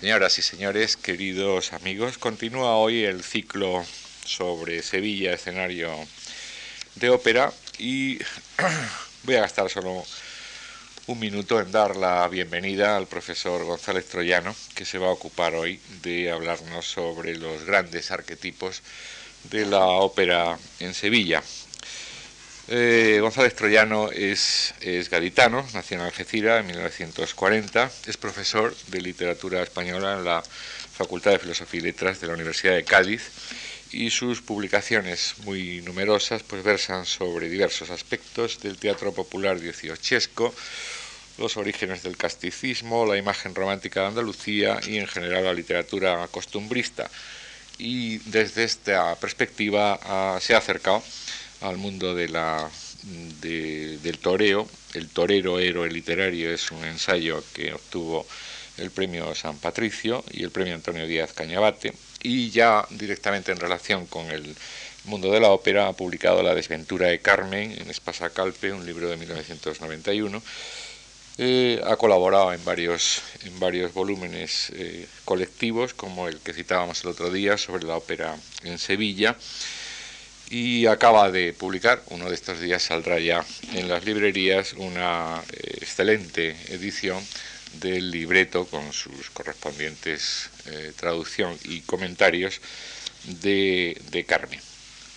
Señoras 0.00 0.38
y 0.38 0.42
señores, 0.42 0.96
queridos 0.96 1.72
amigos, 1.72 2.18
continúa 2.18 2.76
hoy 2.76 3.02
el 3.02 3.24
ciclo 3.24 3.84
sobre 4.24 4.80
Sevilla, 4.84 5.32
escenario 5.32 5.90
de 6.94 7.10
ópera, 7.10 7.52
y 7.80 8.16
voy 9.24 9.34
a 9.34 9.40
gastar 9.40 9.68
solo 9.68 10.04
un 11.08 11.18
minuto 11.18 11.58
en 11.58 11.72
dar 11.72 11.96
la 11.96 12.28
bienvenida 12.28 12.96
al 12.96 13.08
profesor 13.08 13.64
González 13.64 14.06
Troyano, 14.06 14.54
que 14.76 14.84
se 14.84 14.98
va 14.98 15.08
a 15.08 15.10
ocupar 15.10 15.56
hoy 15.56 15.80
de 16.02 16.30
hablarnos 16.30 16.86
sobre 16.86 17.36
los 17.36 17.64
grandes 17.64 18.12
arquetipos 18.12 18.82
de 19.50 19.66
la 19.66 19.84
ópera 19.84 20.56
en 20.78 20.94
Sevilla. 20.94 21.42
Eh, 22.70 23.18
González 23.22 23.54
Troyano 23.54 24.10
es, 24.10 24.74
gaditano, 25.10 25.66
nació 25.72 25.96
en 25.96 26.02
Algeciras 26.02 26.60
en 26.60 26.66
1940, 26.66 27.90
es 28.06 28.16
profesor 28.18 28.76
de 28.88 29.00
literatura 29.00 29.62
española 29.62 30.18
en 30.18 30.24
la 30.24 30.42
Facultad 30.42 31.30
de 31.30 31.38
Filosofía 31.38 31.80
y 31.80 31.84
Letras 31.84 32.20
de 32.20 32.26
la 32.26 32.34
Universidad 32.34 32.74
de 32.74 32.84
Cádiz 32.84 33.30
y 33.90 34.10
sus 34.10 34.42
publicaciones 34.42 35.36
muy 35.44 35.80
numerosas 35.80 36.42
pues 36.42 36.62
versan 36.62 37.06
sobre 37.06 37.48
diversos 37.48 37.88
aspectos 37.88 38.60
del 38.60 38.76
teatro 38.76 39.12
popular 39.12 39.58
dieciochesco, 39.58 40.54
los 41.38 41.56
orígenes 41.56 42.02
del 42.02 42.18
casticismo, 42.18 43.06
la 43.06 43.16
imagen 43.16 43.54
romántica 43.54 44.02
de 44.02 44.06
Andalucía 44.08 44.78
y 44.86 44.98
en 44.98 45.06
general 45.06 45.44
la 45.44 45.54
literatura 45.54 46.28
costumbrista. 46.30 47.10
Y 47.78 48.18
desde 48.30 48.64
esta 48.64 49.14
perspectiva 49.16 49.98
ah, 50.02 50.38
se 50.42 50.54
ha 50.54 50.58
acercado 50.58 51.02
al 51.60 51.76
mundo 51.76 52.14
de 52.14 52.28
la, 52.28 52.70
del 53.42 54.18
toreo. 54.18 54.68
El 54.94 55.08
torero 55.08 55.58
héroe 55.58 55.90
literario 55.90 56.52
es 56.52 56.70
un 56.70 56.84
ensayo 56.84 57.42
que 57.52 57.72
obtuvo 57.72 58.26
el 58.78 58.90
premio 58.90 59.34
San 59.34 59.58
Patricio 59.58 60.24
y 60.30 60.44
el 60.44 60.50
premio 60.50 60.74
Antonio 60.74 61.06
Díaz 61.06 61.32
Cañabate. 61.32 61.92
Y 62.22 62.50
ya 62.50 62.86
directamente 62.90 63.52
en 63.52 63.60
relación 63.60 64.06
con 64.06 64.30
el 64.30 64.56
mundo 65.04 65.30
de 65.30 65.40
la 65.40 65.50
ópera 65.50 65.88
ha 65.88 65.92
publicado 65.92 66.42
La 66.42 66.54
desventura 66.54 67.08
de 67.08 67.20
Carmen 67.20 67.72
en 67.72 67.90
Espasa 67.90 68.30
Calpe, 68.30 68.72
un 68.72 68.86
libro 68.86 69.08
de 69.08 69.16
1991. 69.16 70.42
Eh, 71.40 71.80
ha 71.86 71.96
colaborado 71.96 72.52
en 72.52 72.64
varios, 72.64 73.22
en 73.44 73.60
varios 73.60 73.94
volúmenes 73.94 74.70
eh, 74.74 75.06
colectivos, 75.24 75.94
como 75.94 76.26
el 76.26 76.38
que 76.40 76.52
citábamos 76.52 77.04
el 77.04 77.10
otro 77.10 77.30
día 77.30 77.56
sobre 77.56 77.84
la 77.84 77.96
ópera 77.96 78.36
en 78.64 78.78
Sevilla 78.78 79.36
y 80.50 80.86
acaba 80.86 81.30
de 81.30 81.52
publicar, 81.52 82.02
uno 82.08 82.28
de 82.28 82.34
estos 82.34 82.60
días 82.60 82.82
saldrá 82.82 83.18
ya 83.18 83.44
en 83.72 83.88
las 83.88 84.04
librerías, 84.04 84.72
una 84.74 85.42
eh, 85.52 85.78
excelente 85.80 86.56
edición 86.68 87.22
del 87.74 88.10
libreto 88.10 88.66
con 88.66 88.92
sus 88.92 89.30
correspondientes 89.30 90.48
eh, 90.66 90.92
traducción 90.96 91.56
y 91.64 91.82
comentarios 91.82 92.60
de, 93.24 94.00
de 94.10 94.24
Carmen. 94.24 94.60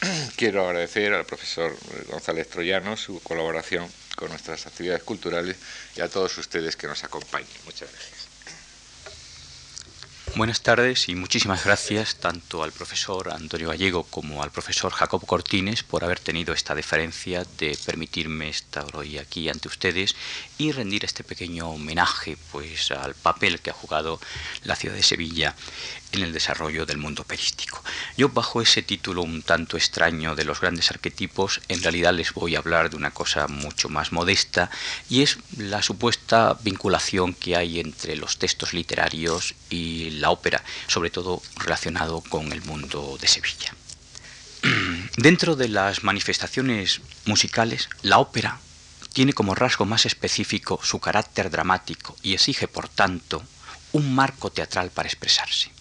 Quiero 0.36 0.66
agradecer 0.66 1.14
al 1.14 1.26
profesor 1.26 1.76
González 2.10 2.50
Troyano 2.50 2.98
su 2.98 3.22
colaboración 3.22 3.88
con 4.16 4.30
nuestras 4.30 4.68
actividades 4.68 5.04
culturales 5.04 5.58
y 5.96 6.02
a 6.02 6.10
todos 6.10 6.38
ustedes 6.38 6.76
que 6.76 6.88
nos 6.88 7.04
acompañen. 7.04 7.48
Muchas 7.66 7.90
gracias. 7.92 8.21
Buenas 10.38 10.62
tardes 10.62 11.10
y 11.10 11.16
muchísimas 11.16 11.66
gracias 11.66 12.16
tanto 12.16 12.64
al 12.64 12.72
profesor 12.72 13.34
Antonio 13.34 13.68
Gallego 13.68 14.04
como 14.04 14.42
al 14.42 14.50
profesor 14.50 14.94
Jacob 14.94 15.26
Cortines 15.26 15.84
por 15.84 16.06
haber 16.06 16.22
tenido 16.22 16.54
esta 16.54 16.74
deferencia 16.74 17.46
de 17.58 17.78
permitirme 17.86 18.48
estar 18.48 18.86
hoy 18.96 19.18
aquí 19.18 19.50
ante 19.50 19.68
ustedes 19.68 20.16
y 20.58 20.72
rendir 20.72 21.04
este 21.04 21.26
pequeño 21.26 21.70
homenaje 21.70 22.38
pues 22.54 22.92
al 22.92 23.14
papel 23.14 23.60
que 23.60 23.72
ha 23.72 23.74
jugado 23.74 24.22
la 24.64 24.78
ciudad 24.78 24.96
de 24.96 25.04
Sevilla 25.04 25.54
en 26.12 26.24
el 26.24 26.34
desarrollo 26.34 26.86
del 26.86 26.98
mundo 26.98 27.24
operístico. 27.24 27.84
Yo 28.18 28.30
bajo 28.30 28.62
ese 28.62 28.82
título 28.82 29.22
un 29.22 29.42
tanto 29.42 29.78
extraño 29.78 30.36
de 30.36 30.44
los 30.44 30.60
grandes 30.62 30.92
arquetipos, 30.92 31.62
en 31.68 31.82
realidad 31.82 32.14
les 32.14 32.34
voy 32.34 32.56
a 32.56 32.60
hablar 32.60 32.90
de 32.90 32.98
una 32.98 33.12
cosa 33.12 33.48
mucho 33.48 33.90
más 33.90 34.12
modesta 34.12 34.70
y 35.10 35.22
es 35.22 35.38
la 35.58 35.82
supuesta 35.82 36.58
vinculación 36.62 37.34
que 37.34 37.56
hay 37.56 37.80
entre 37.80 38.16
los 38.16 38.38
textos 38.38 38.74
literarios 38.74 39.56
y 39.70 40.12
la 40.12 40.30
ópera, 40.30 40.64
sobre 40.88 41.10
todo 41.10 41.42
relacionado 41.58 42.22
con 42.22 42.52
el 42.52 42.62
mundo 42.62 43.18
de 43.20 43.28
Sevilla. 43.28 43.74
Dentro 45.18 45.56
de 45.56 45.68
las 45.68 46.04
manifestaciones 46.04 47.02
musicales, 47.26 47.90
la 48.02 48.20
ópera 48.20 48.60
tiene 49.14 49.34
como 49.34 49.56
rasgo 49.56 49.86
más 49.86 50.06
específico 50.06 50.80
su 50.84 51.00
carácter 51.00 51.50
dramático 51.50 52.16
y 52.22 52.34
exige, 52.34 52.68
por 52.68 52.88
tanto, 52.88 53.44
un 53.92 54.16
marco 54.16 54.52
teatral 54.52 54.90
para 54.90 55.10
expresarse 55.10 55.72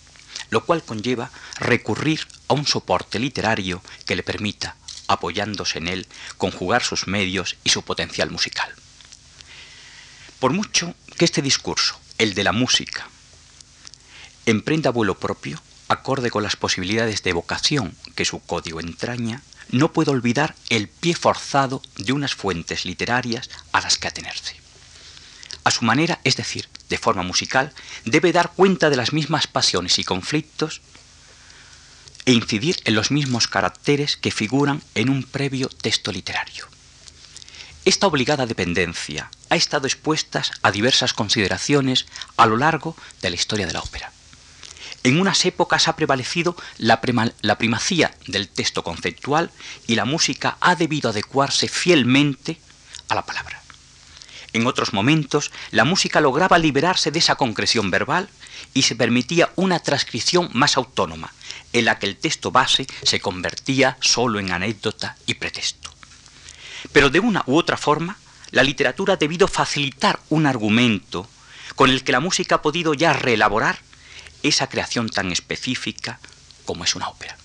lo 0.50 0.65
cual 0.65 0.83
conlleva 0.83 1.31
recurrir 1.56 2.27
a 2.49 2.55
un 2.55 2.66
soporte 2.66 3.19
literario 3.19 3.83
que 4.06 4.16
le 4.16 4.22
permita, 4.22 4.77
apoyándose 5.06 5.78
en 5.78 5.88
él, 5.88 6.06
conjugar 6.37 6.83
sus 6.83 7.06
medios 7.06 7.56
y 7.65 7.71
su 7.71 7.83
potencial 7.83 8.31
musical. 8.31 8.72
Por 10.39 10.53
mucho 10.53 10.94
que 11.16 11.25
este 11.25 11.43
discurso, 11.43 11.99
el 12.19 12.34
de 12.34 12.44
la 12.44 12.53
música, 12.53 13.09
emprenda 14.47 14.91
vuelo 14.91 15.19
propio, 15.19 15.60
acorde 15.89 16.31
con 16.31 16.43
las 16.43 16.56
posibilidades 16.56 17.22
de 17.22 17.31
evocación 17.31 17.97
que 18.15 18.25
su 18.25 18.41
código 18.41 18.81
entraña, 18.81 19.43
no 19.71 19.93
puede 19.93 20.10
olvidar 20.10 20.55
el 20.69 20.89
pie 20.89 21.15
forzado 21.15 21.83
de 21.97 22.12
unas 22.12 22.34
fuentes 22.34 22.84
literarias 22.84 23.50
a 23.72 23.81
las 23.81 23.99
que 23.99 24.09
atenerse. 24.09 24.59
A 25.65 25.71
su 25.71 25.84
manera, 25.84 26.21
es 26.25 26.37
decir, 26.37 26.69
de 26.88 26.98
forma 26.98 27.22
musical, 27.22 27.72
debe 28.04 28.32
dar 28.32 28.53
cuenta 28.53 28.91
de 28.91 28.97
las 28.97 29.12
mismas 29.12 29.47
pasiones 29.47 29.98
y 29.98 30.04
conflictos 30.04 30.81
e 32.25 32.32
incidir 32.32 32.81
en 32.84 32.94
los 32.94 33.10
mismos 33.10 33.48
caracteres 33.48 34.16
que 34.16 34.31
figuran 34.31 34.82
en 34.94 35.10
un 35.10 35.22
previo 35.22 35.69
texto 35.69 36.12
literario. 36.12 36.66
Esta 37.84 38.06
obligada 38.06 38.47
dependencia 38.47 39.31
ha 39.48 39.56
estado 39.56 39.87
expuesta 39.87 40.43
a 40.62 40.71
diversas 40.71 41.15
consideraciones 41.15 42.06
a 42.37 42.47
lo 42.47 42.56
largo 42.56 42.94
de 43.22 43.31
la 43.31 43.37
historia 43.37 43.66
de 43.66 43.72
la 43.72 43.81
ópera. 43.81 44.12
En 45.03 45.19
unas 45.19 45.47
épocas 45.47 45.88
ha 45.88 45.97
prevalecido 45.97 46.56
la, 46.77 47.00
la, 47.41 47.56
primacía 47.56 48.15
del 48.27 48.48
texto 48.48 48.84
conceptual 48.84 49.50
y 49.87 49.94
la 49.94 50.04
música 50.04 50.59
ha 50.60 50.77
debido 50.77 51.09
adecuarse 51.09 51.69
fielmente 51.69 52.60
a 53.09 53.15
la 53.15 53.25
palabra. 53.25 53.59
En 54.53 54.66
otros 54.66 54.93
momentos, 54.93 55.50
la 55.71 55.84
música 55.84 56.21
lograba 56.21 56.59
liberarse 56.59 57.11
de 57.11 57.21
esa 57.21 57.37
concreción 57.37 57.91
verbal 57.91 58.28
y 58.75 58.83
se 58.83 58.97
permitía 58.97 59.50
una 59.56 59.78
transcripción 59.78 60.50
más 60.53 60.77
autónoma, 60.77 61.33
en 61.72 61.84
la 61.84 61.99
que 61.99 62.06
el 62.06 62.16
texto 62.16 62.50
base 62.50 62.87
se 63.03 63.21
convertía 63.21 63.97
solo 64.00 64.39
en 64.41 64.50
anécdota 64.50 65.16
y 65.27 65.34
pretexto. 65.34 65.91
Pero 66.93 67.10
de 67.10 67.21
una 67.21 67.44
u 67.47 67.56
otra 67.56 67.77
forma, 67.77 68.19
la 68.50 68.62
literatura 68.62 69.15
ha 69.15 69.16
debido 69.16 69.47
facilitar 69.47 70.21
un 70.28 70.47
argumento 70.47 71.28
con 71.77 71.91
el 71.91 72.03
que 72.03 72.12
la 72.12 72.21
música 72.21 72.56
ha 72.56 72.62
podido 72.62 72.94
ya 72.94 73.12
reelaborar 73.12 73.78
esa 74.43 74.69
creación 74.69 75.09
tan 75.09 75.31
específica 75.31 76.19
como 76.65 76.84
es 76.84 76.94
una 76.94 77.09
ópera. 77.09 77.37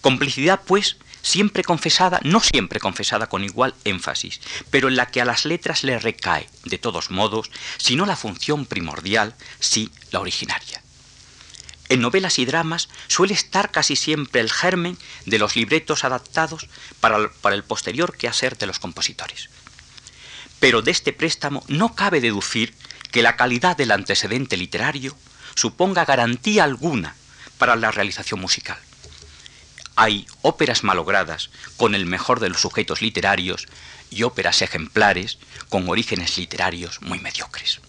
Complicidad, 0.00 0.60
pues, 0.66 0.96
siempre 1.26 1.64
confesada, 1.64 2.20
no 2.22 2.40
siempre 2.40 2.78
confesada 2.78 3.26
con 3.26 3.42
igual 3.42 3.74
énfasis, 3.84 4.40
pero 4.70 4.86
en 4.86 4.94
la 4.94 5.06
que 5.06 5.20
a 5.20 5.24
las 5.24 5.44
letras 5.44 5.82
le 5.82 5.98
recae, 5.98 6.48
de 6.64 6.78
todos 6.78 7.10
modos, 7.10 7.50
si 7.78 7.96
no 7.96 8.06
la 8.06 8.14
función 8.14 8.64
primordial, 8.64 9.34
sí 9.58 9.90
la 10.12 10.20
originaria. 10.20 10.80
En 11.88 12.00
novelas 12.00 12.38
y 12.38 12.44
dramas 12.44 12.88
suele 13.08 13.34
estar 13.34 13.72
casi 13.72 13.96
siempre 13.96 14.40
el 14.40 14.52
germen 14.52 14.96
de 15.24 15.40
los 15.40 15.56
libretos 15.56 16.04
adaptados 16.04 16.68
para 17.00 17.16
el, 17.16 17.30
para 17.30 17.56
el 17.56 17.64
posterior 17.64 18.16
quehacer 18.16 18.56
de 18.56 18.66
los 18.66 18.78
compositores. 18.78 19.50
Pero 20.60 20.80
de 20.80 20.92
este 20.92 21.12
préstamo 21.12 21.64
no 21.66 21.96
cabe 21.96 22.20
deducir 22.20 22.72
que 23.10 23.22
la 23.22 23.36
calidad 23.36 23.76
del 23.76 23.90
antecedente 23.90 24.56
literario 24.56 25.16
suponga 25.56 26.04
garantía 26.04 26.62
alguna 26.62 27.16
para 27.58 27.74
la 27.74 27.90
realización 27.90 28.40
musical 28.40 28.78
hay 29.96 30.26
óperas 30.42 30.84
malogradas 30.84 31.50
con 31.76 31.94
el 31.94 32.06
mejor 32.06 32.40
de 32.40 32.50
los 32.50 32.60
sujetos 32.60 33.02
literarios 33.02 33.66
y 34.10 34.22
óperas 34.22 34.62
ejemplares 34.62 35.38
con 35.68 35.88
orígenes 35.88 36.38
literarios 36.38 37.00
muy 37.02 37.18
mediocres. 37.18 37.80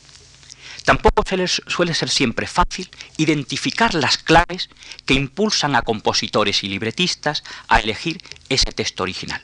Tampoco 0.86 1.24
suele 1.68 1.94
ser 1.94 2.10
siempre 2.10 2.48
fácil 2.48 2.90
identificar 3.18 3.94
las 3.94 4.18
claves 4.18 4.70
que 5.06 5.16
impulsan 5.16 5.76
a 5.76 5.82
compositores 5.82 6.64
y 6.64 6.70
libretistas 6.70 7.44
a 7.68 7.82
elegir 7.82 8.24
ese 8.48 8.72
texto 8.72 9.04
original. 9.04 9.44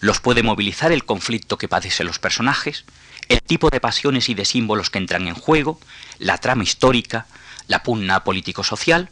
Los 0.00 0.20
puede 0.20 0.42
movilizar 0.42 0.92
el 0.92 1.06
conflicto 1.06 1.56
que 1.56 1.68
padecen 1.68 2.06
los 2.06 2.18
personajes, 2.18 2.84
el 3.28 3.40
tipo 3.40 3.70
de 3.70 3.80
pasiones 3.80 4.28
y 4.28 4.34
de 4.34 4.44
símbolos 4.44 4.90
que 4.90 4.98
entran 4.98 5.26
en 5.26 5.34
juego, 5.34 5.80
la 6.18 6.36
trama 6.36 6.64
histórica, 6.64 7.26
la 7.66 7.82
pugna 7.82 8.22
político-social, 8.22 9.08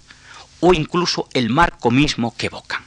o 0.60 0.74
incluso 0.74 1.28
el 1.34 1.50
marco 1.50 1.90
mismo 1.90 2.34
que 2.36 2.46
evocan. 2.46 2.84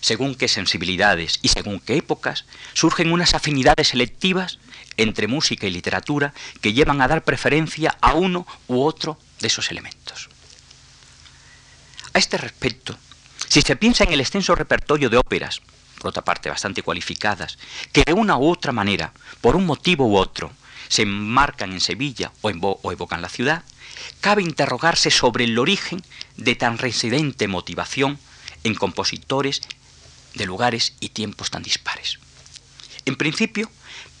Según 0.00 0.34
qué 0.34 0.48
sensibilidades 0.48 1.38
y 1.42 1.48
según 1.48 1.78
qué 1.78 1.96
épocas, 1.96 2.46
surgen 2.72 3.12
unas 3.12 3.34
afinidades 3.34 3.88
selectivas 3.88 4.58
entre 4.96 5.28
música 5.28 5.66
y 5.66 5.70
literatura 5.70 6.32
que 6.60 6.72
llevan 6.72 7.02
a 7.02 7.08
dar 7.08 7.22
preferencia 7.22 7.96
a 8.00 8.14
uno 8.14 8.46
u 8.66 8.82
otro 8.82 9.18
de 9.40 9.48
esos 9.48 9.70
elementos. 9.70 10.30
A 12.12 12.18
este 12.18 12.38
respecto, 12.38 12.96
si 13.48 13.62
se 13.62 13.76
piensa 13.76 14.04
en 14.04 14.12
el 14.12 14.20
extenso 14.20 14.54
repertorio 14.54 15.10
de 15.10 15.16
óperas, 15.16 15.60
por 15.98 16.08
otra 16.08 16.24
parte 16.24 16.48
bastante 16.48 16.82
cualificadas, 16.82 17.58
que 17.92 18.02
de 18.04 18.14
una 18.14 18.36
u 18.36 18.50
otra 18.50 18.72
manera, 18.72 19.12
por 19.40 19.54
un 19.54 19.66
motivo 19.66 20.06
u 20.06 20.16
otro, 20.16 20.50
se 20.90 21.02
enmarcan 21.02 21.72
en 21.72 21.80
Sevilla 21.80 22.32
o, 22.42 22.50
o 22.50 22.92
evocan 22.92 23.22
la 23.22 23.30
ciudad, 23.30 23.64
cabe 24.20 24.42
interrogarse 24.42 25.10
sobre 25.10 25.44
el 25.44 25.58
origen 25.58 26.02
de 26.36 26.56
tan 26.56 26.76
residente 26.76 27.48
motivación 27.48 28.18
en 28.64 28.74
compositores 28.74 29.62
de 30.34 30.46
lugares 30.46 30.94
y 31.00 31.10
tiempos 31.10 31.50
tan 31.50 31.62
dispares. 31.62 32.18
En 33.06 33.16
principio, 33.16 33.70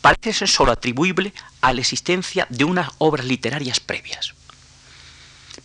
parece 0.00 0.32
ser 0.32 0.48
sólo 0.48 0.72
atribuible 0.72 1.34
a 1.60 1.72
la 1.72 1.80
existencia 1.80 2.46
de 2.48 2.64
unas 2.64 2.90
obras 2.98 3.26
literarias 3.26 3.80
previas, 3.80 4.34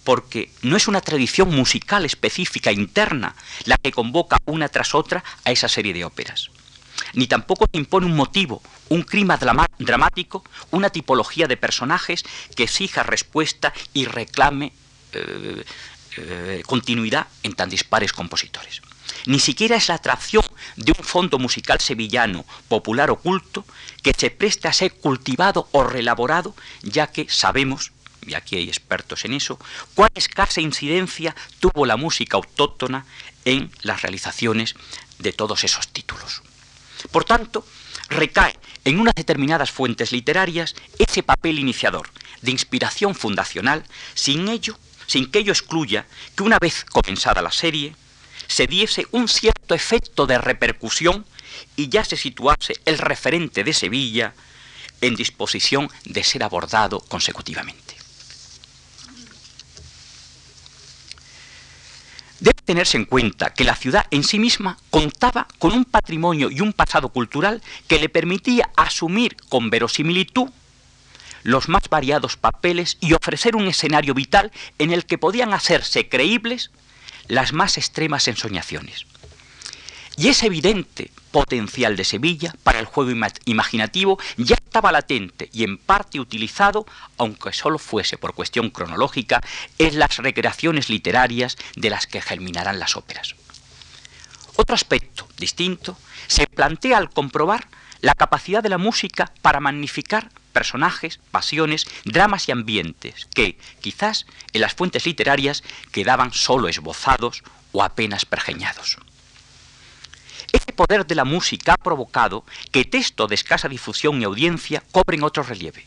porque 0.04 0.52
no 0.64 0.76
es 0.76 0.88
una 0.88 1.02
tradición 1.02 1.56
musical 1.56 2.04
específica 2.04 2.72
interna 2.72 3.36
la 3.64 3.78
que 3.78 3.92
convoca 3.92 4.38
una 4.46 4.70
tras 4.70 4.96
otra 4.96 5.24
a 5.44 5.52
esa 5.52 5.70
serie 5.70 5.94
de 5.94 6.04
óperas, 6.04 6.50
ni 7.16 7.28
tampoco 7.28 7.66
impone 7.72 8.06
un 8.06 8.16
motivo, 8.16 8.62
un 8.90 9.02
clima 9.04 9.38
dramático, 9.38 10.44
una 10.72 10.90
tipología 10.90 11.48
de 11.48 11.58
personajes 11.58 12.24
que 12.56 12.64
exija 12.64 13.04
respuesta 13.04 13.74
y 13.94 14.06
reclame 14.06 14.72
eh, 15.14 15.66
eh, 16.18 16.64
continuidad 16.66 17.28
en 17.44 17.54
tan 17.54 17.70
dispares 17.70 18.14
compositores. 18.14 18.82
Ni 19.26 19.40
siquiera 19.40 19.76
es 19.76 19.88
la 19.88 19.96
atracción 19.96 20.44
de 20.76 20.94
un 20.98 21.04
fondo 21.04 21.40
musical 21.40 21.80
sevillano, 21.80 22.46
popular 22.68 23.10
oculto, 23.12 23.66
que 24.04 24.14
se 24.16 24.30
preste 24.30 24.68
a 24.68 24.74
ser 24.74 24.94
cultivado 24.94 25.68
o 25.72 25.84
relaborado, 25.84 26.56
ya 26.84 27.08
que 27.08 27.28
sabemos, 27.30 27.92
y 28.26 28.34
aquí 28.34 28.56
hay 28.56 28.68
expertos 28.68 29.26
en 29.26 29.34
eso, 29.34 29.60
cuán 29.94 30.12
escasa 30.16 30.62
incidencia 30.62 31.36
tuvo 31.60 31.86
la 31.86 31.98
música 31.98 32.38
autóctona 32.38 33.06
en 33.46 33.72
las 33.82 34.02
realizaciones 34.02 34.76
de 35.20 35.34
todos 35.34 35.64
esos 35.64 35.88
títulos. 35.88 36.42
Por 37.12 37.26
tanto, 37.26 37.66
recae 38.10 38.58
en 38.84 39.00
unas 39.00 39.16
determinadas 39.16 39.72
fuentes 39.72 40.12
literarias 40.12 40.76
ese 41.00 41.24
papel 41.24 41.60
iniciador 41.60 42.10
de 42.42 42.52
inspiración 42.52 43.16
fundacional, 43.16 43.84
sin 44.14 44.48
ello, 44.48 44.78
sin 45.08 45.32
que 45.32 45.40
ello 45.40 45.52
excluya 45.52 46.06
que 46.36 46.44
una 46.44 46.60
vez 46.60 46.86
comenzada 46.86 47.42
la 47.42 47.52
serie, 47.52 47.96
se 48.48 48.68
diese 48.68 49.08
un 49.12 49.28
cierto 49.28 49.74
efecto 49.74 50.28
de 50.28 50.38
repercusión 50.38 51.26
y 51.76 51.90
ya 51.90 52.04
se 52.04 52.18
situase 52.18 52.76
el 52.86 52.98
referente 52.98 53.64
de 53.64 53.74
Sevilla 53.74 54.34
en 55.02 55.16
disposición 55.16 55.90
de 56.06 56.24
ser 56.24 56.44
abordado 56.44 57.00
consecutivamente. 57.00 57.85
Debe 62.46 62.62
tenerse 62.64 62.96
en 62.96 63.06
cuenta 63.06 63.56
que 63.56 63.64
la 63.64 63.76
ciudad 63.76 64.06
en 64.12 64.24
sí 64.24 64.38
misma 64.38 64.78
contaba 64.92 65.48
con 65.58 65.72
un 65.72 65.84
patrimonio 65.84 66.52
y 66.52 66.62
un 66.62 66.74
pasado 66.74 67.10
cultural 67.10 67.64
que 67.88 67.98
le 67.98 68.08
permitía 68.08 68.70
asumir 68.78 69.36
con 69.50 69.72
verosimilitud 69.72 70.52
los 71.42 71.70
más 71.70 71.90
variados 71.90 72.38
papeles 72.38 72.98
y 73.02 73.14
ofrecer 73.14 73.56
un 73.56 73.66
escenario 73.68 74.14
vital 74.14 74.52
en 74.78 74.92
el 74.92 75.08
que 75.08 75.18
podían 75.18 75.56
hacerse 75.56 76.08
creíbles 76.08 76.70
las 77.28 77.52
más 77.52 77.80
extremas 77.80 78.28
ensoñaciones. 78.28 79.08
Y 80.18 80.30
ese 80.30 80.46
evidente 80.46 81.12
potencial 81.32 81.98
de 81.98 82.06
Sevilla 82.06 82.54
para 82.64 82.80
el 82.80 82.86
juego 82.86 83.12
imaginativo 83.46 84.18
ya 84.38 84.56
estaba 84.56 84.92
latente 84.92 85.50
y 85.52 85.64
en 85.66 85.78
parte 85.78 86.20
utilizado, 86.20 86.86
aunque 87.18 87.52
solo 87.52 87.78
fuese 87.78 88.18
por 88.18 88.34
cuestión 88.34 88.70
cronológica, 88.70 89.42
en 89.78 90.00
las 90.00 90.18
recreaciones 90.18 90.90
literarias 90.90 91.58
de 91.76 91.90
las 91.90 92.08
que 92.08 92.22
germinarán 92.22 92.80
las 92.80 92.96
óperas. 92.96 93.36
Otro 94.56 94.76
aspecto 94.76 95.28
distinto 95.38 95.98
se 96.28 96.48
plantea 96.48 96.98
al 96.98 97.10
comprobar 97.10 97.68
la 98.00 98.14
capacidad 98.14 98.64
de 98.64 98.70
la 98.70 98.78
música 98.78 99.34
para 99.42 99.60
magnificar 99.60 100.30
personajes, 100.54 101.20
pasiones, 101.32 101.86
dramas 102.06 102.48
y 102.48 102.54
ambientes 102.54 103.28
que, 103.34 103.58
quizás, 103.82 104.26
en 104.54 104.62
las 104.62 104.74
fuentes 104.74 105.06
literarias 105.06 105.64
quedaban 105.92 106.32
solo 106.32 106.70
esbozados 106.70 107.44
o 107.74 107.84
apenas 107.84 108.26
pergeñados. 108.26 108.98
Este 110.56 110.72
poder 110.72 111.06
de 111.06 111.16
la 111.16 111.26
música 111.26 111.74
ha 111.74 111.78
provocado 111.78 112.46
que 112.72 112.86
textos 112.86 113.28
de 113.28 113.36
escasa 113.36 113.68
difusión 113.68 114.22
y 114.22 114.24
audiencia 114.24 114.82
cobren 114.94 115.22
otro 115.24 115.44
relieve. 115.44 115.86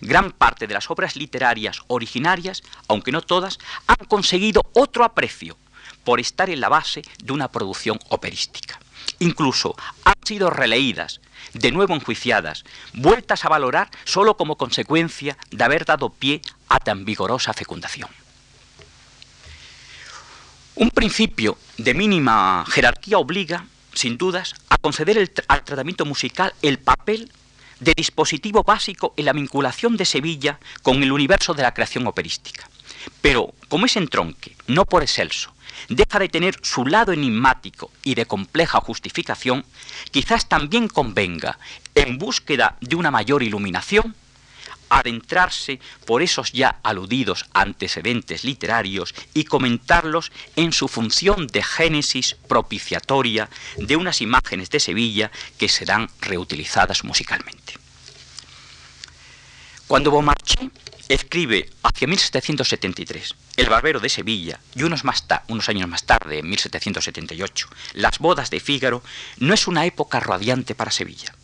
Gran 0.00 0.32
parte 0.32 0.66
de 0.66 0.74
las 0.74 0.90
obras 0.90 1.14
literarias 1.14 1.80
originarias, 1.86 2.64
aunque 2.88 3.12
no 3.12 3.22
todas, 3.22 3.60
han 3.86 4.04
conseguido 4.08 4.62
otro 4.72 5.04
aprecio 5.04 5.56
por 6.02 6.18
estar 6.18 6.50
en 6.50 6.60
la 6.60 6.68
base 6.68 7.02
de 7.22 7.32
una 7.32 7.46
producción 7.46 8.00
operística. 8.08 8.80
Incluso 9.20 9.76
han 10.02 10.14
sido 10.24 10.50
releídas, 10.50 11.20
de 11.52 11.70
nuevo 11.70 11.94
enjuiciadas, 11.94 12.64
vueltas 12.94 13.44
a 13.44 13.48
valorar 13.48 13.90
sólo 14.02 14.36
como 14.36 14.56
consecuencia 14.56 15.38
de 15.52 15.62
haber 15.62 15.84
dado 15.84 16.10
pie 16.10 16.42
a 16.68 16.80
tan 16.80 17.04
vigorosa 17.04 17.52
fecundación. 17.52 18.08
Un 20.74 20.90
principio 20.90 21.56
de 21.78 21.94
mínima 21.94 22.64
jerarquía 22.66 23.18
obliga, 23.18 23.66
sin 23.94 24.18
dudas, 24.18 24.54
a 24.68 24.76
conceder 24.78 25.30
al 25.48 25.64
tratamiento 25.64 26.04
musical 26.04 26.52
el 26.62 26.78
papel 26.78 27.30
de 27.80 27.94
dispositivo 27.94 28.62
básico 28.62 29.14
en 29.16 29.26
la 29.26 29.32
vinculación 29.32 29.96
de 29.96 30.04
Sevilla 30.04 30.58
con 30.82 31.02
el 31.02 31.12
universo 31.12 31.54
de 31.54 31.62
la 31.62 31.74
creación 31.74 32.06
operística. 32.06 32.68
Pero, 33.20 33.54
como 33.68 33.86
es 33.86 33.96
entronque, 33.96 34.56
no 34.66 34.84
por 34.84 35.02
excelso, 35.02 35.52
deja 35.88 36.18
de 36.18 36.28
tener 36.28 36.56
su 36.62 36.86
lado 36.86 37.12
enigmático 37.12 37.90
y 38.02 38.14
de 38.14 38.26
compleja 38.26 38.80
justificación, 38.80 39.64
quizás 40.10 40.48
también 40.48 40.88
convenga, 40.88 41.58
en 41.94 42.18
búsqueda 42.18 42.76
de 42.80 42.96
una 42.96 43.10
mayor 43.10 43.42
iluminación, 43.42 44.14
adentrarse 44.94 45.80
por 46.06 46.22
esos 46.22 46.52
ya 46.52 46.78
aludidos 46.82 47.46
antecedentes 47.52 48.44
literarios 48.44 49.14
y 49.34 49.44
comentarlos 49.44 50.30
en 50.54 50.72
su 50.72 50.86
función 50.86 51.48
de 51.48 51.62
génesis 51.62 52.36
propiciatoria 52.48 53.48
de 53.76 53.96
unas 53.96 54.20
imágenes 54.20 54.70
de 54.70 54.78
Sevilla 54.78 55.32
que 55.58 55.68
serán 55.68 56.08
reutilizadas 56.20 57.02
musicalmente. 57.02 57.74
Cuando 59.88 60.12
Beaumarchais 60.12 60.70
escribe 61.08 61.68
hacia 61.82 62.08
1773 62.08 63.34
El 63.56 63.68
Barbero 63.68 64.00
de 64.00 64.08
Sevilla 64.08 64.60
y 64.74 64.84
unos, 64.84 65.02
unos 65.48 65.68
años 65.68 65.88
más 65.88 66.04
tarde, 66.04 66.38
en 66.38 66.48
1778, 66.48 67.68
Las 67.94 68.18
Bodas 68.18 68.48
de 68.50 68.60
Fígaro, 68.60 69.02
no 69.38 69.54
es 69.54 69.66
una 69.66 69.86
época 69.86 70.20
radiante 70.20 70.74
para 70.74 70.90
Sevilla. 70.90 71.34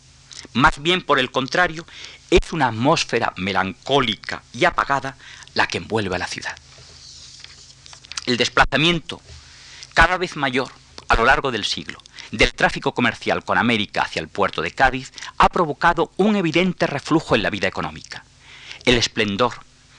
Más 0.53 0.81
bien, 0.81 1.01
por 1.01 1.19
el 1.19 1.31
contrario, 1.31 1.85
es 2.29 2.51
una 2.51 2.67
atmósfera 2.67 3.33
melancólica 3.37 4.43
y 4.53 4.65
apagada 4.65 5.17
la 5.53 5.67
que 5.67 5.77
envuelve 5.77 6.15
a 6.15 6.19
la 6.19 6.27
ciudad. 6.27 6.55
El 8.25 8.37
desplazamiento 8.37 9.21
cada 9.93 10.17
vez 10.17 10.35
mayor 10.35 10.71
a 11.09 11.15
lo 11.15 11.25
largo 11.25 11.51
del 11.51 11.65
siglo 11.65 11.99
del 12.31 12.53
tráfico 12.53 12.93
comercial 12.93 13.43
con 13.43 13.57
América 13.57 14.03
hacia 14.03 14.21
el 14.21 14.29
puerto 14.29 14.61
de 14.61 14.71
Cádiz 14.71 15.11
ha 15.37 15.49
provocado 15.49 16.11
un 16.15 16.37
evidente 16.37 16.87
reflujo 16.87 17.35
en 17.35 17.43
la 17.43 17.49
vida 17.49 17.67
económica 17.67 18.23
el 18.85 18.97
esplendor 18.97 19.53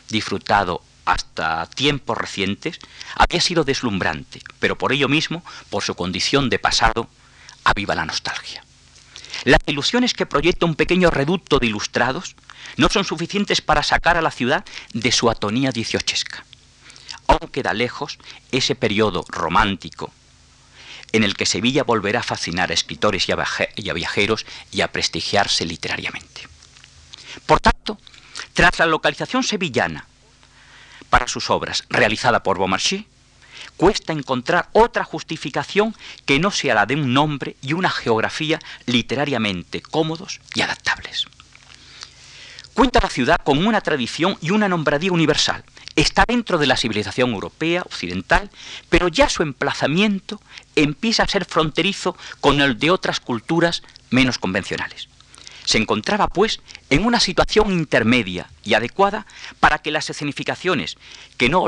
disfrutado 0.08 0.82
hasta 1.04 1.66
tiempos 1.66 2.16
recientes 2.18 2.78
había 3.16 3.40
sido 3.40 3.64
deslumbrante, 3.64 4.40
pero 4.58 4.78
por 4.78 4.92
ello 4.92 5.08
mismo, 5.08 5.44
por 5.70 5.82
su 5.82 5.94
condición 5.94 6.48
de 6.48 6.58
pasado, 6.58 7.08
aviva 7.64 7.94
la 7.94 8.04
nostalgia. 8.04 8.64
Las 9.44 9.60
ilusiones 9.66 10.14
que 10.14 10.26
proyecta 10.26 10.66
un 10.66 10.74
pequeño 10.74 11.10
reducto 11.10 11.58
de 11.58 11.66
ilustrados 11.66 12.36
no 12.76 12.88
son 12.88 13.04
suficientes 13.04 13.60
para 13.60 13.82
sacar 13.82 14.16
a 14.16 14.22
la 14.22 14.30
ciudad 14.30 14.64
de 14.92 15.12
su 15.12 15.30
atonía 15.30 15.72
dieciochesca. 15.72 16.44
Aún 17.26 17.48
queda 17.50 17.74
lejos 17.74 18.18
ese 18.50 18.74
periodo 18.74 19.24
romántico 19.28 20.12
en 21.12 21.24
el 21.24 21.34
que 21.34 21.46
Sevilla 21.46 21.84
volverá 21.84 22.20
a 22.20 22.22
fascinar 22.22 22.70
a 22.70 22.74
escritores 22.74 23.28
y 23.28 23.32
a 23.90 23.92
viajeros 23.92 24.46
y 24.70 24.80
a 24.80 24.88
prestigiarse 24.88 25.66
literariamente. 25.66 26.48
Por 27.44 27.60
tanto, 27.60 27.98
tras 28.54 28.78
la 28.78 28.86
localización 28.86 29.42
sevillana 29.42 30.06
para 31.10 31.28
sus 31.28 31.50
obras 31.50 31.84
realizada 31.90 32.42
por 32.42 32.56
Beaumarchais, 32.58 33.04
cuesta 33.82 34.12
encontrar 34.12 34.68
otra 34.74 35.02
justificación 35.02 35.92
que 36.24 36.38
no 36.38 36.52
sea 36.52 36.76
la 36.76 36.86
de 36.86 36.94
un 36.94 37.12
nombre 37.12 37.56
y 37.62 37.72
una 37.72 37.90
geografía 37.90 38.60
literariamente 38.86 39.82
cómodos 39.82 40.40
y 40.54 40.60
adaptables. 40.60 41.26
Cuenta 42.74 43.00
la 43.02 43.10
ciudad 43.10 43.40
con 43.42 43.66
una 43.66 43.80
tradición 43.80 44.38
y 44.40 44.52
una 44.52 44.68
nombradía 44.68 45.10
universal. 45.10 45.64
Está 45.96 46.24
dentro 46.28 46.58
de 46.58 46.68
la 46.68 46.76
civilización 46.76 47.32
europea, 47.32 47.82
occidental, 47.82 48.50
pero 48.88 49.08
ya 49.08 49.28
su 49.28 49.42
emplazamiento 49.42 50.40
empieza 50.76 51.24
a 51.24 51.28
ser 51.28 51.44
fronterizo 51.44 52.16
con 52.40 52.60
el 52.60 52.78
de 52.78 52.92
otras 52.92 53.18
culturas 53.18 53.82
menos 54.10 54.38
convencionales. 54.38 55.08
Se 55.64 55.78
encontraba, 55.78 56.28
pues, 56.28 56.60
en 56.90 57.04
una 57.04 57.20
situación 57.20 57.70
intermedia 57.72 58.48
y 58.64 58.74
adecuada 58.74 59.26
para 59.60 59.78
que 59.78 59.90
las 59.90 60.10
escenificaciones, 60.10 60.96
que 61.36 61.48
no, 61.48 61.66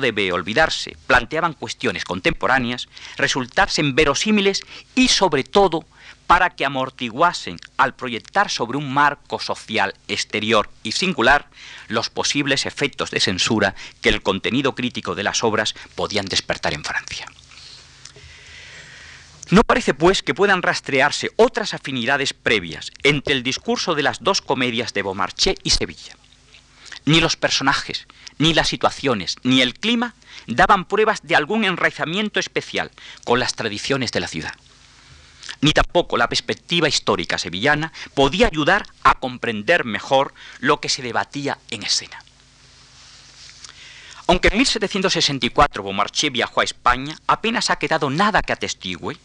debe 0.00 0.32
olvidarse, 0.32 0.96
planteaban 1.06 1.54
cuestiones 1.54 2.04
contemporáneas, 2.04 2.88
resultasen 3.16 3.94
verosímiles 3.94 4.62
y, 4.94 5.08
sobre 5.08 5.44
todo, 5.44 5.84
para 6.26 6.50
que 6.50 6.64
amortiguasen 6.64 7.58
al 7.76 7.94
proyectar 7.94 8.50
sobre 8.50 8.78
un 8.78 8.92
marco 8.92 9.38
social 9.38 9.94
exterior 10.08 10.70
y 10.82 10.92
singular 10.92 11.48
los 11.88 12.08
posibles 12.08 12.66
efectos 12.66 13.10
de 13.10 13.20
censura 13.20 13.74
que 14.00 14.08
el 14.08 14.22
contenido 14.22 14.74
crítico 14.74 15.14
de 15.14 15.22
las 15.22 15.44
obras 15.44 15.74
podían 15.94 16.26
despertar 16.26 16.72
en 16.72 16.84
Francia. 16.84 17.26
No 19.50 19.62
parece, 19.62 19.92
pues, 19.94 20.22
que 20.22 20.34
puedan 20.34 20.62
rastrearse 20.62 21.30
otras 21.36 21.74
afinidades 21.74 22.32
previas 22.32 22.90
entre 23.02 23.34
el 23.34 23.42
discurso 23.42 23.94
de 23.94 24.02
las 24.02 24.22
dos 24.22 24.40
comedias 24.40 24.94
de 24.94 25.02
Beaumarchais 25.02 25.58
y 25.62 25.70
Sevilla. 25.70 26.16
Ni 27.04 27.20
los 27.20 27.36
personajes, 27.36 28.06
ni 28.38 28.54
las 28.54 28.68
situaciones, 28.68 29.36
ni 29.42 29.60
el 29.60 29.74
clima 29.74 30.14
daban 30.46 30.86
pruebas 30.86 31.20
de 31.22 31.36
algún 31.36 31.64
enraizamiento 31.64 32.40
especial 32.40 32.90
con 33.24 33.38
las 33.38 33.54
tradiciones 33.54 34.12
de 34.12 34.20
la 34.20 34.28
ciudad. 34.28 34.54
Ni 35.60 35.72
tampoco 35.72 36.16
la 36.16 36.28
perspectiva 36.28 36.88
histórica 36.88 37.36
sevillana 37.36 37.92
podía 38.14 38.46
ayudar 38.46 38.86
a 39.02 39.18
comprender 39.18 39.84
mejor 39.84 40.32
lo 40.58 40.80
que 40.80 40.88
se 40.88 41.02
debatía 41.02 41.58
en 41.70 41.82
escena. 41.82 42.18
Aunque 44.26 44.48
en 44.48 44.56
1764 44.56 45.82
Beaumarchais 45.82 46.32
viajó 46.32 46.62
a 46.62 46.64
España, 46.64 47.18
apenas 47.26 47.68
ha 47.68 47.76
quedado 47.76 48.08
nada 48.08 48.40
que 48.40 48.54
atestigue 48.54 49.18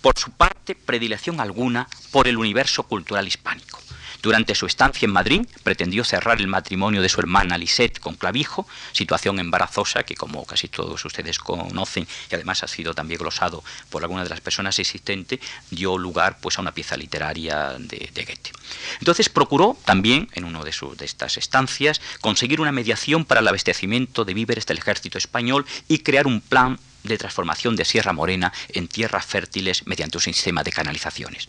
por 0.00 0.18
su 0.18 0.30
parte, 0.30 0.74
predilección 0.74 1.40
alguna 1.40 1.88
por 2.10 2.28
el 2.28 2.36
universo 2.36 2.82
cultural 2.84 3.26
hispánico. 3.26 3.80
Durante 4.20 4.56
su 4.56 4.66
estancia 4.66 5.06
en 5.06 5.12
Madrid, 5.12 5.46
pretendió 5.62 6.02
cerrar 6.02 6.40
el 6.40 6.48
matrimonio 6.48 7.02
de 7.02 7.08
su 7.08 7.20
hermana 7.20 7.56
Lisette 7.56 8.00
con 8.00 8.16
Clavijo, 8.16 8.66
situación 8.92 9.38
embarazosa 9.38 10.02
que, 10.02 10.16
como 10.16 10.44
casi 10.44 10.66
todos 10.66 11.04
ustedes 11.04 11.38
conocen, 11.38 12.06
y 12.30 12.34
además 12.34 12.64
ha 12.64 12.68
sido 12.68 12.94
también 12.94 13.20
glosado 13.20 13.62
por 13.90 14.02
algunas 14.02 14.24
de 14.24 14.30
las 14.30 14.40
personas 14.40 14.78
existentes, 14.80 15.38
dio 15.70 15.96
lugar 15.96 16.38
pues, 16.40 16.58
a 16.58 16.62
una 16.62 16.72
pieza 16.72 16.96
literaria 16.96 17.76
de, 17.78 18.10
Goethe. 18.12 18.50
Entonces 18.98 19.28
procuró 19.28 19.78
también, 19.84 20.28
en 20.34 20.44
una 20.44 20.64
de, 20.64 20.74
de 20.96 21.04
estas 21.04 21.36
estancias, 21.36 22.00
conseguir 22.20 22.60
una 22.60 22.72
mediación 22.72 23.24
para 23.24 23.40
el 23.40 23.46
abastecimiento 23.46 24.24
de 24.24 24.34
víveres 24.34 24.66
del 24.66 24.78
ejército 24.78 25.18
español 25.18 25.64
y 25.86 26.00
crear 26.00 26.26
un 26.26 26.40
plan 26.40 26.80
de 27.04 27.18
transformación 27.18 27.76
de 27.76 27.84
Sierra 27.84 28.12
Morena 28.12 28.52
en 28.70 28.88
tierras 28.88 29.24
fértiles 29.24 29.86
mediante 29.86 30.18
un 30.18 30.22
sistema 30.22 30.62
de 30.62 30.72
canalizaciones. 30.72 31.48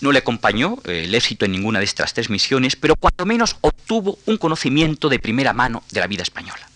No 0.00 0.12
le 0.12 0.20
acompañó 0.20 0.78
eh, 0.84 1.04
el 1.04 1.14
éxito 1.14 1.44
en 1.44 1.52
ninguna 1.52 1.78
de 1.78 1.84
estas 1.84 2.14
tres 2.14 2.30
misiones, 2.30 2.76
pero 2.76 2.96
cuando 2.96 3.26
menos 3.26 3.56
obtuvo 3.60 4.18
un 4.26 4.38
conocimiento 4.38 5.08
de 5.08 5.18
primera 5.18 5.52
mano 5.52 5.82
de 5.90 6.00
la 6.00 6.06
vida 6.06 6.22
española. 6.22 6.68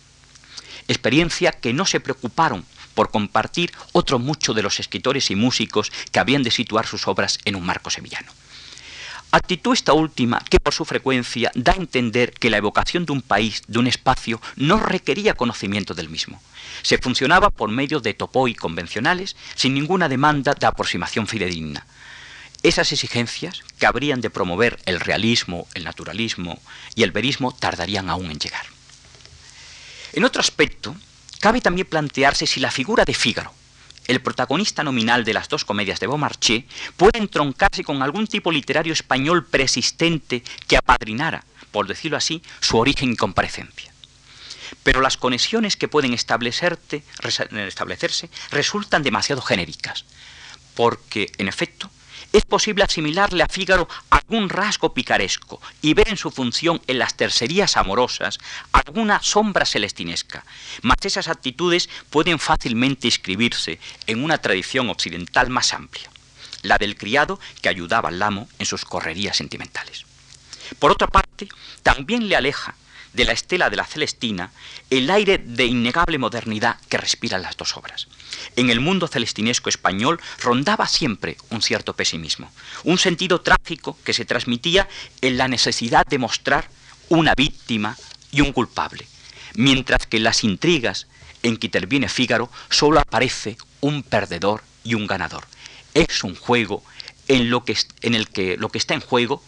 Experiencia 0.89 1.53
que 1.53 1.73
no 1.73 1.87
se 1.87 2.01
preocuparon 2.01 2.65
por 2.95 3.11
compartir 3.11 3.73
otro 3.93 4.19
mucho 4.19 4.55
de 4.55 4.63
los 4.63 4.79
escritores 4.79 5.31
y 5.31 5.37
músicos 5.37 5.91
que 6.13 6.21
habían 6.21 6.43
de 6.43 6.51
situar 6.51 6.87
sus 6.87 7.09
obras 7.09 7.39
en 7.45 7.57
un 7.57 7.65
marco 7.65 7.91
sevillano. 7.91 8.31
Actitud 9.35 9.73
esta 9.73 9.95
última 9.95 10.41
que 10.49 10.61
por 10.61 10.75
su 10.75 10.85
frecuencia 10.85 11.51
da 11.57 11.73
a 11.73 11.75
entender 11.75 12.31
que 12.35 12.51
la 12.51 12.59
evocación 12.59 13.05
de 13.05 13.11
un 13.11 13.21
país, 13.21 13.65
de 13.67 13.81
un 13.81 13.89
espacio, 13.89 14.41
no 14.55 14.79
requería 14.79 15.35
conocimiento 15.35 15.93
del 15.93 16.09
mismo. 16.09 16.41
Se 16.83 16.99
funcionaba 16.99 17.51
por 17.51 17.69
medio 17.69 17.99
de 17.99 18.15
topoi 18.15 18.55
convencionales 18.55 19.35
sin 19.57 19.75
ninguna 19.75 20.09
demanda 20.09 20.55
de 20.55 20.67
aproximación 20.67 21.27
fidedigna. 21.27 21.85
Esas 22.63 22.93
exigencias, 22.93 23.65
que 23.77 23.87
habrían 23.87 24.21
de 24.21 24.31
promover 24.31 24.79
el 24.87 25.01
realismo, 25.01 25.67
el 25.75 25.83
naturalismo 25.83 26.63
y 26.95 27.03
el 27.03 27.11
verismo, 27.11 27.51
tardarían 27.51 28.11
aún 28.11 28.31
en 28.31 28.39
llegar. 28.39 28.67
En 30.13 30.23
otro 30.23 30.43
aspecto, 30.43 30.95
cabe 31.41 31.61
también 31.61 31.89
plantearse 31.89 32.47
si 32.47 32.61
la 32.61 32.71
figura 32.71 33.05
de 33.05 33.15
Fígaro, 33.15 33.53
el 34.07 34.21
protagonista 34.21 34.85
nominal 34.85 35.25
de 35.25 35.35
las 35.35 35.49
dos 35.49 35.65
comedias 35.65 36.01
de 36.01 36.07
Beaumarchais, 36.07 36.65
puede 36.97 37.19
entroncarse 37.19 37.85
con 37.85 38.03
algún 38.03 38.27
tipo 38.27 38.53
literario 38.53 38.93
español 38.93 39.47
persistente 39.47 40.43
que 40.67 40.77
apadrinara, 40.77 41.45
por 41.71 41.87
decirlo 41.87 42.17
así, 42.17 42.43
su 42.61 42.79
origen 42.79 43.13
y 43.13 43.17
comparecencia. 43.17 43.93
Pero 44.83 45.01
las 45.01 45.17
conexiones 45.17 45.77
que 45.77 45.89
pueden 45.89 46.13
establecerse 46.15 47.03
resultan 48.51 49.03
demasiado 49.03 49.41
genéricas, 49.41 50.05
porque, 50.75 51.33
en 51.39 51.49
efecto, 51.49 51.91
es 52.35 52.45
posible 52.45 52.83
asimilarle 52.83 53.45
a 53.45 53.49
Fígaro 53.49 53.89
algún 54.11 54.49
rasgo 54.49 54.93
picaresco 54.93 55.63
y 55.81 55.95
ver 55.95 56.09
en 56.09 56.17
su 56.17 56.33
función 56.33 56.83
en 56.89 56.99
las 56.99 57.17
tercerías 57.17 57.77
amorosas 57.77 58.41
alguna 58.73 59.23
sombra 59.23 59.65
celestinesca, 59.65 60.45
mas 60.83 60.97
esas 61.05 61.29
actitudes 61.29 61.89
pueden 62.11 62.41
fácilmente 62.41 63.07
inscribirse 63.07 63.79
en 64.09 64.25
una 64.25 64.39
tradición 64.39 64.91
occidental 64.91 65.49
más 65.49 65.73
amplia, 65.73 66.11
la 66.63 66.77
del 66.77 66.97
criado 66.97 67.39
que 67.63 67.69
ayudaba 67.69 68.09
al 68.09 68.21
amo 68.21 68.49
en 68.59 68.67
sus 68.67 68.85
correrías 68.85 69.37
sentimentales. 69.37 70.05
Por 70.81 70.91
otra 70.91 71.07
parte, 71.07 71.49
también 71.85 72.29
le 72.29 72.35
aleja 72.35 72.75
de 73.15 73.25
la 73.25 73.33
estela 73.33 73.71
de 73.71 73.77
la 73.77 73.87
Celestina 73.87 74.53
el 74.91 75.09
aire 75.11 75.39
de 75.39 75.65
innegable 75.65 76.19
modernidad 76.19 76.77
que 76.89 76.99
respiran 76.99 77.43
las 77.43 77.57
dos 77.57 77.77
obras. 77.77 78.09
En 78.57 78.71
el 78.71 78.81
mundo 78.81 79.09
celestinesco 79.09 79.69
español 79.69 80.21
rondaba 80.41 80.87
siempre 80.87 81.37
un 81.51 81.63
cierto 81.63 81.95
pesimismo, 81.95 82.53
un 82.83 82.99
sentido 82.99 83.41
trágico 83.41 83.97
que 84.05 84.13
se 84.13 84.25
transmitía 84.25 84.89
en 85.21 85.39
la 85.39 85.49
necesidad 85.49 86.07
de 86.07 86.19
mostrar 86.19 86.69
una 87.09 87.35
víctima 87.35 87.97
y 88.33 88.41
un 88.41 88.53
culpable, 88.53 89.07
mientras 89.55 90.07
que 90.07 90.19
en 90.19 90.25
las 90.25 90.45
intrigas 90.45 91.07
en 91.43 91.57
que 91.57 91.69
interviene 91.69 92.09
Fígaro 92.09 92.51
solo 92.71 93.01
aparece 93.01 93.57
un 93.81 94.03
perdedor 94.03 94.63
y 94.83 94.95
un 94.95 95.07
ganador. 95.07 95.45
Es 95.93 96.25
un 96.25 96.35
juego 96.35 96.83
en, 97.29 97.51
lo 97.51 97.65
que, 97.65 97.77
en 98.03 98.15
el 98.15 98.29
que 98.29 98.57
lo 98.57 98.71
que 98.71 98.79
está 98.79 98.95
en 98.95 99.01
juego 99.01 99.43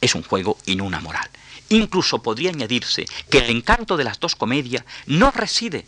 es 0.00 0.14
un 0.14 0.22
juego 0.22 0.58
y 0.66 0.76
no 0.76 0.84
una 0.84 1.00
moral. 1.00 1.28
Incluso 1.70 2.22
podría 2.22 2.50
añadirse 2.50 3.06
que 3.30 3.38
el 3.38 3.50
encanto 3.50 3.96
de 3.96 4.04
las 4.04 4.20
dos 4.20 4.36
comedias 4.36 4.84
no 5.06 5.30
reside 5.30 5.86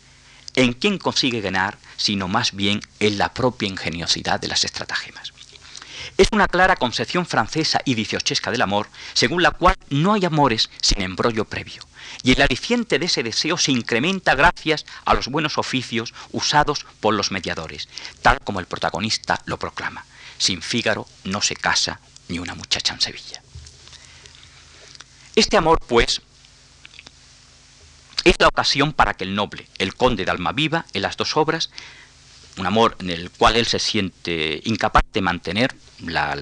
en 0.56 0.72
quién 0.72 0.98
consigue 0.98 1.40
ganar, 1.40 1.78
sino 1.96 2.28
más 2.28 2.52
bien 2.52 2.80
en 2.98 3.18
la 3.18 3.32
propia 3.32 3.68
ingeniosidad 3.68 4.40
de 4.40 4.48
las 4.48 4.64
estratagemas. 4.64 5.32
Es 6.16 6.28
una 6.32 6.48
clara 6.48 6.76
concepción 6.76 7.24
francesa 7.24 7.80
y 7.84 7.94
diciochesca 7.94 8.50
del 8.50 8.62
amor, 8.62 8.88
según 9.14 9.42
la 9.42 9.52
cual 9.52 9.76
no 9.88 10.12
hay 10.12 10.24
amores 10.24 10.68
sin 10.82 11.00
embrollo 11.02 11.44
previo, 11.44 11.82
y 12.22 12.32
el 12.32 12.42
aliciente 12.42 12.98
de 12.98 13.06
ese 13.06 13.22
deseo 13.22 13.56
se 13.56 13.72
incrementa 13.72 14.34
gracias 14.34 14.84
a 15.04 15.14
los 15.14 15.28
buenos 15.28 15.56
oficios 15.56 16.12
usados 16.32 16.84
por 17.00 17.14
los 17.14 17.30
mediadores, 17.30 17.88
tal 18.22 18.38
como 18.40 18.60
el 18.60 18.66
protagonista 18.66 19.40
lo 19.46 19.58
proclama. 19.58 20.04
Sin 20.36 20.62
Fígaro 20.62 21.06
no 21.24 21.40
se 21.42 21.56
casa 21.56 22.00
ni 22.28 22.38
una 22.38 22.54
muchacha 22.54 22.92
en 22.92 23.00
Sevilla. 23.00 23.42
Este 25.34 25.56
amor, 25.56 25.78
pues, 25.86 26.22
es 28.24 28.34
la 28.38 28.48
ocasión 28.48 28.92
para 28.92 29.14
que 29.14 29.24
el 29.24 29.34
noble, 29.34 29.66
el 29.78 29.94
conde 29.94 30.24
de 30.24 30.30
Almaviva, 30.30 30.86
en 30.92 31.02
las 31.02 31.16
dos 31.16 31.36
obras, 31.36 31.70
un 32.58 32.66
amor 32.66 32.96
en 33.00 33.10
el 33.10 33.30
cual 33.30 33.56
él 33.56 33.66
se 33.66 33.78
siente 33.78 34.60
incapaz 34.64 35.04
de 35.12 35.22
mantener 35.22 35.74
la, 36.00 36.36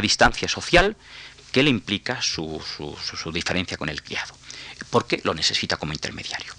distancia 0.00 0.48
social 0.48 0.96
que 1.52 1.62
le 1.62 1.70
implica 1.70 2.22
su, 2.22 2.62
su 2.66 3.32
diferencia 3.32 3.76
con 3.76 3.88
el 3.88 4.02
criado, 4.02 4.34
porque 4.90 5.20
lo 5.24 5.34
necesita 5.34 5.76
como 5.76 5.92
intermediario. 5.92 6.54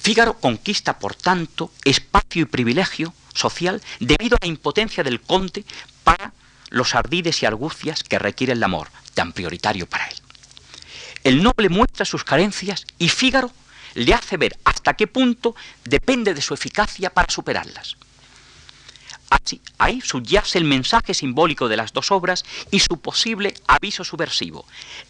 Fígaro 0.00 0.40
conquista, 0.40 0.98
por 0.98 1.14
tanto, 1.14 1.70
espacio 1.84 2.42
y 2.42 2.46
privilegio 2.46 3.14
social 3.34 3.80
debido 4.00 4.36
a 4.36 4.40
la 4.44 4.48
impotencia 4.48 5.04
del 5.04 5.20
conde 5.20 5.64
para 6.02 6.32
los 6.70 6.96
ardides 6.96 7.42
y 7.42 7.46
argucias 7.46 8.02
que 8.02 8.18
requiere 8.18 8.54
el 8.54 8.64
amor, 8.64 8.88
tan 9.14 9.32
prioritario 9.32 9.86
para 9.86 10.06
él. 10.06 10.21
El 11.24 11.42
noble 11.42 11.68
muestra 11.68 12.04
sus 12.04 12.24
carencias 12.24 12.86
y 12.98 13.08
Fígaro 13.08 13.50
le 13.94 14.14
hace 14.14 14.36
ver 14.36 14.58
hasta 14.64 14.94
qué 14.94 15.06
punto 15.06 15.54
depende 15.84 16.34
de 16.34 16.42
su 16.42 16.54
eficacia 16.54 17.10
para 17.10 17.30
superarlas. 17.30 17.96
Así, 19.30 19.62
ahí 19.78 20.02
subyace 20.02 20.58
el 20.58 20.64
mensaje 20.64 21.14
simbólico 21.14 21.68
de 21.68 21.78
las 21.78 21.94
dos 21.94 22.10
obras 22.10 22.44
y 22.70 22.80
su 22.80 23.00
posible 23.00 23.54
aviso 23.66 24.04
subversivo. 24.04 24.66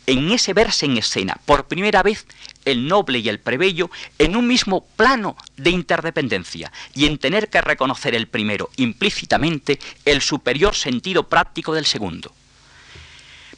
En 0.06 0.30
ese 0.30 0.52
verse 0.52 0.86
en 0.86 0.96
escena, 0.96 1.40
por 1.44 1.66
primera 1.66 2.04
vez, 2.04 2.26
el 2.64 2.86
noble 2.86 3.18
y 3.18 3.28
el 3.28 3.40
plebeyo 3.40 3.90
en 4.18 4.36
un 4.36 4.46
mismo 4.46 4.86
plano 4.96 5.36
de 5.56 5.70
interdependencia 5.70 6.70
y 6.94 7.06
en 7.06 7.18
tener 7.18 7.48
que 7.50 7.62
reconocer 7.62 8.14
el 8.14 8.28
primero 8.28 8.70
implícitamente 8.76 9.80
el 10.04 10.20
superior 10.20 10.76
sentido 10.76 11.28
práctico 11.28 11.74
del 11.74 11.86
segundo. 11.86 12.32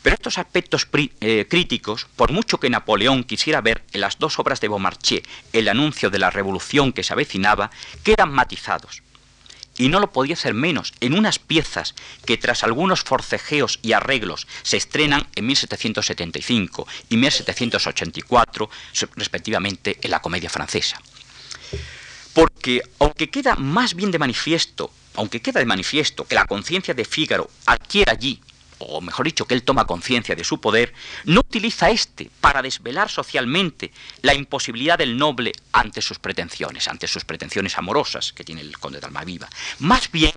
Pero 0.04 0.16
estos 0.16 0.36
aspectos 0.36 0.86
eh, 0.92 1.46
críticos, 1.48 2.06
por 2.14 2.30
mucho 2.30 2.60
que 2.60 2.68
Napoleón 2.68 3.24
quisiera 3.24 3.62
ver 3.62 3.82
en 3.94 4.02
las 4.02 4.18
dos 4.18 4.38
obras 4.38 4.60
de 4.60 4.68
Beaumarchais 4.68 5.22
el 5.54 5.66
anuncio 5.66 6.10
de 6.10 6.18
la 6.18 6.28
revolución 6.28 6.92
que 6.92 7.02
se 7.02 7.14
avecinaba, 7.14 7.70
quedan 8.04 8.30
matizados. 8.30 9.02
y 9.78 9.88
no 9.88 9.98
lo 9.98 10.12
podía 10.12 10.36
ser 10.36 10.52
menos, 10.52 10.92
en 11.00 11.14
unas 11.14 11.38
piezas 11.38 11.94
que 12.26 12.36
tras 12.36 12.62
algunos 12.62 13.02
forcejeos 13.02 13.80
y 13.82 13.92
arreglos 13.92 14.46
se 14.62 14.76
estrenan 14.76 15.26
en 15.34 15.46
1775 15.46 16.86
y 17.08 17.16
1784, 17.16 18.70
respectivamente, 19.16 19.98
en 20.02 20.10
la 20.10 20.20
comedia 20.20 20.50
francesa. 20.50 21.00
Porque 22.34 22.82
aunque 23.00 23.30
queda 23.30 23.56
más 23.56 23.94
bien 23.94 24.10
de 24.10 24.18
manifiesto, 24.18 24.92
aunque 25.14 25.40
queda 25.40 25.60
de 25.60 25.66
manifiesto 25.66 26.24
que 26.24 26.36
la 26.36 26.46
conciencia 26.46 26.92
de 26.92 27.06
Fígaro 27.06 27.50
adquiere 27.66 28.12
allí 28.12 28.40
o 28.78 29.00
mejor 29.00 29.26
dicho, 29.26 29.46
que 29.46 29.54
él 29.54 29.62
toma 29.62 29.86
conciencia 29.86 30.34
de 30.34 30.44
su 30.44 30.60
poder, 30.60 30.94
no 31.24 31.40
utiliza 31.40 31.90
éste 31.90 32.30
para 32.40 32.62
desvelar 32.62 33.10
socialmente 33.10 33.92
la 34.22 34.34
imposibilidad 34.34 34.98
del 34.98 35.16
noble 35.16 35.52
ante 35.72 36.02
sus 36.02 36.18
pretensiones, 36.18 36.88
ante 36.88 37.06
sus 37.06 37.24
pretensiones 37.24 37.76
amorosas 37.78 38.32
que 38.32 38.44
tiene 38.44 38.60
el 38.60 38.78
conde 38.78 39.00
de 39.00 39.06
Almaviva. 39.06 39.48
Más 39.78 40.10
bien, 40.10 40.32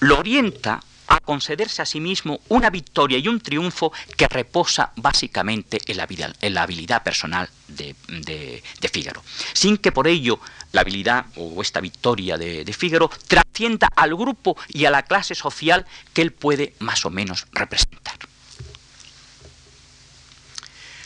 lo 0.00 0.18
orienta 0.18 0.80
a 1.08 1.20
concederse 1.20 1.82
a 1.82 1.86
sí 1.86 2.00
mismo 2.00 2.40
una 2.48 2.70
victoria 2.70 3.18
y 3.18 3.28
un 3.28 3.40
triunfo 3.40 3.92
que 4.16 4.28
reposa 4.28 4.92
básicamente 4.96 5.80
en 5.86 5.96
la, 5.96 6.62
habilidad 6.62 7.02
personal 7.02 7.48
de, 7.66 7.94
de, 8.08 8.88
Fígaro, 8.88 9.22
sin 9.52 9.78
que 9.78 9.90
por 9.90 10.06
ello 10.06 10.38
la 10.72 10.82
habilidad 10.82 11.26
o 11.36 11.60
esta 11.62 11.80
victoria 11.80 12.36
de, 12.36 12.64
de 12.64 12.72
Fígaro 12.72 13.10
trascienda 13.26 13.88
al 13.96 14.14
grupo 14.14 14.56
y 14.68 14.84
a 14.84 14.90
la 14.90 15.02
clase 15.02 15.34
social 15.34 15.86
que 16.12 16.22
él 16.22 16.32
puede 16.32 16.74
más 16.78 17.04
o 17.04 17.10
menos 17.10 17.46
representar. 17.52 18.18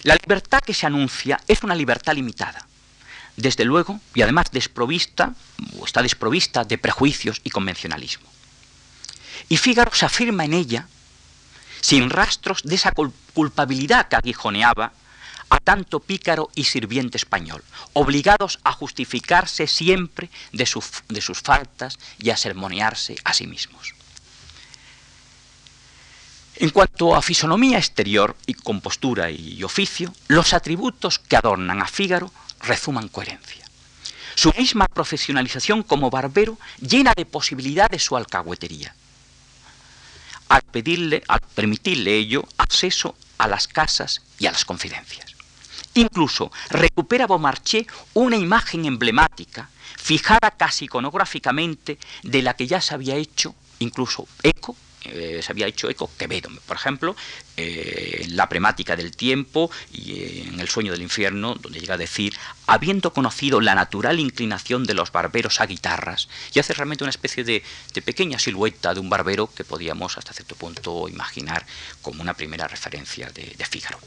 La 0.02 0.16
libertad 0.16 0.60
que 0.60 0.74
se 0.74 0.86
anuncia 0.86 1.40
es 1.46 1.62
una 1.62 1.76
libertad 1.76 2.14
limitada, 2.14 2.66
desde 3.36 3.64
luego, 3.64 4.00
y 4.14 4.22
además 4.22 4.46
desprovista, 4.50 5.34
o 5.78 5.86
está 5.86 6.02
desprovista 6.02 6.64
de 6.64 6.76
prejuicios 6.76 7.40
y 7.44 7.50
convencionalismo. 7.50 8.28
Y 9.52 9.58
Fígaro 9.58 9.94
se 9.94 10.06
afirma 10.06 10.46
en 10.46 10.54
ella 10.54 10.88
sin 11.82 12.08
rastros 12.08 12.62
de 12.62 12.74
esa 12.74 12.90
culpabilidad 13.34 14.08
que 14.08 14.16
aguijoneaba 14.16 14.94
a 15.50 15.60
tanto 15.60 16.00
pícaro 16.00 16.48
y 16.54 16.64
sirviente 16.64 17.18
español, 17.18 17.62
obligados 17.92 18.60
a 18.64 18.72
justificarse 18.72 19.66
siempre 19.66 20.30
de, 20.54 20.64
sus 20.64 21.42
faltas 21.42 21.98
y 22.18 22.30
a 22.30 22.38
sermonearse 22.38 23.16
a 23.24 23.34
sí 23.34 23.46
mismos. 23.46 23.92
En 26.56 26.70
cuanto 26.70 27.14
a 27.14 27.20
fisonomía 27.20 27.76
exterior 27.76 28.34
y 28.46 28.54
compostura 28.54 29.30
y 29.30 29.62
oficio, 29.64 30.14
los 30.28 30.54
atributos 30.54 31.18
que 31.18 31.36
adornan 31.36 31.82
a 31.82 31.88
Fígaro 31.88 32.32
rezuman 32.62 33.08
coherencia. 33.08 33.66
Su 34.34 34.50
misma 34.56 34.86
profesionalización 34.88 35.82
como 35.82 36.08
barbero 36.08 36.56
llena 36.80 37.12
de 37.14 37.26
posibilidades 37.26 38.02
su 38.02 38.16
alcahuetería 38.16 38.94
al 40.52 40.62
pedirle, 40.62 41.22
al 41.28 41.40
permitirle 41.40 42.14
ello, 42.14 42.44
acceso 42.58 43.16
a 43.38 43.48
las 43.48 43.68
casas 43.68 44.20
y 44.38 44.44
a 44.44 44.52
las 44.52 44.66
confidencias. 44.66 45.34
Incluso 45.94 46.52
recupera 46.68 47.26
Beaumarchais 47.26 47.86
una 48.12 48.36
imagen 48.36 48.84
emblemática, 48.84 49.70
fijada 49.96 50.50
casi 50.50 50.84
iconográficamente, 50.84 51.98
de 52.22 52.42
la 52.42 52.54
que 52.54 52.66
ya 52.66 52.82
se 52.82 52.92
había 52.92 53.16
hecho 53.16 53.54
incluso 53.78 54.28
eco 54.42 54.76
eh, 55.04 55.40
se 55.42 55.52
había 55.52 55.66
hecho 55.66 55.90
eco 55.90 56.10
Quevedo, 56.16 56.50
por 56.66 56.76
ejemplo, 56.76 57.16
eh, 57.56 58.22
en 58.24 58.36
la 58.36 58.48
premática 58.48 58.96
del 58.96 59.16
tiempo 59.16 59.70
y 59.92 60.42
en 60.48 60.60
el 60.60 60.68
sueño 60.68 60.92
del 60.92 61.02
infierno, 61.02 61.54
donde 61.54 61.80
llega 61.80 61.94
a 61.94 61.98
decir, 61.98 62.34
habiendo 62.66 63.12
conocido 63.12 63.60
la 63.60 63.74
natural 63.74 64.20
inclinación 64.20 64.84
de 64.84 64.94
los 64.94 65.12
barberos 65.12 65.60
a 65.60 65.66
guitarras, 65.66 66.28
y 66.54 66.58
hace 66.60 66.72
realmente 66.72 67.04
una 67.04 67.10
especie 67.10 67.44
de, 67.44 67.62
pequeña 68.04 68.38
silueta 68.38 68.94
de 68.94 69.00
un 69.00 69.10
barbero 69.10 69.52
que 69.54 69.64
podíamos 69.64 70.18
hasta 70.18 70.32
cierto 70.32 70.56
punto 70.56 71.08
imaginar 71.08 71.66
como 72.00 72.22
una 72.22 72.34
primera 72.34 72.66
referencia 72.68 73.30
de, 73.30 73.54
de 73.56 73.64
Fígaro. 73.64 73.98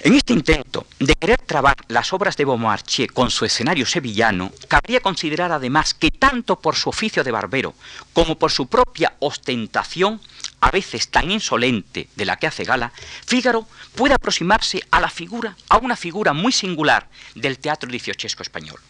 En 0.00 0.14
este 0.14 0.34
intento 0.34 0.86
de 0.98 1.14
querer 1.14 1.40
trabar 1.40 1.74
las 1.88 2.12
obras 2.12 2.36
de 2.36 2.44
Beaumarchais 2.44 3.10
con 3.10 3.30
su 3.30 3.46
escenario 3.46 3.86
sevillano, 3.86 4.52
cabría 4.68 5.00
considerar 5.00 5.52
además 5.52 5.94
que 5.94 6.10
tanto 6.10 6.60
por 6.60 6.76
su 6.76 6.90
oficio 6.90 7.24
de 7.24 7.30
barbero 7.30 7.74
como 8.12 8.38
por 8.38 8.52
su 8.52 8.66
propia 8.66 9.14
ostentación, 9.20 10.20
a 10.60 10.70
veces 10.70 11.08
tan 11.08 11.30
insolente 11.30 12.08
de 12.14 12.24
la 12.26 12.36
que 12.36 12.46
hace 12.46 12.64
gala, 12.64 12.92
Fígaro 13.26 13.66
puede 13.94 14.14
aproximarse 14.14 14.82
a 14.90 15.00
la 15.00 15.08
figura, 15.08 15.56
a 15.70 15.78
una 15.78 15.96
figura 15.96 16.34
muy 16.34 16.52
singular 16.52 17.08
del 17.34 17.58
teatro 17.58 17.90
dieciochesco 17.90 18.42
español, 18.42 18.80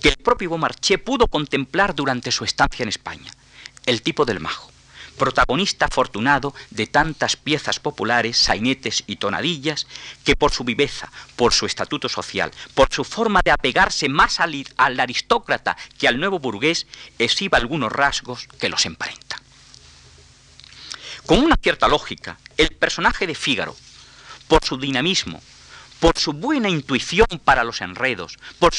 que 0.00 0.10
el 0.10 0.16
propio 0.16 0.50
Beaumarchais 0.50 1.00
pudo 1.00 1.26
contemplar 1.26 1.94
durante 1.94 2.30
su 2.30 2.44
estancia 2.44 2.84
en 2.84 2.88
España, 2.88 3.32
el 3.84 4.02
tipo 4.02 4.24
del 4.24 4.38
majo 4.38 4.70
protagonista 5.16 5.86
afortunado 5.86 6.54
de 6.70 6.86
tantas 6.86 7.36
piezas 7.36 7.78
populares, 7.80 8.36
sainetes 8.36 9.04
y 9.06 9.16
tonadillas, 9.16 9.86
que 10.24 10.36
por 10.36 10.52
su 10.52 10.64
viveza, 10.64 11.10
por 11.36 11.52
su 11.52 11.66
estatuto 11.66 12.08
social, 12.08 12.50
por 12.74 12.92
su 12.92 13.04
forma 13.04 13.40
de 13.44 13.50
apegarse 13.50 14.08
más 14.08 14.40
al, 14.40 14.64
aristócrata 15.00 15.76
que 15.98 16.08
al 16.08 16.18
nuevo 16.18 16.38
burgués, 16.38 16.86
exhiba 17.18 17.58
algunos 17.58 17.92
rasgos 17.92 18.48
que 18.58 18.68
los 18.68 18.86
emparenta. 18.86 19.40
Con 21.26 21.38
una 21.38 21.56
cierta 21.56 21.88
lógica, 21.88 22.38
el 22.56 22.70
personaje 22.70 23.26
de 23.26 23.34
Fígaro, 23.34 23.76
por 24.48 24.64
su 24.64 24.78
dinamismo, 24.78 25.40
por 26.00 26.18
su 26.18 26.32
buena 26.32 26.68
intuición 26.68 27.26
para 27.44 27.62
los 27.62 27.82
enredos, 27.82 28.38
por, 28.58 28.72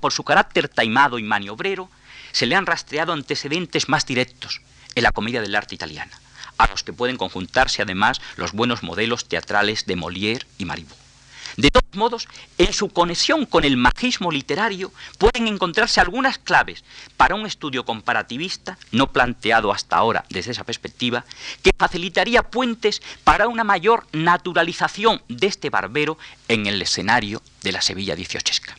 por 0.00 0.12
su 0.12 0.24
carácter 0.24 0.68
taimado 0.68 1.18
y 1.18 1.22
maniobrero, 1.22 1.90
se 2.32 2.46
le 2.46 2.54
han 2.54 2.66
rastreado 2.66 3.12
antecedentes 3.12 3.88
más 3.88 4.06
directos, 4.06 4.60
en 4.94 5.02
la 5.02 5.12
comedia 5.12 5.40
del 5.40 5.54
arte 5.54 5.74
italiana, 5.74 6.18
a 6.58 6.66
los 6.66 6.82
que 6.82 6.92
pueden 6.92 7.16
conjuntarse 7.16 7.82
además 7.82 8.20
los 8.36 8.52
buenos 8.52 8.82
modelos 8.82 9.26
teatrales 9.26 9.86
de 9.86 9.96
Molière 9.96 10.46
y 10.58 10.64
Marivaux. 10.64 11.08
De 11.56 11.72
todos 11.72 11.94
modos, 11.94 12.28
en 12.58 12.72
su 12.72 12.88
conexión 12.88 13.44
con 13.44 13.64
el 13.64 13.76
magismo 13.76 14.30
literario 14.30 14.92
pueden 15.18 15.48
encontrarse 15.48 16.00
algunas 16.00 16.38
claves 16.38 16.84
para 17.16 17.34
un 17.34 17.46
estudio 17.46 17.84
comparativista, 17.84 18.78
no 18.92 19.12
planteado 19.12 19.72
hasta 19.72 19.96
ahora 19.96 20.24
desde 20.30 20.52
esa 20.52 20.62
perspectiva, 20.62 21.24
que 21.62 21.72
facilitaría 21.76 22.44
puentes 22.44 23.02
para 23.24 23.48
una 23.48 23.64
mayor 23.64 24.06
naturalización 24.12 25.20
de 25.28 25.48
este 25.48 25.68
barbero 25.68 26.16
en 26.46 26.66
el 26.66 26.80
escenario 26.80 27.42
de 27.62 27.72
la 27.72 27.82
Sevilla 27.82 28.14
dieciochesca. 28.14 28.76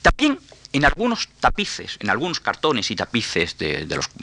También 0.00 0.38
en 0.72 0.84
algunos 0.84 1.28
tapices, 1.40 1.96
en 2.00 2.10
algunos 2.10 2.40
cartones 2.40 2.90
y 2.90 2.96
tapices 2.96 3.56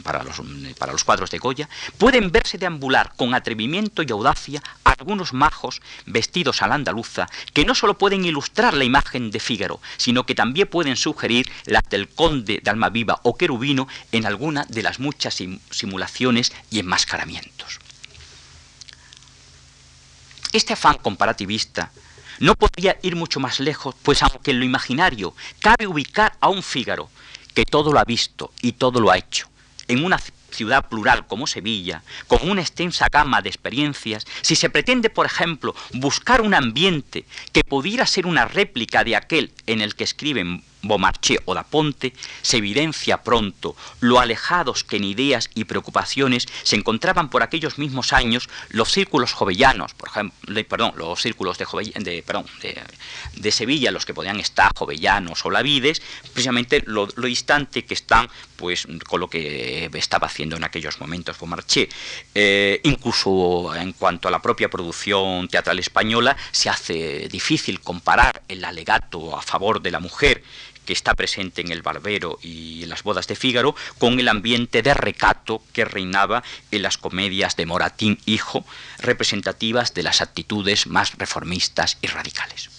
para, 0.04 0.24
los, 0.24 1.04
cuadros 1.04 1.30
de 1.30 1.38
Goya, 1.38 1.70
pueden 1.98 2.32
verse 2.32 2.58
deambular 2.58 3.14
con 3.16 3.36
atrevimiento 3.36 4.02
y 4.02 4.12
audacia 4.12 4.62
algunos 4.84 5.34
majos 5.34 5.82
vestidos 6.06 6.62
a 6.62 6.68
la 6.68 6.76
andaluza 6.76 7.28
que 7.54 7.66
no 7.66 7.76
solo 7.76 7.98
pueden 7.98 8.26
ilustrar 8.26 8.74
la 8.74 8.84
imagen 8.84 9.32
de 9.32 9.40
Fígaro, 9.40 9.80
sino 9.98 10.26
que 10.26 10.36
también 10.36 10.68
pueden 10.68 10.96
sugerir 10.96 11.50
la 11.66 11.82
del 11.90 12.10
conde 12.10 12.60
de 12.64 12.70
Almaviva 12.70 13.20
o 13.24 13.38
querubino 13.38 13.88
en 14.12 14.26
alguna 14.26 14.66
de 14.70 14.84
las 14.84 15.00
muchas 15.00 15.38
simulaciones 15.70 16.52
y 16.72 16.80
enmascaramientos. 16.80 17.80
Este 20.52 20.74
afán 20.74 20.98
comparativista 20.98 21.92
no 22.40 22.56
podría 22.56 22.98
ir 23.02 23.16
mucho 23.16 23.40
más 23.40 23.60
lejos, 23.60 23.96
pues 24.04 24.24
aunque 24.24 24.52
en 24.52 24.60
lo 24.60 24.66
imaginario 24.66 25.34
cabe 25.60 25.88
ubicar 25.88 26.34
a 26.40 26.50
un 26.50 26.64
Fígaro 26.64 27.10
que 27.54 27.66
todo 27.66 27.92
lo 27.92 28.00
ha 28.00 28.06
visto 28.06 28.52
y 28.62 28.74
todo 28.74 29.00
lo 29.00 29.12
ha 29.12 29.18
hecho, 29.18 29.50
en 29.88 30.04
una 30.04 30.20
ciudad 30.52 30.88
plural 30.90 31.28
como 31.28 31.48
Sevilla, 31.48 32.04
con 32.28 32.50
una 32.50 32.62
extensa 32.62 33.08
gama 33.12 33.42
de 33.42 33.50
experiencias, 33.50 34.26
si 34.42 34.56
se 34.56 34.70
pretende, 34.70 35.10
por 35.10 35.26
ejemplo, 35.26 35.76
buscar 35.94 36.42
un 36.42 36.54
ambiente 36.54 37.26
que 37.52 37.64
pudiera 37.64 38.06
ser 38.06 38.26
una 38.26 38.46
réplica 38.46 39.04
de 39.04 39.16
aquel 39.16 39.52
en 39.68 39.82
el 39.82 39.96
que 39.96 40.04
escriben 40.04 40.64
Beaumarchais 40.82 41.40
o 41.46 41.56
Ponte, 41.70 42.14
se 42.42 42.58
evidencia 42.58 43.22
pronto 43.22 43.76
lo 44.00 44.20
alejados 44.20 44.84
que 44.84 44.98
en 44.98 45.04
ideas 45.04 45.50
y 45.54 45.66
preocupaciones 45.66 46.48
se 46.64 46.76
encontraban 46.76 47.30
por 47.30 47.44
aquellos 47.44 47.78
mismos 47.78 48.14
años 48.14 48.50
los 48.70 48.92
círculos 48.92 49.34
jovellanos, 49.34 49.94
por 49.94 50.10
ejemplo, 50.10 50.64
perdón, 50.68 50.94
los 50.96 51.22
círculos 51.22 51.58
de, 51.58 51.66
de, 52.00 52.24
perdón, 52.24 52.46
de, 53.36 53.52
Sevilla, 53.52 53.92
los 53.92 54.06
que 54.06 54.14
podían 54.14 54.40
estar 54.40 54.72
jovellanos 54.76 55.46
o 55.46 55.50
lavides, 55.50 56.02
precisamente 56.34 56.84
lo, 56.86 57.08
distante 57.08 57.84
que 57.84 57.94
están 57.94 58.30
pues 58.56 58.88
con 59.08 59.20
lo 59.20 59.30
que 59.30 59.90
estaba 59.94 60.28
haciendo 60.28 60.56
en 60.58 60.64
aquellos 60.64 61.00
momentos 61.00 61.38
Beaumarchais. 61.40 61.90
Eh, 62.36 62.80
incluso 62.84 63.74
en 63.76 63.94
cuanto 63.94 64.28
a 64.28 64.32
la 64.32 64.42
propia 64.42 64.70
producción 64.70 65.48
teatral 65.48 65.80
española, 65.80 66.36
se 66.52 66.70
hace 66.70 67.28
difícil 67.30 67.80
comparar 67.82 68.44
el 68.48 68.64
alegato 68.64 69.36
a 69.36 69.42
favor 69.42 69.82
de 69.82 69.92
la 69.92 70.00
mujer 70.00 70.44
que 70.90 70.94
está 70.94 71.14
presente 71.14 71.62
en 71.62 71.72
el 71.72 71.84
Barbero 71.84 72.40
y 72.42 72.82
en 72.82 72.90
las 72.90 73.04
bodas 73.04 73.28
de 73.28 73.36
Fígaro, 73.36 73.76
con 74.00 74.20
el 74.20 74.28
ambiente 74.28 74.82
de 74.82 74.96
recato 74.96 75.62
que 75.72 75.86
reinaba 75.86 76.42
en 76.72 76.82
las 76.82 76.98
comedias 76.98 77.56
de 77.56 77.68
Moratín 77.68 78.18
Hijo, 78.26 78.66
representativas 78.98 79.94
de 79.94 80.02
las 80.02 80.20
actitudes 80.22 80.88
más 80.88 81.16
reformistas 81.20 82.00
y 82.02 82.08
radicales. 82.08 82.72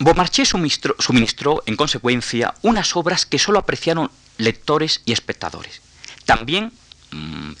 Beaumarchais 0.00 0.50
suministró, 0.50 0.94
suministró, 0.98 1.62
en 1.64 1.76
consecuencia, 1.76 2.52
unas 2.60 2.96
obras 2.96 3.24
que 3.24 3.38
sólo 3.38 3.58
apreciaron 3.58 4.10
lectores 4.36 5.00
y 5.06 5.12
espectadores. 5.12 5.80
También 6.26 6.70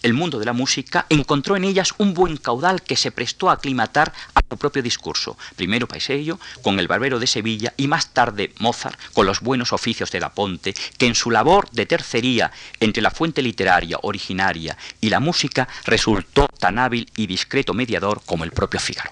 el 0.02 0.14
mundo 0.14 0.38
de 0.38 0.44
la 0.44 0.52
música 0.52 1.06
encontró 1.08 1.56
en 1.56 1.64
ellas 1.64 1.94
un 1.98 2.14
buen 2.14 2.36
caudal 2.36 2.82
que 2.82 2.96
se 2.96 3.10
prestó 3.10 3.50
a 3.50 3.54
aclimatar 3.54 4.12
a 4.34 4.40
su 4.48 4.56
propio 4.56 4.82
discurso. 4.82 5.36
Primero 5.56 5.88
Paisello 5.88 6.38
con 6.62 6.78
el 6.78 6.88
Barbero 6.88 7.18
de 7.18 7.26
Sevilla 7.26 7.72
y 7.76 7.88
más 7.88 8.12
tarde 8.12 8.52
Mozart 8.58 8.98
con 9.12 9.26
los 9.26 9.40
buenos 9.40 9.72
oficios 9.72 10.10
de 10.10 10.20
Da 10.20 10.30
Ponte, 10.30 10.74
que 10.98 11.06
en 11.06 11.14
su 11.14 11.30
labor 11.30 11.70
de 11.70 11.86
tercería 11.86 12.52
entre 12.80 13.02
la 13.02 13.10
fuente 13.10 13.42
literaria 13.42 13.98
originaria 14.02 14.76
y 15.00 15.08
la 15.08 15.20
música 15.20 15.68
resultó 15.84 16.48
tan 16.58 16.78
hábil 16.78 17.10
y 17.16 17.26
discreto 17.26 17.74
mediador 17.74 18.22
como 18.24 18.44
el 18.44 18.52
propio 18.52 18.80
Fígaro 18.80 19.10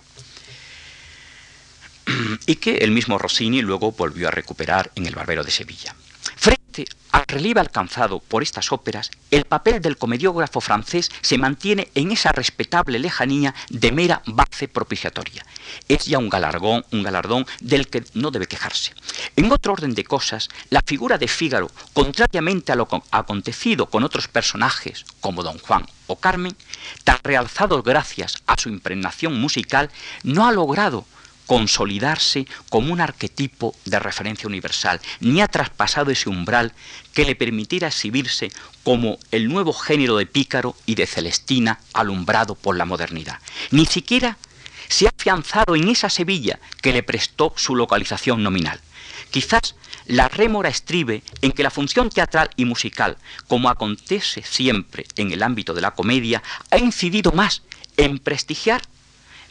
y 2.46 2.56
que 2.56 2.78
el 2.78 2.90
mismo 2.90 3.18
Rossini 3.18 3.62
luego 3.62 3.92
volvió 3.92 4.28
a 4.28 4.30
recuperar 4.30 4.90
en 4.94 5.06
El 5.06 5.14
Barbero 5.14 5.44
de 5.44 5.50
Sevilla. 5.50 5.94
Al 7.10 7.24
relieve 7.26 7.60
alcanzado 7.60 8.20
por 8.20 8.42
estas 8.42 8.72
óperas, 8.72 9.10
el 9.30 9.44
papel 9.44 9.82
del 9.82 9.98
comediógrafo 9.98 10.60
francés 10.60 11.10
se 11.20 11.36
mantiene 11.36 11.88
en 11.94 12.10
esa 12.10 12.32
respetable 12.32 12.98
lejanía 12.98 13.54
de 13.68 13.92
mera 13.92 14.22
base 14.24 14.68
propiciatoria. 14.68 15.44
Es 15.88 16.06
ya 16.06 16.18
un 16.18 16.30
galardón, 16.30 16.84
un 16.90 17.02
galardón 17.02 17.46
del 17.60 17.88
que 17.88 18.04
no 18.14 18.30
debe 18.30 18.46
quejarse. 18.46 18.94
En 19.36 19.52
otro 19.52 19.74
orden 19.74 19.94
de 19.94 20.04
cosas, 20.04 20.48
la 20.70 20.80
figura 20.84 21.18
de 21.18 21.28
Fígaro, 21.28 21.70
contrariamente 21.92 22.72
a 22.72 22.76
lo 22.76 22.88
acontecido 23.10 23.86
con 23.86 24.04
otros 24.04 24.28
personajes 24.28 25.04
como 25.20 25.42
Don 25.42 25.58
Juan 25.58 25.86
o 26.06 26.16
Carmen, 26.16 26.56
tan 27.04 27.18
realzados 27.22 27.84
gracias 27.84 28.42
a 28.46 28.56
su 28.56 28.70
impregnación 28.70 29.38
musical, 29.38 29.90
no 30.22 30.46
ha 30.46 30.52
logrado 30.52 31.04
consolidarse 31.52 32.46
como 32.70 32.94
un 32.94 33.02
arquetipo 33.02 33.76
de 33.84 33.98
referencia 33.98 34.48
universal, 34.48 35.02
ni 35.20 35.42
ha 35.42 35.48
traspasado 35.48 36.10
ese 36.10 36.30
umbral 36.30 36.72
que 37.12 37.26
le 37.26 37.36
permitiera 37.36 37.88
exhibirse 37.88 38.50
como 38.82 39.18
el 39.32 39.48
nuevo 39.48 39.74
género 39.74 40.16
de 40.16 40.24
Pícaro 40.24 40.74
y 40.86 40.94
de 40.94 41.06
Celestina 41.06 41.78
alumbrado 41.92 42.54
por 42.54 42.78
la 42.78 42.86
modernidad. 42.86 43.38
Ni 43.70 43.84
siquiera 43.84 44.38
se 44.88 45.04
ha 45.04 45.10
afianzado 45.10 45.76
en 45.76 45.88
esa 45.88 46.08
Sevilla 46.08 46.58
que 46.80 46.94
le 46.94 47.02
prestó 47.02 47.52
su 47.54 47.76
localización 47.76 48.42
nominal. 48.42 48.80
Quizás 49.30 49.74
la 50.06 50.28
rémora 50.28 50.70
estribe 50.70 51.22
en 51.42 51.52
que 51.52 51.62
la 51.62 51.70
función 51.70 52.08
teatral 52.08 52.48
y 52.56 52.64
musical, 52.64 53.18
como 53.46 53.68
acontece 53.68 54.42
siempre 54.42 55.04
en 55.16 55.32
el 55.32 55.42
ámbito 55.42 55.74
de 55.74 55.82
la 55.82 55.90
comedia, 55.90 56.42
ha 56.70 56.78
incidido 56.78 57.30
más 57.30 57.60
en 57.98 58.20
prestigiar 58.20 58.80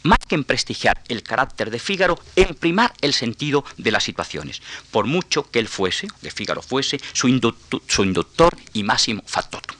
más 0.04 0.20
que 0.28 0.36
en 0.36 0.44
prestigiar 0.44 1.02
el 1.08 1.24
carácter 1.24 1.70
de 1.70 1.80
Fígaro, 1.80 2.20
en 2.36 2.56
primar 2.56 2.94
el 3.02 3.14
sentido 3.14 3.64
de 3.78 3.92
las 3.92 4.04
situaciones, 4.04 4.62
por 4.92 5.06
mucho 5.06 5.50
que 5.50 5.60
él 5.60 5.68
fuese, 5.68 6.08
de 6.22 6.32
Fígaro 6.32 6.62
fuese, 6.62 7.00
su, 7.14 7.28
inductor, 7.28 8.58
y 8.74 8.84
máximo 8.84 9.24
factotum. 9.26 9.78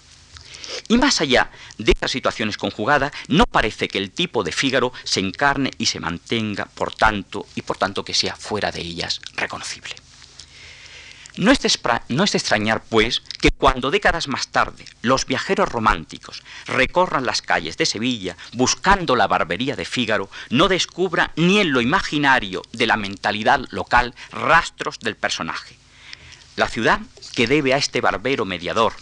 Y 0.88 0.98
más 0.98 1.22
allá 1.22 1.52
de 1.78 1.92
estas 1.92 2.12
situaciones 2.12 2.58
conjugadas, 2.58 3.12
no 3.28 3.46
parece 3.46 3.88
que 3.88 3.98
el 3.98 4.12
tipo 4.12 4.44
de 4.44 4.52
Fígaro 4.52 4.94
se 5.04 5.20
encarne 5.20 5.72
y 5.78 5.88
se 5.88 6.00
mantenga, 6.00 6.66
por 6.66 6.94
tanto, 6.94 7.46
y 7.56 7.62
por 7.62 7.78
tanto 7.78 8.06
que 8.06 8.14
sea 8.14 8.36
fuera 8.36 8.72
de 8.72 8.82
ellas 8.82 9.22
reconocible. 9.36 9.96
No 11.38 11.52
es, 11.52 11.62
de, 11.62 12.38
extrañar, 12.38 12.84
pues, 12.90 13.22
que 13.40 13.52
cuando 13.52 13.90
décadas 13.90 14.28
más 14.28 14.50
tarde 14.50 14.86
los 15.02 15.26
viajeros 15.26 15.70
románticos 15.70 16.44
recorran 16.66 17.26
las 17.26 17.42
calles 17.42 17.78
de 17.78 17.86
Sevilla 17.86 18.36
buscando 18.54 19.16
la 19.16 19.28
barbería 19.28 19.76
de 19.76 19.86
Fígaro, 19.86 20.30
no 20.50 20.68
descubran 20.68 21.32
ni 21.36 21.60
en 21.60 21.72
lo 21.72 21.80
imaginario 21.80 22.64
de 22.74 22.88
la 22.88 22.98
mentalidad 22.98 23.62
local 23.72 24.14
rastros 24.32 25.00
del 25.00 25.16
personaje. 25.16 25.78
La 26.58 26.68
ciudad 26.68 27.00
que 27.34 27.48
debe 27.48 27.74
a 27.74 27.78
este 27.78 28.02
barbero 28.02 28.44
mediador 28.44 28.94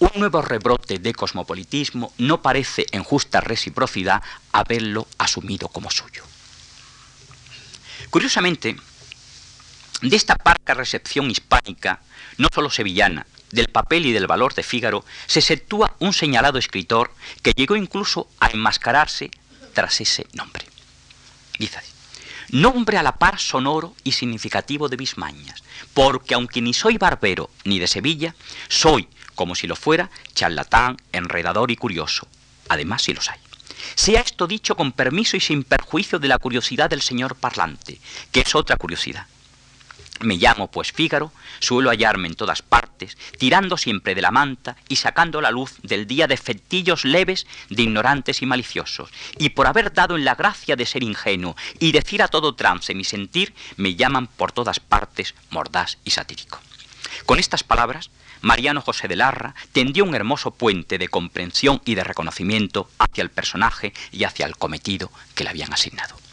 un 0.00 0.10
nuevo 0.16 0.42
rebrote 0.42 0.98
de 0.98 1.14
cosmopolitismo 1.14 2.12
no 2.18 2.42
parece 2.42 2.86
en 2.90 3.04
justa 3.04 3.40
reciprocidad 3.40 4.22
haberlo 4.52 5.06
asumido 5.18 5.68
como 5.68 5.90
suyo. 5.90 6.24
Curiosamente, 8.10 8.76
de 10.10 10.16
esta 10.16 10.36
parca 10.36 10.74
recepción 10.74 11.30
hispánica, 11.30 12.00
no 12.36 12.48
solo 12.52 12.70
sevillana, 12.70 13.26
del 13.50 13.68
papel 13.68 14.06
y 14.06 14.12
del 14.12 14.26
valor 14.26 14.54
de 14.54 14.62
Fígaro, 14.62 15.04
se 15.26 15.40
sitúa 15.40 15.96
un 15.98 16.12
señalado 16.12 16.58
escritor 16.58 17.12
que 17.42 17.52
llegó 17.52 17.76
incluso 17.76 18.28
a 18.40 18.48
enmascararse 18.48 19.30
tras 19.72 20.00
ese 20.00 20.26
nombre. 20.34 20.66
Dice 21.58 21.78
nombre 22.50 22.98
a 22.98 23.02
la 23.02 23.16
par 23.16 23.40
sonoro 23.40 23.94
y 24.04 24.12
significativo 24.12 24.88
de 24.88 24.98
mis 24.98 25.16
mañas, 25.16 25.64
porque 25.92 26.34
aunque 26.34 26.60
ni 26.60 26.74
soy 26.74 26.98
barbero 26.98 27.50
ni 27.64 27.78
de 27.78 27.86
Sevilla, 27.86 28.34
soy, 28.68 29.08
como 29.34 29.54
si 29.54 29.66
lo 29.66 29.74
fuera, 29.74 30.10
charlatán, 30.34 30.98
enredador 31.12 31.70
y 31.70 31.76
curioso. 31.76 32.28
Además, 32.68 33.02
si 33.02 33.14
los 33.14 33.30
hay. 33.30 33.40
Sea 33.94 34.20
esto 34.20 34.46
dicho 34.46 34.76
con 34.76 34.92
permiso 34.92 35.36
y 35.36 35.40
sin 35.40 35.64
perjuicio 35.64 36.18
de 36.18 36.28
la 36.28 36.38
curiosidad 36.38 36.90
del 36.90 37.02
señor 37.02 37.34
parlante, 37.34 37.98
que 38.30 38.40
es 38.40 38.54
otra 38.54 38.76
curiosidad. 38.76 39.26
Me 40.20 40.36
llamo 40.36 40.70
pues 40.70 40.92
Fígaro, 40.92 41.32
suelo 41.58 41.90
hallarme 41.90 42.28
en 42.28 42.34
todas 42.34 42.62
partes, 42.62 43.18
tirando 43.38 43.76
siempre 43.76 44.14
de 44.14 44.22
la 44.22 44.30
manta 44.30 44.76
y 44.88 44.96
sacando 44.96 45.40
la 45.40 45.50
luz 45.50 45.74
del 45.82 46.06
día 46.06 46.26
de 46.26 46.36
fetillos 46.36 47.04
leves 47.04 47.46
de 47.68 47.82
ignorantes 47.82 48.40
y 48.40 48.46
maliciosos, 48.46 49.10
y 49.38 49.50
por 49.50 49.66
haber 49.66 49.92
dado 49.92 50.16
en 50.16 50.24
la 50.24 50.34
gracia 50.34 50.76
de 50.76 50.86
ser 50.86 51.02
ingenuo 51.02 51.56
y 51.78 51.92
decir 51.92 52.22
a 52.22 52.28
todo 52.28 52.54
trance 52.54 52.94
mi 52.94 53.04
sentir, 53.04 53.54
me 53.76 53.96
llaman 53.96 54.28
por 54.28 54.52
todas 54.52 54.80
partes 54.80 55.34
mordaz 55.50 55.98
y 56.04 56.10
satírico. 56.10 56.60
Con 57.26 57.38
estas 57.38 57.64
palabras, 57.64 58.10
Mariano 58.40 58.82
José 58.82 59.08
de 59.08 59.16
Larra 59.16 59.54
tendió 59.72 60.04
un 60.04 60.14
hermoso 60.14 60.50
puente 60.50 60.98
de 60.98 61.08
comprensión 61.08 61.80
y 61.84 61.94
de 61.94 62.04
reconocimiento 62.04 62.90
hacia 62.98 63.22
el 63.22 63.30
personaje 63.30 63.94
y 64.12 64.24
hacia 64.24 64.46
el 64.46 64.56
cometido 64.56 65.10
que 65.34 65.44
le 65.44 65.50
habían 65.50 65.72
asignado. 65.72 66.23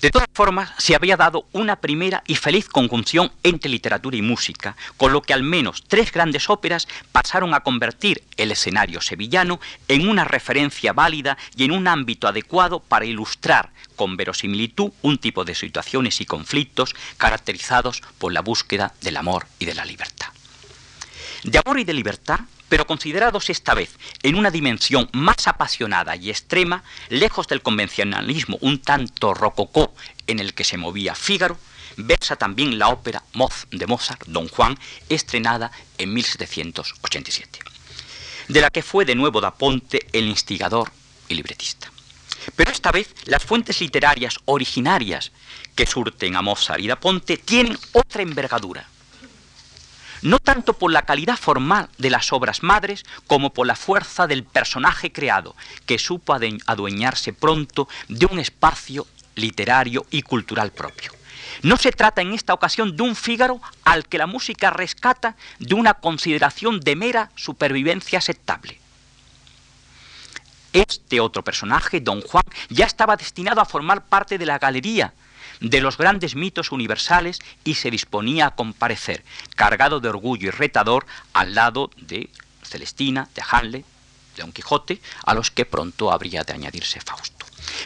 De 0.00 0.10
todas 0.10 0.28
formas, 0.32 0.70
se 0.78 0.94
había 0.94 1.18
dado 1.18 1.46
una 1.52 1.76
primera 1.76 2.22
y 2.26 2.34
feliz 2.34 2.68
conjunción 2.68 3.30
entre 3.42 3.70
literatura 3.70 4.16
y 4.16 4.22
música, 4.22 4.74
con 4.96 5.12
lo 5.12 5.20
que 5.20 5.34
al 5.34 5.42
menos 5.42 5.84
tres 5.86 6.10
grandes 6.10 6.48
óperas 6.48 6.88
pasaron 7.12 7.52
a 7.52 7.60
convertir 7.60 8.22
el 8.38 8.50
escenario 8.50 9.02
sevillano 9.02 9.60
en 9.88 10.08
una 10.08 10.24
referencia 10.24 10.94
válida 10.94 11.36
y 11.54 11.64
en 11.64 11.72
un 11.72 11.86
ámbito 11.86 12.28
adecuado 12.28 12.80
para 12.80 13.04
ilustrar 13.04 13.70
con 13.94 14.16
verosimilitud 14.16 14.90
un 15.02 15.18
tipo 15.18 15.44
de 15.44 15.54
situaciones 15.54 16.22
y 16.22 16.24
conflictos 16.24 16.94
caracterizados 17.18 18.00
por 18.16 18.32
la 18.32 18.40
búsqueda 18.40 18.94
del 19.02 19.18
amor 19.18 19.46
y 19.58 19.66
de 19.66 19.74
la 19.74 19.84
libertad. 19.84 20.28
De 21.44 21.58
amor 21.58 21.78
y 21.78 21.84
de 21.84 21.92
libertad 21.92 22.40
pero 22.70 22.86
considerados 22.86 23.50
esta 23.50 23.74
vez 23.74 23.90
en 24.22 24.36
una 24.36 24.50
dimensión 24.50 25.10
más 25.12 25.48
apasionada 25.48 26.14
y 26.14 26.30
extrema, 26.30 26.84
lejos 27.08 27.48
del 27.48 27.62
convencionalismo 27.62 28.56
un 28.62 28.80
tanto 28.80 29.34
rococó 29.34 29.92
en 30.28 30.38
el 30.38 30.54
que 30.54 30.64
se 30.64 30.78
movía 30.78 31.16
Fígaro, 31.16 31.58
versa 31.96 32.36
también 32.36 32.78
la 32.78 32.88
ópera 32.88 33.24
Moz 33.34 33.66
de 33.72 33.86
Mozart, 33.88 34.24
Don 34.26 34.48
Juan, 34.48 34.78
estrenada 35.08 35.72
en 35.98 36.14
1787, 36.14 37.58
de 38.48 38.60
la 38.60 38.70
que 38.70 38.84
fue 38.84 39.04
de 39.04 39.16
nuevo 39.16 39.40
Da 39.40 39.52
Ponte 39.52 40.06
el 40.12 40.28
instigador 40.28 40.92
y 41.28 41.34
libretista. 41.34 41.90
Pero 42.54 42.70
esta 42.70 42.92
vez 42.92 43.12
las 43.24 43.42
fuentes 43.42 43.80
literarias 43.80 44.38
originarias 44.44 45.32
que 45.74 45.86
surten 45.86 46.36
a 46.36 46.42
Mozart 46.42 46.80
y 46.80 46.86
Da 46.86 47.00
Ponte 47.00 47.36
tienen 47.36 47.76
otra 47.92 48.22
envergadura 48.22 48.86
no 50.22 50.38
tanto 50.38 50.74
por 50.74 50.92
la 50.92 51.02
calidad 51.02 51.36
formal 51.36 51.88
de 51.98 52.10
las 52.10 52.32
obras 52.32 52.62
madres 52.62 53.04
como 53.26 53.52
por 53.52 53.66
la 53.66 53.76
fuerza 53.76 54.26
del 54.26 54.44
personaje 54.44 55.12
creado, 55.12 55.56
que 55.86 55.98
supo 55.98 56.36
adueñarse 56.66 57.32
pronto 57.32 57.88
de 58.08 58.26
un 58.26 58.38
espacio 58.38 59.06
literario 59.34 60.06
y 60.10 60.22
cultural 60.22 60.72
propio. 60.72 61.12
No 61.62 61.76
se 61.76 61.92
trata 61.92 62.22
en 62.22 62.32
esta 62.32 62.54
ocasión 62.54 62.96
de 62.96 63.02
un 63.02 63.16
Fígaro 63.16 63.60
al 63.84 64.06
que 64.06 64.18
la 64.18 64.26
música 64.26 64.70
rescata 64.70 65.36
de 65.58 65.74
una 65.74 65.94
consideración 65.94 66.80
de 66.80 66.96
mera 66.96 67.30
supervivencia 67.34 68.18
aceptable. 68.18 68.80
Este 70.72 71.20
otro 71.20 71.42
personaje, 71.42 72.00
Don 72.00 72.22
Juan, 72.22 72.44
ya 72.68 72.86
estaba 72.86 73.16
destinado 73.16 73.60
a 73.60 73.64
formar 73.64 74.04
parte 74.04 74.38
de 74.38 74.46
la 74.46 74.58
galería 74.58 75.12
de 75.60 75.80
los 75.80 75.98
grandes 75.98 76.34
mitos 76.34 76.72
universales 76.72 77.38
y 77.64 77.74
se 77.74 77.90
disponía 77.90 78.46
a 78.46 78.54
comparecer, 78.54 79.22
cargado 79.56 80.00
de 80.00 80.08
orgullo 80.08 80.48
y 80.48 80.50
retador, 80.50 81.06
al 81.32 81.54
lado 81.54 81.90
de 81.96 82.30
Celestina, 82.62 83.28
de 83.34 83.42
Hanley, 83.48 83.84
de 84.36 84.42
Don 84.42 84.52
Quijote, 84.52 85.00
a 85.24 85.34
los 85.34 85.50
que 85.50 85.66
pronto 85.66 86.10
habría 86.10 86.44
de 86.44 86.54
añadirse 86.54 87.00
Fausto. 87.00 87.39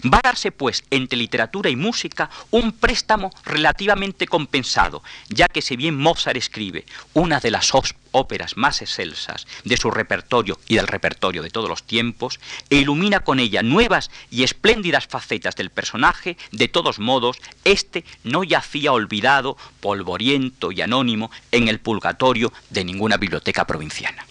Va 0.04 0.18
a 0.18 0.28
darse, 0.28 0.52
pues, 0.52 0.84
entre 0.90 1.18
literatura 1.18 1.70
y 1.70 1.76
música 1.76 2.30
un 2.50 2.72
préstamo 2.72 3.30
relativamente 3.44 4.26
compensado, 4.26 5.02
ya 5.28 5.48
que 5.48 5.62
si 5.62 5.76
bien 5.76 5.96
Mozart 5.96 6.36
escribe 6.36 6.84
una 7.12 7.40
de 7.40 7.50
las 7.50 7.72
óperas 8.12 8.56
más 8.56 8.80
excelsas 8.82 9.46
de 9.64 9.76
su 9.76 9.90
repertorio 9.90 10.58
y 10.68 10.76
del 10.76 10.86
repertorio 10.86 11.42
de 11.42 11.50
todos 11.50 11.68
los 11.68 11.82
tiempos, 11.82 12.40
e 12.70 12.76
ilumina 12.76 13.20
con 13.20 13.40
ella 13.40 13.62
nuevas 13.62 14.10
y 14.30 14.44
espléndidas 14.44 15.06
facetas 15.06 15.56
del 15.56 15.70
personaje, 15.70 16.36
de 16.52 16.68
todos 16.68 16.98
modos, 16.98 17.38
este 17.64 18.04
no 18.22 18.44
yacía 18.44 18.92
olvidado, 18.92 19.56
polvoriento 19.80 20.72
y 20.72 20.80
anónimo 20.80 21.30
en 21.50 21.68
el 21.68 21.80
purgatorio 21.80 22.52
de 22.70 22.84
ninguna 22.84 23.16
biblioteca 23.16 23.66
provinciana. 23.66 24.24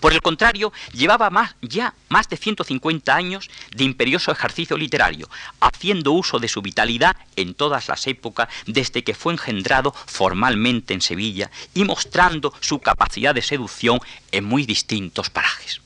Por 0.00 0.12
el 0.12 0.22
contrario, 0.22 0.72
llevaba 0.92 1.28
ya 1.60 1.94
más 2.08 2.28
de 2.28 2.36
150 2.36 3.14
años 3.14 3.50
de 3.74 3.84
imperioso 3.84 4.30
ejercicio 4.30 4.76
literario, 4.76 5.28
haciendo 5.60 6.12
uso 6.12 6.38
de 6.38 6.48
su 6.48 6.62
vitalidad 6.62 7.16
en 7.36 7.54
todas 7.54 7.88
las 7.88 8.06
épocas 8.06 8.48
desde 8.66 9.02
que 9.02 9.14
fue 9.14 9.32
engendrado 9.32 9.92
formalmente 9.92 10.94
en 10.94 11.00
Sevilla 11.00 11.50
y 11.74 11.84
mostrando 11.84 12.54
su 12.60 12.78
capacidad 12.78 13.34
de 13.34 13.42
seducción 13.42 14.00
en 14.30 14.44
muy 14.44 14.66
distintos 14.66 15.30
parajes. 15.30 15.80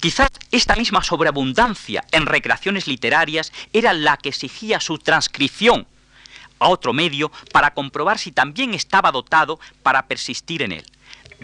Quizás 0.00 0.28
esta 0.50 0.76
misma 0.76 1.02
sobreabundancia 1.02 2.04
en 2.10 2.26
recreaciones 2.26 2.86
literarias 2.86 3.52
era 3.72 3.92
la 3.92 4.16
que 4.16 4.28
exigía 4.30 4.80
su 4.80 4.98
transcripción 4.98 5.86
a 6.58 6.68
otro 6.68 6.92
medio 6.92 7.32
para 7.52 7.72
comprobar 7.72 8.18
si 8.18 8.30
también 8.32 8.74
estaba 8.74 9.12
dotado 9.12 9.58
para 9.82 10.06
persistir 10.06 10.62
en 10.62 10.72
él 10.72 10.84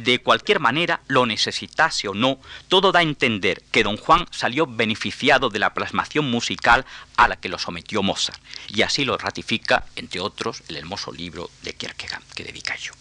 de 0.03 0.21
cualquier 0.21 0.61
manera 0.61 1.01
lo 1.09 1.27
necesitase 1.27 2.09
o 2.09 2.15
no, 2.15 2.41
todo 2.69 2.93
da 2.93 3.01
a 3.01 3.03
entender 3.03 3.63
que 3.71 3.83
don 3.83 3.97
Juan 3.97 4.27
salió 4.31 4.67
beneficiado 4.67 5.51
de 5.51 5.59
la 5.59 5.75
plasmación 5.75 6.31
musical 6.31 6.85
a 7.17 7.29
la 7.29 7.37
que 7.37 7.49
lo 7.49 7.59
sometió 7.59 8.03
Mozart, 8.03 8.41
y 8.69 8.83
así 8.83 9.05
lo 9.05 9.17
ratifica, 9.17 9.87
entre 9.97 10.21
otros, 10.21 10.63
el 10.69 10.77
hermoso 10.77 11.13
libro 11.13 11.51
de 11.63 11.75
Kierkegaard 11.75 12.23
que 12.35 12.45
dedica 12.45 12.77
yo. 12.77 12.93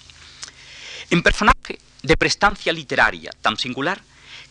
En 1.10 1.24
personaje 1.24 1.80
de 2.04 2.18
prestancia 2.18 2.72
literaria 2.72 3.32
tan 3.42 3.58
singular, 3.58 4.02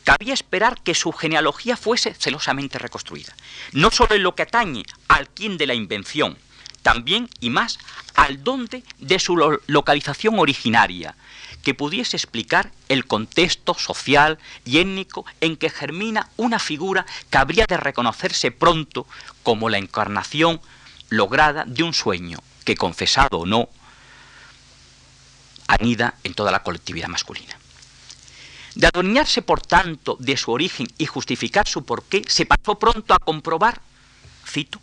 cabía 0.05 0.35
esperar 0.35 0.81
que 0.83 0.95
su 0.95 1.13
genealogía 1.13 1.77
fuese 1.77 2.15
celosamente 2.15 2.79
reconstruida, 2.79 3.35
no 3.73 3.91
solo 3.91 4.15
en 4.15 4.23
lo 4.23 4.35
que 4.35 4.43
atañe 4.43 4.85
al 5.09 5.29
quien 5.29 5.59
de 5.59 5.67
la 5.67 5.75
invención, 5.75 6.39
también 6.83 7.29
y 7.41 7.51
más 7.51 7.79
al 8.15 8.43
dónde 8.43 8.83
de 8.99 9.19
su 9.19 9.37
localización 9.67 10.39
originaria, 10.39 11.15
que 11.63 11.75
pudiese 11.75 12.17
explicar 12.17 12.73
el 12.89 13.07
contexto 13.07 13.75
social 13.75 14.39
y 14.65 14.79
étnico 14.79 15.25
en 15.41 15.57
que 15.57 15.71
germina 15.71 16.31
una 16.37 16.59
figura 16.59 17.07
que 17.31 17.39
habría 17.39 17.67
de 17.67 17.77
reconocerse 17.77 18.51
pronto 18.51 19.07
como 19.43 19.69
la 19.69 19.79
encarnación 19.79 20.61
lograda 21.11 21.65
de 21.67 21.83
un 21.83 21.95
sueño 21.95 22.39
que, 22.65 22.77
confesado 22.77 23.39
o 23.39 23.47
no, 23.47 23.69
anida 25.67 26.15
en 26.25 26.35
toda 26.35 26.51
la 26.51 26.63
colectividad 26.63 27.09
masculina. 27.09 27.59
De 28.75 28.87
adueñarse, 28.87 29.43
por 29.43 29.61
tanto, 29.61 30.17
de 30.21 30.37
su 30.37 30.53
origen 30.53 30.87
y 30.99 31.07
justificar 31.07 31.67
su 31.67 31.85
porqué, 31.85 32.23
se 32.29 32.47
pasó 32.47 32.79
pronto 32.79 33.13
a 33.13 33.19
comprobar, 33.19 33.81
cito, 34.47 34.81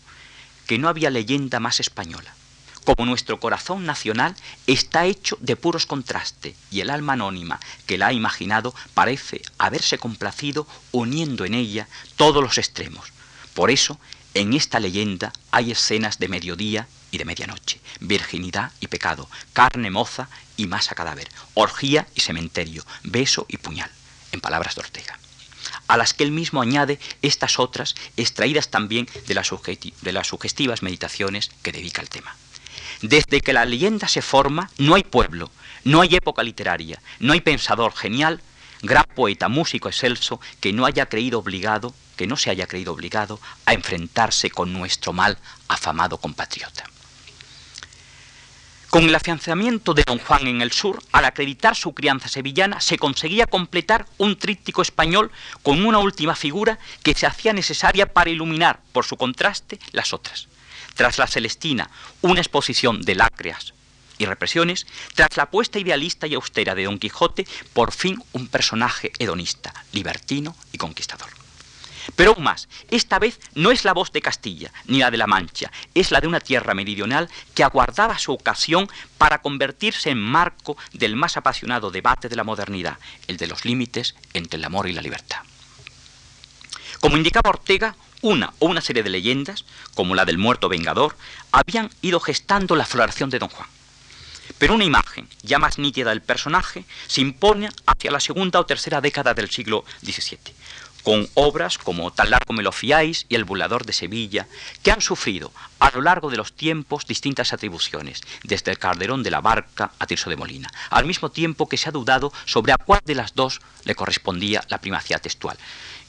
que 0.68 0.78
no 0.78 0.90
había 0.90 1.10
leyenda 1.10 1.60
más 1.60 1.80
española 1.80 2.34
como 2.86 3.06
nuestro 3.06 3.40
corazón 3.40 3.86
nacional 3.86 4.36
está 4.68 5.06
hecho 5.06 5.38
de 5.42 5.56
puros 5.56 5.86
contrastes 5.86 6.56
y 6.72 6.80
el 6.80 6.90
alma 6.90 7.14
anónima 7.14 7.60
que 7.86 7.98
la 7.98 8.08
ha 8.08 8.14
imaginado 8.14 8.74
parece 8.94 9.42
haberse 9.58 9.98
complacido 9.98 10.68
uniendo 10.92 11.44
en 11.44 11.56
ella 11.56 11.90
todos 12.16 12.42
los 12.42 12.58
extremos. 12.58 13.12
Por 13.54 13.72
eso, 13.72 14.00
en 14.34 14.54
esta 14.54 14.80
leyenda 14.80 15.34
hay 15.52 15.72
escenas 15.72 16.20
de 16.20 16.28
mediodía 16.28 16.88
y 17.12 17.18
de 17.18 17.26
medianoche, 17.26 17.82
virginidad 18.00 18.72
y 18.80 18.88
pecado, 18.88 19.30
carne 19.54 19.90
moza 19.90 20.30
y 20.56 20.68
masa 20.68 20.96
cadáver, 20.96 21.30
orgía 21.54 22.08
y 22.16 22.22
cementerio, 22.22 22.86
beso 23.04 23.46
y 23.50 23.58
puñal, 23.58 23.90
en 24.32 24.42
palabras 24.42 24.76
de 24.76 24.82
Ortega 24.82 25.20
a 25.88 25.98
las 25.98 26.14
que 26.14 26.24
él 26.24 26.32
mismo 26.32 26.62
añade 26.62 27.00
estas 27.22 27.60
otras, 27.60 27.96
extraídas 28.18 28.70
también 28.70 29.08
de 29.28 29.34
las, 29.36 29.52
de 30.02 30.12
las 30.12 30.28
sugestivas 30.28 30.82
meditaciones 30.82 31.52
que 31.62 31.72
dedica 31.72 32.02
al 32.02 32.10
tema. 32.10 32.36
Desde 33.08 33.40
que 33.40 33.54
la 33.54 33.66
leyenda 33.66 34.08
se 34.08 34.24
forma, 34.24 34.72
no 34.80 34.96
hay 34.96 35.04
pueblo, 35.04 35.52
no 35.84 36.02
hay 36.02 36.16
época 36.16 36.42
literaria, 36.42 37.00
no 37.20 37.34
hay 37.34 37.42
pensador 37.42 37.94
genial, 37.94 38.42
gran 38.82 39.06
poeta, 39.14 39.48
músico 39.48 39.90
excelso, 39.90 40.42
que 40.60 40.74
no 40.74 40.88
haya 40.88 41.06
creído 41.06 41.38
obligado, 41.38 41.94
que 42.16 42.26
no 42.26 42.36
se 42.36 42.50
haya 42.50 42.66
creído 42.66 42.94
obligado 42.94 43.40
a 43.68 43.74
enfrentarse 43.74 44.50
con 44.50 44.74
nuestro 44.74 45.14
mal 45.14 45.38
afamado 45.68 46.18
compatriota. 46.18 46.84
Con 48.90 49.04
el 49.04 49.14
afianzamiento 49.14 49.94
de 49.94 50.04
don 50.04 50.18
Juan 50.18 50.48
en 50.48 50.62
el 50.62 50.72
sur, 50.72 50.98
al 51.12 51.26
acreditar 51.26 51.76
su 51.76 51.94
crianza 51.94 52.28
sevillana, 52.28 52.82
se 52.82 52.98
conseguía 52.98 53.46
completar 53.46 54.08
un 54.18 54.36
tríptico 54.40 54.82
español 54.82 55.32
con 55.62 55.86
una 55.86 56.00
última 56.00 56.34
figura 56.34 56.80
que 57.04 57.14
se 57.14 57.28
hacía 57.28 57.54
necesaria 57.54 58.12
para 58.12 58.32
iluminar, 58.32 58.80
por 58.94 59.06
su 59.06 59.16
contraste, 59.16 59.80
las 59.92 60.12
otras 60.12 60.48
tras 60.96 61.18
la 61.20 61.28
Celestina, 61.28 61.90
una 62.22 62.42
exposición 62.42 63.02
de 63.02 63.16
lácreas 63.16 63.74
y 64.18 64.26
represiones, 64.26 64.88
tras 65.14 65.36
la 65.38 65.44
apuesta 65.44 65.78
idealista 65.78 66.26
y 66.26 66.34
austera 66.34 66.74
de 66.74 66.86
Don 66.86 66.98
Quijote, 66.98 67.46
por 67.74 67.92
fin 67.92 68.22
un 68.34 68.48
personaje 68.48 69.12
hedonista, 69.20 69.74
libertino 69.92 70.56
y 70.72 70.78
conquistador. 70.78 71.30
Pero 72.16 72.32
aún 72.32 72.44
más, 72.44 72.68
esta 72.92 73.20
vez 73.20 73.40
no 73.56 73.72
es 73.72 73.84
la 73.84 73.94
voz 73.94 74.12
de 74.12 74.22
Castilla, 74.22 74.72
ni 74.86 75.00
la 75.00 75.12
de 75.12 75.18
la 75.18 75.28
Mancha, 75.28 75.72
es 75.94 76.12
la 76.12 76.22
de 76.22 76.28
una 76.28 76.40
tierra 76.40 76.74
meridional 76.74 77.30
que 77.54 77.64
aguardaba 77.64 78.20
su 78.20 78.32
ocasión 78.32 78.88
para 79.18 79.42
convertirse 79.42 80.12
en 80.12 80.20
marco 80.20 80.78
del 80.94 81.16
más 81.16 81.36
apasionado 81.36 81.92
debate 81.92 82.30
de 82.30 82.36
la 82.36 82.44
modernidad, 82.44 83.00
el 83.28 83.38
de 83.38 83.48
los 83.48 83.66
límites 83.66 84.16
entre 84.34 84.58
el 84.58 84.66
amor 84.66 84.88
y 84.88 84.94
la 84.94 85.02
libertad. 85.02 85.40
Como 87.00 87.18
indicaba 87.18 87.50
Ortega, 87.50 87.96
una 88.26 88.54
o 88.58 88.66
una 88.66 88.82
serie 88.82 89.04
de 89.04 89.10
leyendas, 89.12 89.66
como 89.94 90.16
la 90.16 90.26
del 90.26 90.40
muerto 90.40 90.68
vengador, 90.68 91.16
habían 91.52 91.92
ido 92.02 92.20
gestando 92.20 92.76
la 92.76 92.86
floración 92.86 93.30
de 93.30 93.38
Don 93.38 93.50
Juan. 93.50 93.70
Pero 94.58 94.74
una 94.74 94.84
imagen 94.84 95.28
ya 95.44 95.60
más 95.60 95.78
nítida 95.78 96.10
del 96.10 96.22
personaje 96.22 96.86
se 97.08 97.22
impone 97.22 97.70
hacia 97.86 98.12
la 98.12 98.20
segunda 98.20 98.60
o 98.60 98.66
tercera 98.66 99.00
década 99.00 99.36
del 99.36 99.52
siglo 99.52 99.86
XVII, 100.04 100.40
con 101.04 101.30
obras 101.36 101.78
como 101.78 102.12
Tan 102.12 102.32
largo 102.32 102.52
me 102.54 102.64
lo 102.64 102.72
fiáis 102.72 103.28
y 103.30 103.36
El 103.36 103.44
bulador 103.44 103.86
de 103.86 103.94
Sevilla, 103.94 104.48
que 104.82 104.92
han 104.92 105.02
sufrido 105.02 105.52
a 105.78 105.92
lo 105.92 106.02
largo 106.02 106.32
de 106.32 106.38
los 106.38 106.54
tiempos 106.54 107.06
distintas 107.06 107.54
atribuciones, 107.54 108.22
desde 108.44 108.72
el 108.72 108.80
Calderón 108.80 109.22
de 109.22 109.30
la 109.30 109.42
Barca 109.42 109.92
a 110.00 110.08
Tirso 110.08 110.32
de 110.32 110.36
Molina, 110.36 110.72
al 110.90 111.06
mismo 111.06 111.30
tiempo 111.30 111.70
que 111.70 111.78
se 111.78 111.90
ha 111.90 111.92
dudado 111.92 112.34
sobre 112.46 112.74
a 112.74 112.78
cuál 112.78 113.02
de 113.06 113.14
las 113.14 113.36
dos 113.36 113.62
le 113.84 113.94
correspondía 113.94 114.64
la 114.70 114.82
primacía 114.82 115.20
textual. 115.20 115.58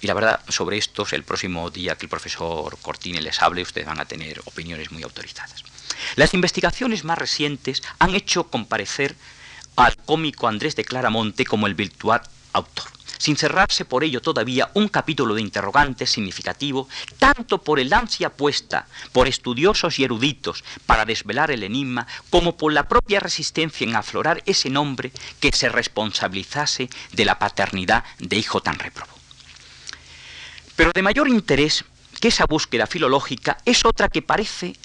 Y 0.00 0.06
la 0.06 0.14
verdad, 0.14 0.40
sobre 0.48 0.78
estos, 0.78 1.12
el 1.12 1.24
próximo 1.24 1.70
día 1.70 1.96
que 1.96 2.06
el 2.06 2.11
profesor 2.11 2.76
Cortine 2.80 3.20
les 3.20 3.42
hable, 3.42 3.62
ustedes 3.62 3.87
van 3.87 4.00
a 4.00 4.04
tener 4.04 4.40
opiniones 4.44 4.92
muy 4.92 5.02
autorizadas. 5.02 5.64
Las 6.16 6.35
investigaciones 6.35 7.04
más 7.04 7.18
recientes 7.18 7.82
han 7.98 8.14
hecho 8.14 8.44
comparecer 8.44 9.16
al 9.76 9.96
cómico 9.96 10.48
Andrés 10.48 10.76
de 10.76 10.85
Claramonte 10.85 11.44
como 11.44 11.66
el 11.66 11.74
virtual 11.74 12.22
autor 12.52 12.96
sin 13.18 13.37
cerrarse 13.37 13.85
por 13.85 14.04
ello 14.04 14.20
todavía 14.20 14.70
un 14.74 14.88
capítulo 14.88 15.35
de 15.35 15.40
interrogantes 15.40 16.11
significativo, 16.11 16.88
tanto 17.18 17.62
por 17.62 17.80
el 17.80 17.92
ansia 17.92 18.30
puesta 18.30 18.87
por 19.12 19.28
estudiosos 19.28 19.98
y 19.98 20.04
eruditos 20.04 20.64
para 20.87 21.04
desvelar 21.04 21.50
el 21.50 21.62
enigma, 21.62 22.06
como 22.30 22.56
por 22.56 22.72
la 22.72 22.88
propia 22.88 23.20
resistencia 23.20 23.87
en 23.87 23.96
aflorar 23.96 24.42
ese 24.46 24.70
nombre 24.70 25.12
que 25.40 25.52
se 25.52 25.68
responsabilizase 25.68 26.88
de 27.12 27.24
la 27.24 27.38
paternidad 27.38 28.04
de 28.18 28.37
hijo 28.37 28.61
tan 28.61 28.78
reprobo. 28.78 29.15
Pero 30.77 30.93
de 30.95 31.03
mayor 31.03 31.29
interés 31.29 31.85
que 32.21 32.29
esa 32.29 32.47
búsqueda 32.47 32.87
filológica 32.87 33.59
es 33.65 33.85
otra 33.85 34.09
que 34.09 34.23
parece 34.23 34.77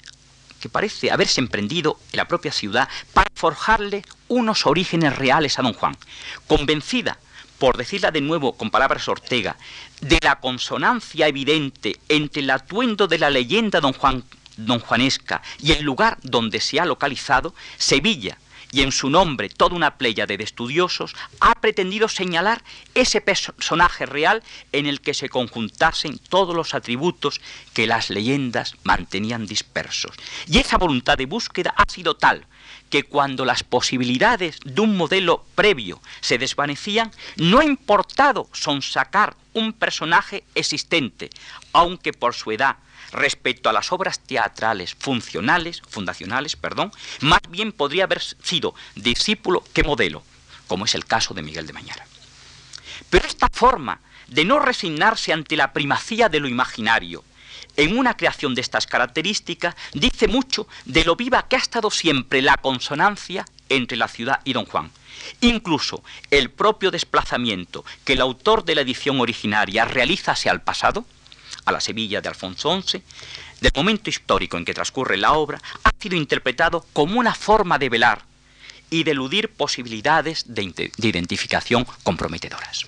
que 0.60 0.68
parece 0.68 1.10
haberse 1.10 1.40
emprendido 1.40 1.98
en 2.12 2.18
la 2.18 2.28
propia 2.28 2.52
ciudad 2.52 2.88
para 3.12 3.28
forjarle 3.34 4.04
unos 4.28 4.64
orígenes 4.64 5.16
reales 5.16 5.58
a 5.58 5.62
don 5.62 5.72
Juan, 5.72 5.96
convencida, 6.46 7.18
por 7.58 7.76
decirla 7.76 8.12
de 8.12 8.20
nuevo 8.20 8.56
con 8.56 8.70
palabras 8.70 9.08
Ortega, 9.08 9.56
de 10.00 10.20
la 10.22 10.38
consonancia 10.38 11.26
evidente 11.26 11.98
entre 12.08 12.42
el 12.42 12.50
atuendo 12.50 13.08
de 13.08 13.18
la 13.18 13.28
leyenda 13.28 13.80
don 13.80 13.92
Juan, 13.92 14.22
don 14.56 14.78
Juanesca 14.78 15.42
y 15.60 15.72
el 15.72 15.82
lugar 15.82 16.18
donde 16.22 16.60
se 16.60 16.78
ha 16.78 16.84
localizado, 16.84 17.56
Sevilla, 17.76 18.38
y 18.72 18.80
en 18.80 18.90
su 18.90 19.10
nombre 19.10 19.48
toda 19.50 19.76
una 19.76 19.98
playa 19.98 20.26
de 20.26 20.34
estudiosos 20.42 21.14
ha 21.38 21.54
pretendido 21.60 22.08
señalar 22.08 22.64
ese 22.94 23.20
personaje 23.20 24.06
real 24.06 24.42
en 24.72 24.86
el 24.86 25.00
que 25.00 25.14
se 25.14 25.28
conjuntasen 25.28 26.18
todos 26.18 26.56
los 26.56 26.74
atributos 26.74 27.40
que 27.74 27.86
las 27.86 28.10
leyendas 28.10 28.74
mantenían 28.82 29.46
dispersos. 29.46 30.16
Y 30.48 30.58
esa 30.58 30.78
voluntad 30.78 31.18
de 31.18 31.26
búsqueda 31.26 31.74
ha 31.76 31.88
sido 31.88 32.16
tal 32.16 32.46
que 32.88 33.04
cuando 33.04 33.44
las 33.44 33.62
posibilidades 33.62 34.58
de 34.64 34.80
un 34.80 34.96
modelo 34.96 35.44
previo 35.54 36.00
se 36.20 36.38
desvanecían, 36.38 37.10
no 37.36 37.60
ha 37.60 37.64
importado 37.64 38.48
sonsacar 38.52 39.36
un 39.54 39.72
personaje 39.72 40.44
existente, 40.54 41.30
aunque 41.72 42.12
por 42.12 42.34
su 42.34 42.52
edad, 42.52 42.76
respecto 43.12 43.68
a 43.68 43.72
las 43.72 43.92
obras 43.92 44.20
teatrales 44.20 44.94
funcionales, 44.94 45.82
fundacionales, 45.88 46.56
perdón, 46.56 46.92
más 47.20 47.40
bien 47.48 47.72
podría 47.72 48.04
haber 48.04 48.22
sido 48.22 48.74
discípulo 48.94 49.64
que 49.72 49.82
modelo, 49.82 50.22
como 50.66 50.84
es 50.84 50.94
el 50.94 51.04
caso 51.04 51.34
de 51.34 51.42
Miguel 51.42 51.66
de 51.66 51.72
Mañara. 51.72 52.06
Pero 53.10 53.26
esta 53.26 53.48
forma 53.52 54.00
de 54.28 54.44
no 54.44 54.58
resignarse 54.58 55.32
ante 55.32 55.56
la 55.56 55.72
primacía 55.72 56.28
de 56.28 56.40
lo 56.40 56.48
imaginario, 56.48 57.24
en 57.76 57.98
una 57.98 58.16
creación 58.16 58.54
de 58.54 58.60
estas 58.60 58.86
características 58.86 59.74
dice 59.94 60.28
mucho 60.28 60.66
de 60.84 61.04
lo 61.04 61.16
viva 61.16 61.48
que 61.48 61.56
ha 61.56 61.58
estado 61.58 61.90
siempre 61.90 62.42
la 62.42 62.56
consonancia 62.56 63.46
entre 63.68 63.96
la 63.96 64.08
ciudad 64.08 64.40
y 64.44 64.52
don 64.52 64.66
Juan. 64.66 64.90
Incluso 65.40 66.02
el 66.30 66.50
propio 66.50 66.90
desplazamiento 66.90 67.84
que 68.04 68.14
el 68.14 68.20
autor 68.20 68.64
de 68.64 68.74
la 68.74 68.82
edición 68.82 69.20
originaria 69.20 69.84
realiza 69.84 70.32
hacia 70.32 70.52
el 70.52 70.60
pasado, 70.60 71.06
a 71.64 71.72
la 71.72 71.80
Sevilla 71.80 72.20
de 72.20 72.28
Alfonso 72.28 72.80
XI, 72.80 73.02
del 73.60 73.72
momento 73.74 74.10
histórico 74.10 74.56
en 74.56 74.64
que 74.64 74.74
transcurre 74.74 75.16
la 75.16 75.32
obra, 75.32 75.60
ha 75.84 75.90
sido 75.98 76.16
interpretado 76.16 76.84
como 76.92 77.18
una 77.18 77.34
forma 77.34 77.78
de 77.78 77.88
velar 77.88 78.22
y 78.90 79.04
de 79.04 79.12
eludir 79.12 79.48
posibilidades 79.50 80.44
de, 80.54 80.90
de 80.96 81.08
identificación 81.08 81.86
comprometedoras. 82.02 82.86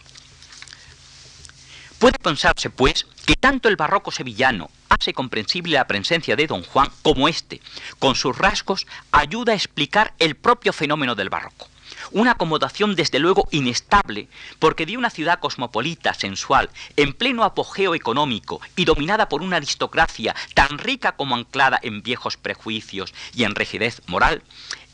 Puede 1.98 2.18
pensarse, 2.18 2.70
pues, 2.70 3.06
que 3.24 3.36
tanto 3.36 3.68
el 3.68 3.76
barroco 3.76 4.10
sevillano 4.10 4.70
hace 4.88 5.12
comprensible 5.12 5.74
la 5.74 5.86
presencia 5.86 6.36
de 6.36 6.46
don 6.46 6.62
Juan 6.62 6.90
como 7.02 7.28
éste, 7.28 7.60
con 7.98 8.14
sus 8.14 8.36
rasgos, 8.36 8.86
ayuda 9.12 9.52
a 9.52 9.56
explicar 9.56 10.12
el 10.18 10.34
propio 10.34 10.72
fenómeno 10.72 11.14
del 11.14 11.30
barroco. 11.30 11.68
Una 12.14 12.30
acomodación 12.30 12.94
desde 12.94 13.18
luego 13.18 13.48
inestable, 13.50 14.28
porque 14.60 14.86
de 14.86 14.96
una 14.96 15.10
ciudad 15.10 15.40
cosmopolita, 15.40 16.14
sensual, 16.14 16.70
en 16.96 17.12
pleno 17.12 17.42
apogeo 17.42 17.92
económico 17.96 18.60
y 18.76 18.84
dominada 18.84 19.28
por 19.28 19.42
una 19.42 19.56
aristocracia 19.56 20.32
tan 20.54 20.78
rica 20.78 21.16
como 21.16 21.34
anclada 21.34 21.80
en 21.82 22.04
viejos 22.04 22.36
prejuicios 22.36 23.12
y 23.34 23.42
en 23.42 23.56
rigidez 23.56 24.00
moral, 24.06 24.44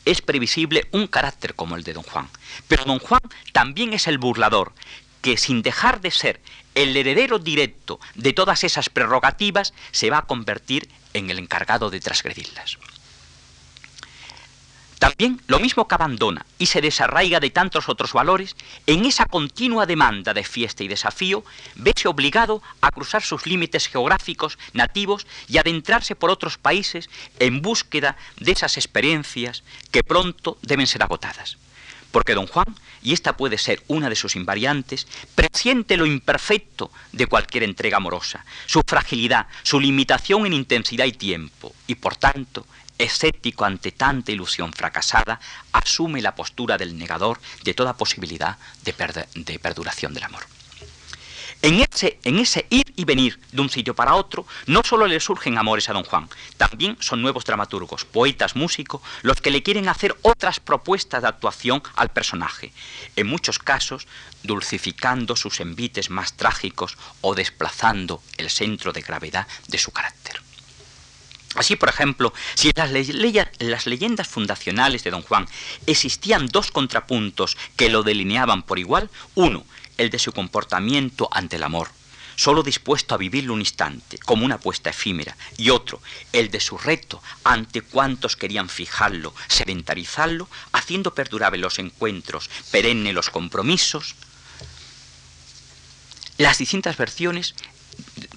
es 0.03 0.23
previsible 0.23 0.87
un 0.93 1.05
carácter 1.05 1.53
como 1.53 1.75
el 1.75 1.83
de 1.83 1.93
don 1.93 2.01
Juan. 2.01 2.27
Pero 2.67 2.85
don 2.85 2.97
Juan 2.97 3.21
también 3.53 3.93
es 3.93 4.07
el 4.07 4.17
burlador, 4.17 4.73
que 5.21 5.37
sin 5.37 5.61
dejar 5.61 6.01
de 6.01 6.09
ser 6.09 6.41
el 6.73 6.97
heredero 6.97 7.37
directo 7.37 7.99
de 8.15 8.33
todas 8.33 8.63
esas 8.63 8.89
prerrogativas 8.89 9.75
se 9.91 10.09
va 10.09 10.17
a 10.17 10.25
convertir 10.25 10.89
en 11.13 11.29
el 11.29 11.37
encargado 11.37 11.91
de 11.91 11.99
transgredirlas. 11.99 12.79
También 15.01 15.41
lo 15.47 15.59
mismo 15.59 15.87
que 15.87 15.95
abandona 15.95 16.45
y 16.59 16.67
se 16.67 16.79
desarraiga 16.79 17.39
de 17.39 17.49
tantos 17.49 17.89
otros 17.89 18.13
valores, 18.13 18.55
en 18.85 19.03
esa 19.05 19.25
continua 19.25 19.87
demanda 19.87 20.31
de 20.31 20.43
fiesta 20.43 20.83
y 20.83 20.87
desafío, 20.87 21.43
vese 21.73 22.07
obligado 22.07 22.61
a 22.81 22.91
cruzar 22.91 23.23
sus 23.23 23.47
límites 23.47 23.87
geográficos 23.87 24.59
nativos 24.73 25.25
y 25.47 25.57
adentrarse 25.57 26.13
por 26.13 26.29
otros 26.29 26.59
países 26.59 27.09
en 27.39 27.63
búsqueda 27.63 28.15
de 28.39 28.51
esas 28.51 28.77
experiencias 28.77 29.63
que 29.89 30.03
pronto 30.03 30.59
deben 30.61 30.85
ser 30.85 31.01
agotadas. 31.01 31.57
Porque 32.11 32.35
don 32.35 32.45
Juan 32.45 32.75
y 33.01 33.13
esta 33.13 33.35
puede 33.35 33.57
ser 33.57 33.81
una 33.87 34.07
de 34.07 34.15
sus 34.15 34.35
invariantes, 34.35 35.07
presiente 35.33 35.97
lo 35.97 36.05
imperfecto 36.05 36.91
de 37.11 37.25
cualquier 37.25 37.63
entrega 37.63 37.97
amorosa, 37.97 38.45
su 38.67 38.83
fragilidad, 38.85 39.47
su 39.63 39.79
limitación 39.79 40.45
en 40.45 40.53
intensidad 40.53 41.05
y 41.05 41.13
tiempo, 41.13 41.73
y 41.87 41.95
por 41.95 42.15
tanto, 42.17 42.67
escéptico 43.03 43.65
ante 43.65 43.91
tanta 43.91 44.31
ilusión 44.31 44.73
fracasada, 44.73 45.39
asume 45.71 46.21
la 46.21 46.35
postura 46.35 46.77
del 46.77 46.97
negador 46.97 47.39
de 47.63 47.73
toda 47.73 47.97
posibilidad 47.97 48.57
de, 48.83 49.59
perduración 49.59 50.13
del 50.13 50.23
amor. 50.23 50.43
En 51.63 51.79
ese, 51.79 52.17
en 52.23 52.39
ese, 52.39 52.65
ir 52.71 52.91
y 52.95 53.05
venir 53.05 53.39
de 53.51 53.61
un 53.61 53.69
sitio 53.69 53.93
para 53.93 54.15
otro, 54.15 54.47
no 54.65 54.81
solo 54.83 55.05
le 55.05 55.19
surgen 55.19 55.59
amores 55.59 55.89
a 55.89 55.93
don 55.93 56.03
Juan, 56.03 56.27
también 56.57 56.97
son 56.99 57.21
nuevos 57.21 57.45
dramaturgos, 57.45 58.03
poetas, 58.03 58.55
músicos, 58.55 59.01
los 59.21 59.41
que 59.41 59.51
le 59.51 59.61
quieren 59.61 59.87
hacer 59.87 60.17
otras 60.23 60.59
propuestas 60.59 61.21
de 61.21 61.27
actuación 61.27 61.83
al 61.95 62.09
personaje, 62.09 62.73
en 63.15 63.27
muchos 63.27 63.59
casos 63.59 64.07
dulcificando 64.41 65.35
sus 65.35 65.59
envites 65.59 66.09
más 66.09 66.33
trágicos 66.33 66.97
o 67.21 67.35
desplazando 67.35 68.23
el 68.37 68.49
centro 68.49 68.91
de 68.91 69.01
gravedad 69.01 69.45
de 69.67 69.77
su 69.77 69.91
carácter. 69.91 70.41
Así, 71.55 71.75
por 71.75 71.89
ejemplo, 71.89 72.33
si 72.55 72.69
en 72.69 73.69
las, 73.69 73.85
leyendas 73.85 74.27
fundacionales 74.27 75.03
de 75.03 75.11
Don 75.11 75.21
Juan 75.21 75.47
existían 75.85 76.47
dos 76.47 76.71
contrapuntos 76.71 77.57
que 77.75 77.89
lo 77.89 78.03
delineaban 78.03 78.63
por 78.63 78.79
igual, 78.79 79.09
uno, 79.35 79.65
el 79.97 80.09
de 80.09 80.19
su 80.19 80.31
comportamiento 80.31 81.27
ante 81.31 81.57
el 81.57 81.63
amor, 81.63 81.89
solo 82.37 82.63
dispuesto 82.63 83.13
a 83.13 83.17
vivirlo 83.17 83.53
un 83.53 83.59
instante, 83.59 84.17
como 84.17 84.45
una 84.45 84.55
apuesta 84.55 84.91
efímera, 84.91 85.35
y 85.57 85.71
otro, 85.71 86.01
el 86.31 86.49
de 86.49 86.61
su 86.61 86.77
reto 86.77 87.21
ante 87.43 87.81
cuantos 87.81 88.37
querían 88.37 88.69
fijarlo, 88.69 89.33
sedentarizarlo, 89.47 90.47
haciendo 90.71 91.13
perdurables 91.13 91.61
los 91.61 91.79
encuentros, 91.79 92.49
perenne 92.71 93.11
los 93.11 93.29
compromisos. 93.29 94.15
Las 96.37 96.57
distintas 96.57 96.97
versiones 96.97 97.53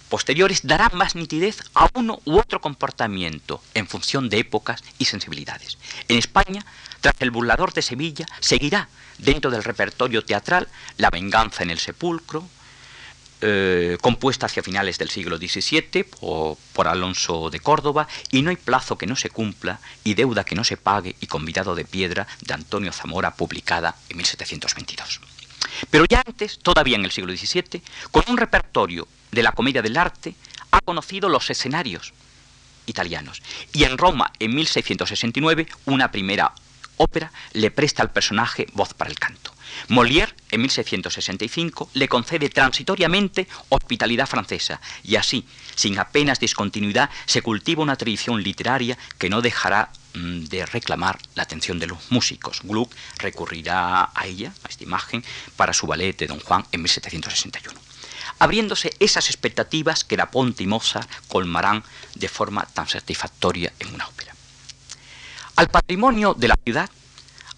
posteriores 0.08 0.60
darán 0.64 0.90
más 0.94 1.14
nitidez 1.16 1.62
a 1.74 1.88
uno 1.94 2.20
u 2.24 2.38
otro 2.38 2.60
comportamiento 2.60 3.60
en 3.74 3.88
función 3.88 4.28
de 4.28 4.38
épocas 4.38 4.82
y 4.98 5.06
sensibilidades. 5.06 5.78
En 6.08 6.18
España, 6.18 6.64
tras 7.00 7.14
el 7.20 7.30
burlador 7.30 7.72
de 7.72 7.82
Sevilla, 7.82 8.26
seguirá 8.40 8.88
dentro 9.18 9.50
del 9.50 9.64
repertorio 9.64 10.24
teatral 10.24 10.68
La 10.98 11.10
venganza 11.10 11.62
en 11.62 11.70
el 11.70 11.78
sepulcro, 11.78 12.48
eh, 13.40 13.98
compuesta 14.00 14.46
hacia 14.46 14.62
finales 14.62 14.98
del 14.98 15.10
siglo 15.10 15.36
XVII 15.36 16.04
por, 16.04 16.56
por, 16.72 16.88
Alonso 16.88 17.50
de 17.50 17.60
Córdoba, 17.60 18.08
y 18.30 18.42
No 18.42 18.50
hay 18.50 18.56
plazo 18.56 18.96
que 18.96 19.06
no 19.06 19.16
se 19.16 19.30
cumpla 19.30 19.80
y 20.04 20.14
deuda 20.14 20.44
que 20.44 20.54
no 20.54 20.64
se 20.64 20.76
pague 20.76 21.16
y 21.20 21.26
convidado 21.26 21.74
de 21.74 21.84
piedra 21.84 22.26
de 22.40 22.54
Antonio 22.54 22.92
Zamora, 22.92 23.34
publicada 23.34 23.96
en 24.08 24.16
1722. 24.18 25.20
Pero 25.90 26.04
ya 26.06 26.22
antes, 26.24 26.58
todavía 26.58 26.96
en 26.96 27.04
el 27.04 27.10
siglo 27.10 27.36
XVII, 27.36 27.82
con 28.10 28.24
un 28.28 28.36
repertorio 28.36 29.08
de 29.30 29.42
la 29.42 29.52
comedia 29.52 29.82
del 29.82 29.96
arte, 29.96 30.34
ha 30.70 30.80
conocido 30.80 31.28
los 31.28 31.48
escenarios 31.50 32.12
italianos. 32.86 33.42
Y 33.72 33.84
en 33.84 33.98
Roma, 33.98 34.32
en 34.38 34.54
1669, 34.54 35.66
una 35.86 36.10
primera 36.10 36.52
ópera 36.96 37.32
le 37.52 37.70
presta 37.70 38.02
al 38.02 38.12
personaje 38.12 38.66
voz 38.72 38.94
para 38.94 39.10
el 39.10 39.18
canto. 39.18 39.52
Molière, 39.88 40.32
en 40.50 40.60
1665, 40.60 41.90
le 41.94 42.08
concede 42.08 42.48
transitoriamente 42.48 43.48
hospitalidad 43.68 44.28
francesa 44.28 44.80
y 45.02 45.16
así, 45.16 45.46
sin 45.74 45.98
apenas 45.98 46.38
discontinuidad, 46.38 47.10
se 47.26 47.42
cultiva 47.42 47.82
una 47.82 47.96
tradición 47.96 48.42
literaria 48.42 48.96
que 49.18 49.30
no 49.30 49.42
dejará 49.42 49.90
de 50.14 50.64
reclamar 50.66 51.18
la 51.34 51.42
atención 51.42 51.78
de 51.78 51.88
los 51.88 52.10
músicos. 52.10 52.60
Gluck 52.62 52.92
recurrirá 53.18 54.10
a 54.14 54.26
ella, 54.26 54.52
a 54.62 54.68
esta 54.68 54.84
imagen, 54.84 55.24
para 55.56 55.72
su 55.72 55.86
ballet 55.86 56.16
de 56.16 56.26
Don 56.26 56.40
Juan 56.40 56.64
en 56.72 56.82
1761 56.82 57.80
abriéndose 58.38 58.92
esas 58.98 59.30
expectativas 59.30 60.04
que 60.04 60.16
Da 60.16 60.30
Ponte 60.30 60.62
y 60.62 60.66
Mozart 60.66 61.08
colmarán 61.28 61.84
de 62.14 62.28
forma 62.28 62.66
tan 62.66 62.88
satisfactoria 62.88 63.72
en 63.78 63.94
una 63.94 64.06
ópera. 64.08 64.34
Al 65.56 65.68
patrimonio 65.68 66.34
de 66.34 66.48
la 66.48 66.58
ciudad 66.64 66.90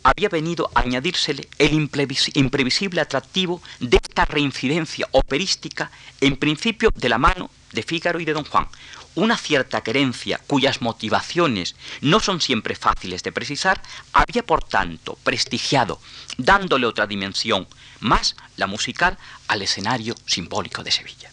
había 0.03 0.29
venido 0.29 0.71
a 0.75 0.81
añadírsele 0.81 1.49
el 1.59 1.73
imprevisible 1.73 3.01
atractivo 3.01 3.61
de 3.81 3.97
esta 3.97 4.25
reincidencia 4.25 5.09
operística, 5.13 5.91
en 6.21 6.37
principio 6.37 6.93
de 6.95 7.09
la 7.09 7.19
mano 7.19 7.51
de 7.73 7.83
Fígaro 7.83 8.21
y 8.21 8.25
de 8.25 8.33
Don 8.33 8.45
Juan, 8.45 8.69
una 9.17 9.37
cierta 9.37 9.81
querencia 9.81 10.41
cuyas 10.47 10.81
motivaciones 10.81 11.75
no 12.01 12.21
son 12.21 12.41
siempre 12.41 12.77
fáciles 12.77 13.23
de 13.23 13.33
precisar, 13.33 13.83
había 14.13 14.45
por 14.45 14.63
tanto 14.63 15.19
prestigiado, 15.25 16.01
dándole 16.39 16.87
otra 16.87 17.07
dimensión, 17.07 17.67
más 18.01 18.37
la 18.57 18.67
musical, 18.67 19.19
al 19.49 19.63
escenario 19.63 20.15
simbólico 20.27 20.85
de 20.85 20.93
Sevilla. 20.93 21.31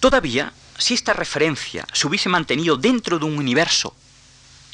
Todavía, 0.00 0.52
si 0.76 0.94
esta 0.94 1.12
referencia 1.12 1.86
se 1.92 2.06
hubiese 2.06 2.28
mantenido 2.28 2.76
dentro 2.76 3.18
de 3.18 3.24
un 3.24 3.38
universo 3.38 3.96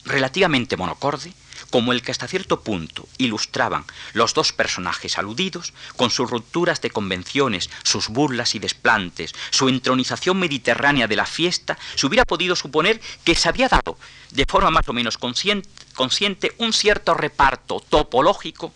relativamente 0.05 0.77
monocorde, 0.77 1.33
como 1.71 1.93
el 1.93 2.03
que 2.03 2.13
hasta 2.13 2.29
cierto 2.29 2.61
punto 2.61 3.09
ilustraban 3.19 3.85
los 4.13 4.35
dos 4.35 4.53
personajes 4.53 5.19
aludidos, 5.19 5.73
con 5.97 6.11
sus 6.11 6.31
rupturas 6.31 6.81
de 6.81 6.91
convenciones, 6.91 7.71
sus 7.83 8.09
burlas 8.09 8.55
y 8.55 8.59
desplantes, 8.59 9.35
su 9.51 9.69
entronización 9.69 10.39
mediterránea 10.39 11.07
de 11.07 11.17
la 11.17 11.27
fiesta, 11.27 11.79
se 11.95 12.07
hubiera 12.07 12.25
podido 12.25 12.57
suponer 12.57 13.01
que 13.25 13.35
se 13.35 13.49
había 13.49 13.69
dado, 13.69 13.99
de 14.31 14.47
forma 14.47 14.71
más 14.71 14.89
o 14.89 14.93
menos 14.93 15.19
consciente, 15.19 16.55
un 16.59 16.73
cierto 16.73 17.15
reparto 17.15 17.81
topológico 17.89 18.73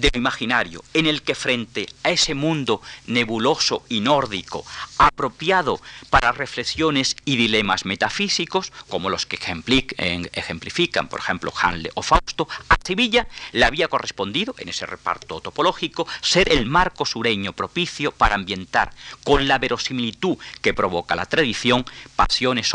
de 0.00 0.10
imaginario, 0.14 0.82
en 0.94 1.06
el 1.06 1.22
que 1.22 1.34
frente 1.34 1.88
a 2.02 2.10
ese 2.10 2.34
mundo 2.34 2.80
nebuloso 3.06 3.84
y 3.88 4.00
nórdico, 4.00 4.64
apropiado 4.98 5.80
para 6.10 6.32
reflexiones 6.32 7.16
y 7.24 7.36
dilemas 7.36 7.84
metafísicos, 7.84 8.72
como 8.88 9.10
los 9.10 9.26
que 9.26 9.36
ejemplifican, 9.36 11.08
por 11.08 11.20
ejemplo, 11.20 11.52
Hanle 11.60 11.90
o 11.94 12.02
Fausto, 12.02 12.48
a 12.68 12.76
Sevilla 12.84 13.28
le 13.52 13.66
había 13.66 13.88
correspondido, 13.88 14.54
en 14.58 14.70
ese 14.70 14.86
reparto 14.86 15.40
topológico, 15.40 16.06
ser 16.22 16.50
el 16.50 16.64
marco 16.64 17.04
sureño 17.04 17.52
propicio 17.52 18.12
para 18.12 18.34
ambientar, 18.34 18.92
con 19.24 19.46
la 19.46 19.58
verosimilitud 19.58 20.38
que 20.62 20.72
provoca 20.72 21.14
la 21.14 21.26
tradición, 21.26 21.84
pasiones 22.16 22.72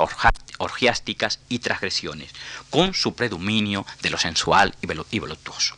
orgiásticas 0.60 1.40
y 1.50 1.60
transgresiones, 1.60 2.32
con 2.70 2.94
su 2.94 3.16
predominio 3.16 3.86
de 4.02 4.12
lo 4.12 4.20
sensual 4.20 4.76
y 4.82 5.20
voluptuoso. 5.20 5.78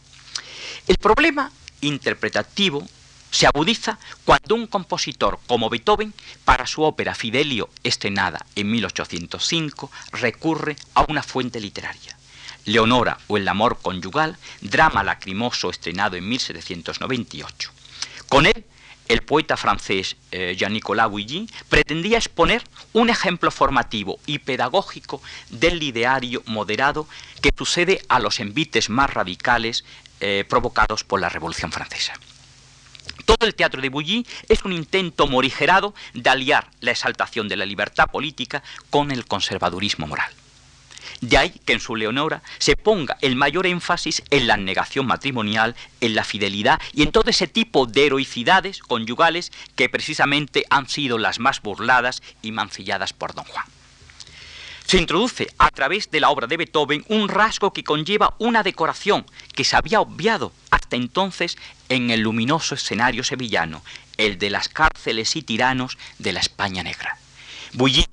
El 0.88 0.98
problema 0.98 1.52
interpretativo 1.82 2.88
se 3.32 3.48
agudiza 3.48 3.98
cuando 4.24 4.54
un 4.54 4.68
compositor 4.68 5.40
como 5.48 5.70
Beethoven, 5.70 6.14
para 6.46 6.68
su 6.68 6.84
ópera 6.84 7.16
Fidelio, 7.16 7.70
estrenada 7.84 8.46
en 8.56 8.70
1805, 8.72 9.92
recurre 10.12 10.76
a 10.94 11.06
una 11.10 11.24
fuente 11.24 11.60
literaria. 11.60 12.18
Leonora 12.66 13.18
o 13.28 13.38
El 13.38 13.48
amor 13.48 13.80
conyugal, 13.82 14.38
drama 14.62 15.04
lacrimoso 15.04 15.72
estrenado 15.72 16.18
en 16.18 16.30
1798. 16.30 17.72
Con 18.30 18.46
él, 18.46 18.64
el 19.08 19.22
poeta 19.22 19.56
francés 19.56 20.16
eh, 20.32 20.56
Jean-Nicolas 20.58 21.10
Bouilly 21.10 21.48
pretendía 21.70 22.18
exponer 22.18 22.64
un 22.94 23.10
ejemplo 23.10 23.52
formativo 23.52 24.20
y 24.26 24.40
pedagógico 24.40 25.22
del 25.50 25.84
ideario 25.84 26.42
moderado 26.48 27.08
que 27.42 27.54
sucede 27.56 28.02
a 28.10 28.20
los 28.20 28.40
envites 28.40 28.90
más 28.90 29.14
radicales 29.14 29.86
eh, 30.20 30.46
provocados 30.48 31.04
por 31.04 31.20
la 31.20 31.30
Revolución 31.30 31.72
Francesa. 31.72 32.14
Todo 33.26 33.48
el 33.48 33.56
teatro 33.56 33.82
de 33.82 33.90
Bouilly 33.90 34.26
es 34.50 34.64
un 34.64 34.74
intento 34.74 35.28
morigerado 35.28 35.94
de 36.14 36.30
aliar 36.30 36.70
la 36.80 36.92
exaltación 36.92 37.48
de 37.48 37.58
la 37.58 37.66
libertad 37.66 38.10
política 38.10 38.64
con 38.90 39.12
el 39.12 39.26
conservadurismo 39.26 40.08
moral. 40.08 40.32
De 41.22 41.38
ahí 41.38 41.50
que 41.66 41.74
en 41.74 41.80
su 41.80 41.96
Leonora 41.96 42.44
se 42.60 42.76
ponga 42.76 43.18
el 43.22 43.36
mayor 43.36 43.66
énfasis 43.66 44.22
en 44.30 44.48
la 44.48 44.58
negación 44.58 45.08
matrimonial, 45.08 45.76
en 46.02 46.14
la 46.14 46.24
fidelidad 46.24 46.80
y 46.94 47.04
en 47.04 47.12
todo 47.12 47.30
ese 47.30 47.48
tipo 47.48 47.86
de 47.86 48.06
heroicidades 48.06 48.80
conyugales 48.80 49.52
que 49.76 49.90
precisamente 49.90 50.66
han 50.70 50.88
sido 50.88 51.18
las 51.18 51.40
más 51.40 51.62
burladas 51.62 52.22
y 52.42 52.52
mancilladas 52.52 53.14
por 53.14 53.34
Don 53.34 53.46
Juan 53.46 53.66
se 54.86 54.98
introduce 54.98 55.48
a 55.58 55.70
través 55.72 56.12
de 56.12 56.20
la 56.20 56.30
obra 56.30 56.48
de 56.48 56.58
Beethoven 56.58 57.06
un 57.10 57.28
rasgo 57.28 57.74
que 57.74 57.84
conlleva 57.84 58.36
una 58.38 58.64
decoración 58.64 59.26
que 59.54 59.64
se 59.64 59.76
había 59.76 60.02
obviado 60.02 60.52
hasta 60.70 60.96
entonces 60.96 61.58
en 61.90 62.12
el 62.12 62.22
luminoso 62.22 62.76
escenario 62.76 63.24
sevillano, 63.24 63.84
el 64.18 64.38
de 64.38 64.50
las 64.50 64.70
cárceles 64.70 65.36
y 65.36 65.42
tiranos 65.42 65.98
de 66.20 66.34
la 66.34 66.40
España 66.40 66.84
negra. 66.84 67.18
Bouilly, 67.74 68.06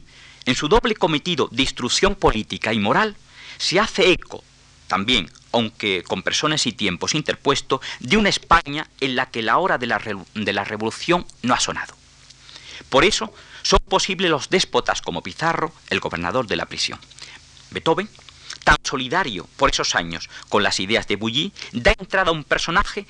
en 0.46 0.54
su 0.54 0.68
doble 0.68 0.94
cometido 0.94 1.48
de 1.52 1.62
instrucción 1.62 2.14
política 2.14 2.72
y 2.72 2.78
moral, 2.78 3.16
se 3.58 3.78
hace 3.78 4.10
eco 4.10 4.42
también, 4.88 5.30
aunque 5.52 6.02
con 6.02 6.22
personas 6.22 6.66
y 6.66 6.72
tiempos 6.72 7.14
interpuestos, 7.14 7.80
de 8.00 8.16
una 8.16 8.28
España 8.28 8.88
en 9.00 9.16
la 9.16 9.26
que 9.26 9.42
la 9.42 9.58
hora 9.58 9.78
de 9.78 9.86
la, 9.86 10.00
de 10.34 10.52
la 10.52 10.64
revolución 10.64 11.26
no 11.42 11.54
ha 11.54 11.60
sonado. 11.60 11.94
Por 12.90 13.04
eso, 13.04 13.32
son 13.62 13.78
posibles 13.88 14.30
los 14.30 14.50
déspotas 14.50 15.02
como 15.02 15.22
Pizarro, 15.22 15.72
el 15.90 16.00
gobernador 16.00 16.46
de 16.46 16.56
la 16.56 16.66
prisión. 16.66 16.98
Beethoven, 17.70 18.08
tan 18.64 18.76
solidario 18.82 19.48
por 19.56 19.70
esos 19.70 19.94
años 19.94 20.28
con 20.48 20.62
las 20.62 20.80
ideas 20.80 21.06
de 21.08 21.16
Bouilly, 21.16 21.52
da 21.72 21.94
entrada 21.98 22.30
a 22.30 22.32
un 22.32 22.44
personaje 22.44 23.06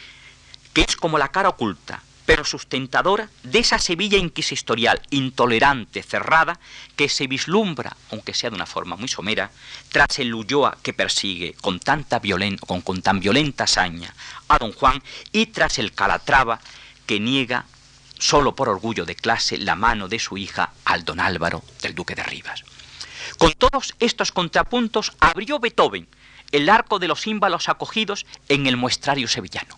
que 0.72 0.82
es 0.82 0.96
como 0.96 1.18
la 1.18 1.28
cara 1.28 1.50
oculta, 1.50 2.02
pero 2.24 2.44
sustentadora 2.44 3.28
de 3.42 3.58
esa 3.58 3.78
Sevilla 3.78 4.16
inquisitorial, 4.16 5.02
intolerante, 5.10 6.02
cerrada, 6.02 6.58
que 6.96 7.08
se 7.08 7.26
vislumbra, 7.26 7.96
aunque 8.10 8.32
sea 8.32 8.50
de 8.50 8.56
una 8.56 8.66
forma 8.66 8.96
muy 8.96 9.08
somera, 9.08 9.50
tras 9.90 10.18
el 10.18 10.34
Ulloa 10.34 10.78
que 10.82 10.92
persigue 10.92 11.54
con, 11.60 11.80
tanta 11.80 12.20
con 12.60 13.02
tan 13.02 13.20
violenta 13.20 13.64
hazaña 13.64 14.14
a 14.48 14.58
don 14.58 14.72
Juan 14.72 15.02
y 15.32 15.46
tras 15.46 15.78
el 15.78 15.92
Calatrava 15.92 16.60
que 17.06 17.18
niega 17.18 17.66
solo 18.22 18.54
por 18.54 18.68
orgullo 18.68 19.04
de 19.04 19.16
clase, 19.16 19.58
la 19.58 19.74
mano 19.74 20.06
de 20.06 20.20
su 20.20 20.38
hija 20.38 20.72
al 20.84 21.04
don 21.04 21.18
Álvaro 21.18 21.64
del 21.80 21.96
duque 21.96 22.14
de 22.14 22.22
Rivas. 22.22 22.62
Con 23.36 23.52
todos 23.54 23.94
estos 23.98 24.30
contrapuntos 24.30 25.12
abrió 25.18 25.58
Beethoven 25.58 26.06
el 26.52 26.68
arco 26.68 27.00
de 27.00 27.08
los 27.08 27.22
símbolos 27.22 27.68
acogidos 27.68 28.24
en 28.48 28.68
el 28.68 28.76
muestrario 28.76 29.26
sevillano. 29.26 29.76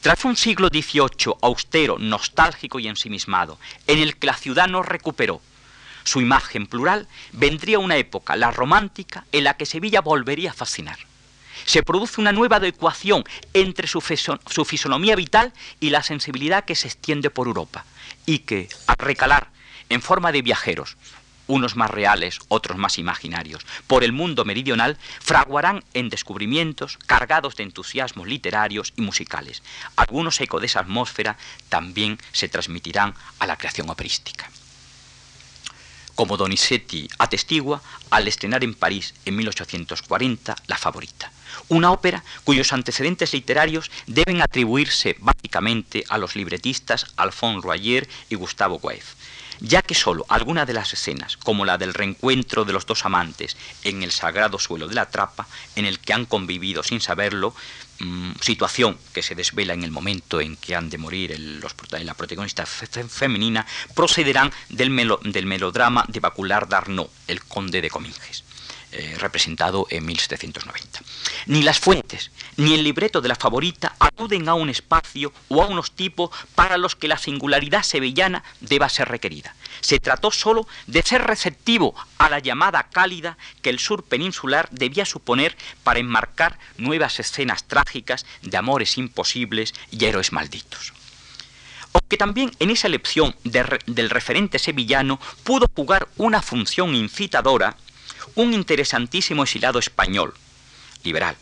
Tras 0.00 0.24
un 0.24 0.36
siglo 0.36 0.68
XVIII 0.68 1.34
austero, 1.42 1.98
nostálgico 1.98 2.78
y 2.78 2.86
ensimismado, 2.86 3.58
en 3.88 3.98
el 3.98 4.16
que 4.16 4.28
la 4.28 4.36
ciudad 4.36 4.68
no 4.68 4.82
recuperó 4.82 5.40
su 6.04 6.20
imagen 6.20 6.68
plural, 6.68 7.08
vendría 7.32 7.80
una 7.80 7.96
época, 7.96 8.36
la 8.36 8.52
romántica, 8.52 9.24
en 9.32 9.44
la 9.44 9.54
que 9.56 9.66
Sevilla 9.66 10.02
volvería 10.02 10.50
a 10.50 10.54
fascinar 10.54 10.98
se 11.64 11.82
produce 11.82 12.20
una 12.20 12.32
nueva 12.32 12.56
adecuación 12.56 13.24
entre 13.54 13.86
su, 13.86 14.00
fisonomía 14.00 15.16
vital 15.16 15.52
y 15.80 15.90
la 15.90 16.02
sensibilidad 16.02 16.64
que 16.64 16.74
se 16.74 16.88
extiende 16.88 17.30
por 17.30 17.46
Europa, 17.46 17.84
y 18.26 18.40
que, 18.40 18.68
al 18.86 18.96
recalar 18.98 19.50
en 19.88 20.02
forma 20.02 20.32
de 20.32 20.42
viajeros, 20.42 20.96
unos 21.48 21.76
más 21.76 21.90
reales, 21.90 22.38
otros 22.48 22.78
más 22.78 22.98
imaginarios, 22.98 23.66
por 23.86 24.04
el 24.04 24.12
mundo 24.12 24.44
meridional, 24.44 24.96
fraguarán 25.20 25.84
en 25.92 26.08
descubrimientos 26.08 26.98
cargados 27.06 27.56
de 27.56 27.64
entusiasmos 27.64 28.26
literarios 28.26 28.92
y 28.96 29.02
musicales. 29.02 29.62
Algunos 29.96 30.40
ecos 30.40 30.60
de 30.60 30.66
esa 30.66 30.80
atmósfera 30.80 31.36
también 31.68 32.18
se 32.32 32.48
transmitirán 32.48 33.14
a 33.38 33.46
la 33.46 33.56
creación 33.56 33.90
operística 33.90 34.48
como 36.14 36.36
Donizetti 36.36 37.08
atestigua 37.18 37.82
al 38.10 38.28
estrenar 38.28 38.64
en 38.64 38.74
París 38.74 39.14
en 39.24 39.36
1840 39.36 40.56
La 40.66 40.76
Favorita, 40.76 41.31
una 41.68 41.90
ópera 41.90 42.24
cuyos 42.44 42.72
antecedentes 42.72 43.32
literarios 43.32 43.90
deben 44.06 44.42
atribuirse 44.42 45.16
básicamente 45.20 46.04
a 46.08 46.18
los 46.18 46.36
libretistas 46.36 47.06
Alphonse 47.16 47.66
Royer 47.66 48.08
y 48.28 48.34
Gustavo 48.34 48.78
Goethe, 48.78 49.04
ya 49.60 49.82
que 49.82 49.94
sólo 49.94 50.24
algunas 50.28 50.66
de 50.66 50.72
las 50.72 50.92
escenas, 50.92 51.36
como 51.36 51.64
la 51.64 51.78
del 51.78 51.94
reencuentro 51.94 52.64
de 52.64 52.72
los 52.72 52.86
dos 52.86 53.04
amantes 53.04 53.56
en 53.84 54.02
el 54.02 54.12
sagrado 54.12 54.58
suelo 54.58 54.88
de 54.88 54.94
la 54.94 55.10
trapa, 55.10 55.46
en 55.76 55.84
el 55.84 55.98
que 55.98 56.12
han 56.12 56.26
convivido 56.26 56.82
sin 56.82 57.00
saberlo, 57.00 57.54
Mm, 58.02 58.32
situación 58.40 58.98
que 59.14 59.22
se 59.22 59.36
desvela 59.36 59.74
en 59.74 59.84
el 59.84 59.92
momento 59.92 60.40
en 60.40 60.56
que 60.56 60.74
han 60.74 60.90
de 60.90 60.98
morir 60.98 61.38
los, 61.38 61.72
la 62.02 62.14
protagonista 62.14 62.66
femenina, 62.66 63.64
procederán 63.94 64.50
del, 64.70 64.90
del 65.22 65.46
melodrama 65.46 66.04
de 66.08 66.18
Bacular 66.18 66.66
d'Arnaud, 66.66 67.08
el 67.28 67.44
conde 67.44 67.80
de 67.80 67.90
Cominges. 67.90 68.42
Eh, 68.94 69.16
representado 69.18 69.86
en 69.88 70.04
1790. 70.04 71.00
Ni 71.46 71.62
las 71.62 71.80
fuentes, 71.80 72.30
ni 72.58 72.74
el 72.74 72.84
libreto 72.84 73.22
de 73.22 73.28
la 73.28 73.36
favorita 73.36 73.96
acuden 73.98 74.50
a 74.50 74.54
un 74.54 74.68
espacio 74.68 75.32
o 75.48 75.62
a 75.62 75.66
unos 75.66 75.92
tipos 75.92 76.28
para 76.54 76.76
los 76.76 76.94
que 76.94 77.08
la 77.08 77.16
singularidad 77.16 77.84
sevillana 77.84 78.44
deba 78.60 78.90
ser 78.90 79.08
requerida. 79.08 79.54
Se 79.80 79.98
trató 79.98 80.30
solo 80.30 80.68
de 80.86 81.00
ser 81.00 81.22
receptivo 81.22 81.94
a 82.18 82.28
la 82.28 82.38
llamada 82.38 82.90
cálida 82.90 83.38
que 83.62 83.70
el 83.70 83.78
sur 83.78 84.04
peninsular 84.04 84.68
debía 84.70 85.06
suponer 85.06 85.56
para 85.84 86.00
enmarcar 86.00 86.58
nuevas 86.76 87.18
escenas 87.18 87.64
trágicas 87.64 88.26
de 88.42 88.58
amores 88.58 88.98
imposibles 88.98 89.72
y 89.90 90.04
héroes 90.04 90.32
malditos 90.32 90.92
aunque 91.94 92.16
también 92.16 92.52
en 92.58 92.70
esa 92.70 92.86
elección 92.88 93.36
del 93.44 94.08
referente 94.08 94.58
sevillano 94.58 95.20
pudo 95.44 95.66
jugar 95.74 96.08
una 96.16 96.40
función 96.40 96.94
incitadora 96.94 97.76
un 98.34 98.54
interesantísimo 98.54 99.42
exilado 99.42 99.78
español, 99.78 100.34
liberal, 101.04 101.36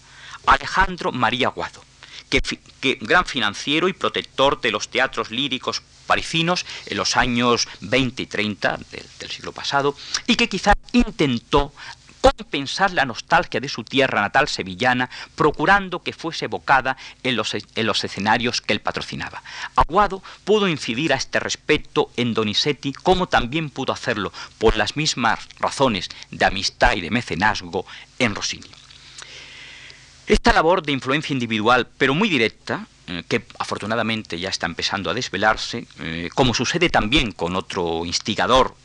Alejandro 0.47 1.13
María 1.13 1.49
Guado, 1.49 1.85
que, 2.29 2.99
gran 3.01 3.27
financiero 3.27 3.89
y 3.89 3.93
protector 3.93 4.61
de 4.61 4.71
los 4.71 4.89
teatros 4.89 5.31
líricos 5.31 5.83
parisinos 6.07 6.65
en 6.87 6.97
los 6.97 7.17
años 7.17 7.69
20 7.81 8.23
y 8.23 8.27
30 8.27 8.81
del, 8.91 9.31
siglo 9.31 9.53
pasado, 9.53 9.97
y 10.27 10.37
que 10.37 10.49
quizá 10.49 10.73
intentó 10.93 11.73
compensar 12.21 12.93
la 12.93 13.05
nostalgia 13.05 13.61
de 13.61 13.69
su 13.69 13.85
tierra 13.85 14.21
natal 14.21 14.49
sevillana, 14.49 15.11
procurando 15.35 16.03
que 16.03 16.13
fuese 16.13 16.47
evocada 16.47 16.97
en 17.23 17.37
los, 17.37 17.55
en 17.55 17.87
los, 17.87 18.05
escenarios 18.05 18.61
que 18.61 18.73
él 18.73 18.81
patrocinaba. 18.81 19.43
Aguado 19.77 20.23
pudo 20.45 20.69
incidir 20.69 21.13
a 21.13 21.17
este 21.17 21.41
respecto 21.41 22.11
en 22.17 22.35
Donizetti, 22.35 22.93
como 22.93 23.27
también 23.27 23.71
pudo 23.71 23.93
hacerlo, 23.93 24.33
por 24.59 24.77
las 24.77 24.97
mismas 24.97 25.41
razones 25.59 26.09
de 26.31 26.45
amistad 26.45 26.95
y 26.95 27.01
de 27.01 27.11
mecenazgo, 27.11 27.87
en 28.19 28.35
Rossini. 28.35 28.71
Esta 30.27 30.53
labor 30.53 30.83
de 30.83 30.93
influencia 30.93 31.33
individual, 31.33 31.89
pero 31.99 32.15
muy 32.15 32.29
directa, 32.29 32.87
eh, 33.07 33.25
que 33.27 33.45
afortunadamente 33.59 34.39
ya 34.39 34.49
está 34.49 34.67
empezando 34.67 35.11
a 35.11 35.15
desvelarse, 35.15 35.87
eh, 35.99 36.29
como 36.35 36.55
sucede 36.55 36.89
también 36.91 37.33
con 37.33 37.57
otro 37.57 38.05
instigador 38.05 38.77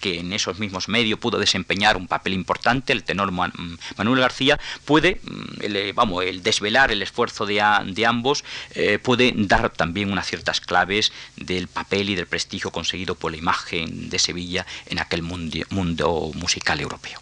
que 0.00 0.20
en 0.20 0.32
esos 0.32 0.58
mismos 0.58 0.88
medios 0.88 1.18
pudo 1.18 1.38
desempeñar 1.38 1.96
un 1.96 2.06
papel 2.06 2.32
importante, 2.34 2.92
el 2.92 3.04
tenor 3.04 3.32
Manuel 3.32 4.20
García, 4.20 4.58
puede, 4.84 5.20
mm, 5.22 5.62
el, 5.62 5.92
vamos, 5.92 6.24
el 6.24 6.42
desvelar 6.42 6.92
el 6.92 7.02
esfuerzo 7.02 7.46
de, 7.46 7.62
de 7.86 8.06
ambos, 8.06 8.44
eh, 8.74 8.98
puede 8.98 9.32
dar 9.36 9.70
también 9.70 10.12
unas 10.12 10.26
ciertas 10.26 10.60
claves 10.60 11.12
del 11.36 11.68
papel 11.68 12.10
y 12.10 12.14
del 12.14 12.26
prestigio 12.26 12.70
conseguido 12.70 13.14
por 13.14 13.30
la 13.32 13.38
imagen 13.38 14.10
de 14.10 14.18
Sevilla 14.18 14.66
en 14.86 14.98
aquel 14.98 15.22
mundo, 15.22 16.32
musical 16.34 16.80
europeo. 16.80 17.20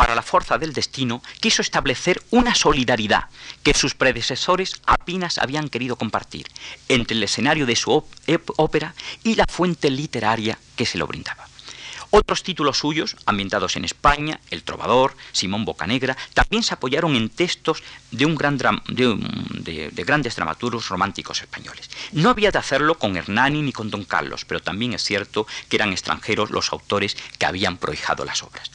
Para 0.00 0.14
la 0.14 0.22
fuerza 0.22 0.56
del 0.56 0.72
destino, 0.72 1.22
quiso 1.40 1.60
establecer 1.60 2.22
una 2.30 2.54
solidaridad 2.54 3.28
que 3.62 3.74
sus 3.74 3.94
predecesores 3.94 4.80
apenas 4.86 5.36
habían 5.36 5.68
querido 5.68 5.96
compartir 5.96 6.46
entre 6.88 7.18
el 7.18 7.22
escenario 7.22 7.66
de 7.66 7.76
su 7.76 8.02
ópera 8.56 8.94
y 9.24 9.34
la 9.34 9.44
fuente 9.46 9.90
literaria 9.90 10.58
que 10.74 10.86
se 10.86 10.96
lo 10.96 11.06
brindaba. 11.06 11.46
Otros 12.08 12.42
títulos 12.42 12.78
suyos, 12.78 13.14
ambientados 13.26 13.76
en 13.76 13.84
España, 13.84 14.40
El 14.50 14.62
Trovador, 14.62 15.14
Simón 15.32 15.66
Bocanegra, 15.66 16.16
también 16.32 16.62
se 16.62 16.72
apoyaron 16.72 17.14
en 17.14 17.28
textos 17.28 17.82
de, 18.10 19.90
de, 19.92 20.04
grandes 20.04 20.34
dramaturgos 20.34 20.88
románticos 20.88 21.42
españoles. 21.42 21.90
No 22.12 22.30
había 22.30 22.50
de 22.50 22.58
hacerlo 22.58 22.98
con 22.98 23.18
Hernani 23.18 23.60
ni 23.60 23.72
con 23.72 23.90
Don 23.90 24.04
Carlos, 24.04 24.46
pero 24.46 24.60
también 24.60 24.94
es 24.94 25.04
cierto 25.04 25.46
que 25.68 25.76
eran 25.76 25.92
extranjeros 25.92 26.50
los 26.50 26.72
autores 26.72 27.18
que 27.38 27.44
habían 27.44 27.76
prohijado 27.76 28.24
las 28.24 28.42
obras. 28.42 28.70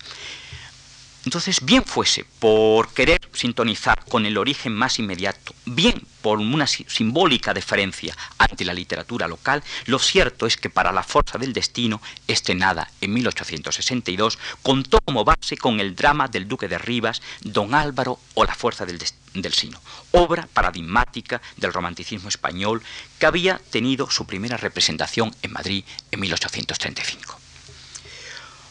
Entonces, 1.26 1.66
bien 1.66 1.84
fuese 1.84 2.24
por 2.40 2.94
querer 2.94 3.20
sintonizar 3.34 4.06
con 4.06 4.28
el 4.28 4.38
origen 4.38 4.74
más 4.74 5.00
inmediato, 5.00 5.56
bien 5.66 6.06
por 6.22 6.38
una 6.38 6.68
simbólica 6.68 7.54
deferencia 7.54 8.16
ante 8.38 8.64
la 8.64 8.76
literatura 8.76 9.28
local, 9.28 9.64
lo 9.88 9.98
cierto 9.98 10.46
es 10.46 10.56
que 10.56 10.70
para 10.70 10.92
la 10.92 11.02
fuerza 11.02 11.40
del 11.40 11.52
destino, 11.52 12.00
estrenada 12.28 12.92
en 13.02 13.14
1862, 13.14 14.38
contó 14.62 15.00
como 15.04 15.26
base 15.26 15.58
con 15.58 15.80
el 15.80 15.96
drama 15.96 16.28
del 16.28 16.48
duque 16.48 16.68
de 16.68 16.78
Rivas, 16.78 17.24
Don 17.42 17.74
Álvaro 17.74 18.20
o 18.36 18.46
la 18.46 18.54
fuerza 18.54 18.86
del, 18.86 19.00
del 19.34 19.54
sino, 19.54 19.82
obra 20.12 20.48
paradigmática 20.54 21.42
del 21.58 21.74
romanticismo 21.74 22.30
español 22.30 22.84
que 23.18 23.26
había 23.26 23.60
tenido 23.72 24.12
su 24.12 24.28
primera 24.28 24.58
representación 24.58 25.36
en 25.42 25.54
Madrid 25.54 25.84
en 26.12 26.20
1835. 26.20 27.45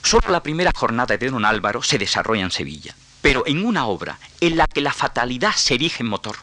Solo 0.05 0.29
la 0.29 0.43
primera 0.43 0.71
jornada 0.75 1.17
de 1.17 1.31
Don 1.31 1.47
Álvaro 1.47 1.83
se 1.83 1.97
desarrolla 1.97 2.43
en 2.43 2.51
Sevilla, 2.51 2.95
pero 3.23 3.43
en 3.47 3.65
una 3.65 3.87
obra 3.87 4.19
en 4.39 4.59
la 4.59 4.67
que 4.67 4.83
la 4.83 4.93
fatalidad 4.93 5.55
se 5.55 5.75
erige 5.75 6.03
en 6.03 6.11
motor. 6.11 6.37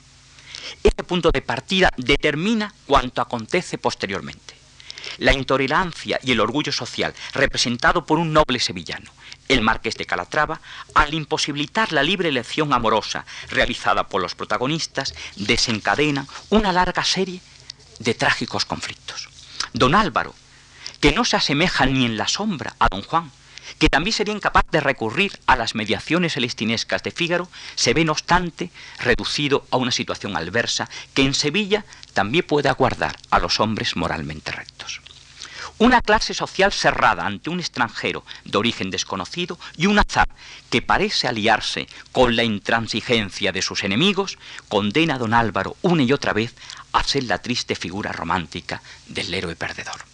Este 0.84 1.04
punto 1.04 1.30
de 1.30 1.44
partida 1.44 1.92
determina 1.96 2.74
cuanto 2.88 3.22
acontece 3.22 3.78
posteriormente. 3.78 4.56
La 5.20 5.34
intolerancia 5.34 6.20
y 6.24 6.32
el 6.32 6.40
orgullo 6.40 6.72
social 6.72 7.14
representado 7.34 8.04
por 8.04 8.18
un 8.18 8.34
noble 8.34 8.60
sevillano, 8.60 9.12
el 9.48 9.62
marqués 9.62 9.96
de 9.96 10.08
Calatrava, 10.08 10.60
al 10.96 11.14
imposibilitar 11.14 11.92
la 11.92 12.02
libre 12.02 12.30
elección 12.30 12.74
amorosa 12.74 13.26
realizada 13.52 14.08
por 14.08 14.24
los 14.24 14.34
protagonistas, 14.34 15.14
desencadena 15.36 16.26
una 16.50 16.72
larga 16.72 17.04
serie 17.04 17.42
de 18.00 18.16
trágicos 18.16 18.66
conflictos. 18.66 19.30
Don 19.74 19.94
Álvaro, 19.94 20.34
que 21.00 21.12
no 21.12 21.26
se 21.26 21.36
asemeja 21.36 21.86
ni 21.86 22.06
en 22.06 22.18
la 22.18 22.28
sombra 22.28 22.76
a 22.80 22.88
don 22.90 23.04
Juan, 23.04 23.32
que 23.82 23.90
también 23.90 24.14
sería 24.14 24.36
incapaz 24.36 24.64
de 24.70 24.80
recurrir 24.80 25.40
a 25.48 25.56
las 25.56 25.74
mediaciones 25.74 26.34
celestinescas 26.34 27.02
de 27.02 27.10
Fígaro, 27.10 27.50
se 27.74 27.96
ve 27.96 28.06
no 28.06 28.12
obstante 28.12 28.70
reducido 29.00 29.66
a 29.72 29.78
una 29.78 29.90
situación 29.90 30.38
adversa 30.38 30.88
que 31.16 31.24
en 31.24 31.34
Sevilla 31.34 31.84
también 32.14 32.46
puede 32.46 32.70
aguardar 32.70 33.18
a 33.32 33.40
los 33.40 33.60
hombres 33.60 33.96
moralmente 33.96 34.52
rectos. 34.52 35.02
Una 35.80 36.02
clase 36.02 36.36
social 36.36 36.72
cerrada 36.72 37.26
ante 37.26 37.50
un 37.50 37.60
extranjero 37.60 38.24
de 38.46 38.60
origen 38.60 38.92
desconocido 38.92 39.58
y 39.76 39.88
un 39.88 39.98
azar 39.98 40.30
que 40.70 40.84
parece 40.84 41.28
aliarse 41.28 41.88
con 42.12 42.36
la 42.36 42.44
intransigencia 42.44 43.52
de 43.52 43.64
sus 43.64 43.84
enemigos, 43.84 44.38
condena 44.70 45.16
a 45.16 45.18
don 45.18 45.34
Álvaro 45.34 45.76
una 45.82 46.04
y 46.04 46.14
otra 46.14 46.34
vez 46.34 46.54
a 46.94 47.04
ser 47.04 47.24
la 47.24 47.40
triste 47.40 47.74
figura 47.74 48.12
romántica 48.12 48.84
del 49.08 49.34
héroe 49.34 49.56
perdedor. 49.56 50.11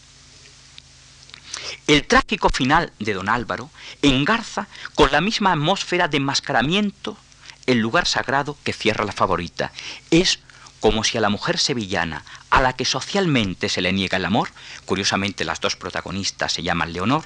El 1.87 2.05
trágico 2.05 2.49
final 2.49 2.91
de 2.99 3.13
don 3.13 3.29
Álvaro 3.29 3.69
engarza 4.01 4.67
con 4.95 5.11
la 5.11 5.21
misma 5.21 5.51
atmósfera 5.51 6.07
de 6.07 6.17
enmascaramiento 6.17 7.17
el 7.65 7.79
lugar 7.79 8.07
sagrado 8.07 8.57
que 8.63 8.73
cierra 8.73 9.05
la 9.05 9.11
favorita. 9.11 9.71
Es 10.09 10.39
como 10.79 11.03
si 11.03 11.17
a 11.17 11.21
la 11.21 11.29
mujer 11.29 11.57
sevillana, 11.57 12.23
a 12.49 12.61
la 12.61 12.73
que 12.73 12.85
socialmente 12.85 13.69
se 13.69 13.81
le 13.81 13.93
niega 13.93 14.17
el 14.17 14.25
amor, 14.25 14.49
curiosamente 14.85 15.43
las 15.43 15.59
dos 15.59 15.75
protagonistas 15.75 16.53
se 16.53 16.63
llaman 16.63 16.93
Leonor, 16.93 17.25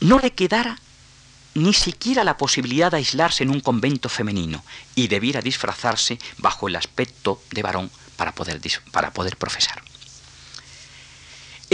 no 0.00 0.18
le 0.18 0.32
quedara 0.32 0.78
ni 1.54 1.72
siquiera 1.72 2.24
la 2.24 2.36
posibilidad 2.36 2.90
de 2.90 2.98
aislarse 2.98 3.44
en 3.44 3.50
un 3.50 3.60
convento 3.60 4.08
femenino 4.08 4.64
y 4.94 5.08
debiera 5.08 5.40
disfrazarse 5.40 6.18
bajo 6.38 6.68
el 6.68 6.76
aspecto 6.76 7.40
de 7.50 7.62
varón 7.62 7.90
para 8.16 8.32
poder, 8.32 8.60
para 8.90 9.12
poder 9.12 9.36
profesar. 9.36 9.82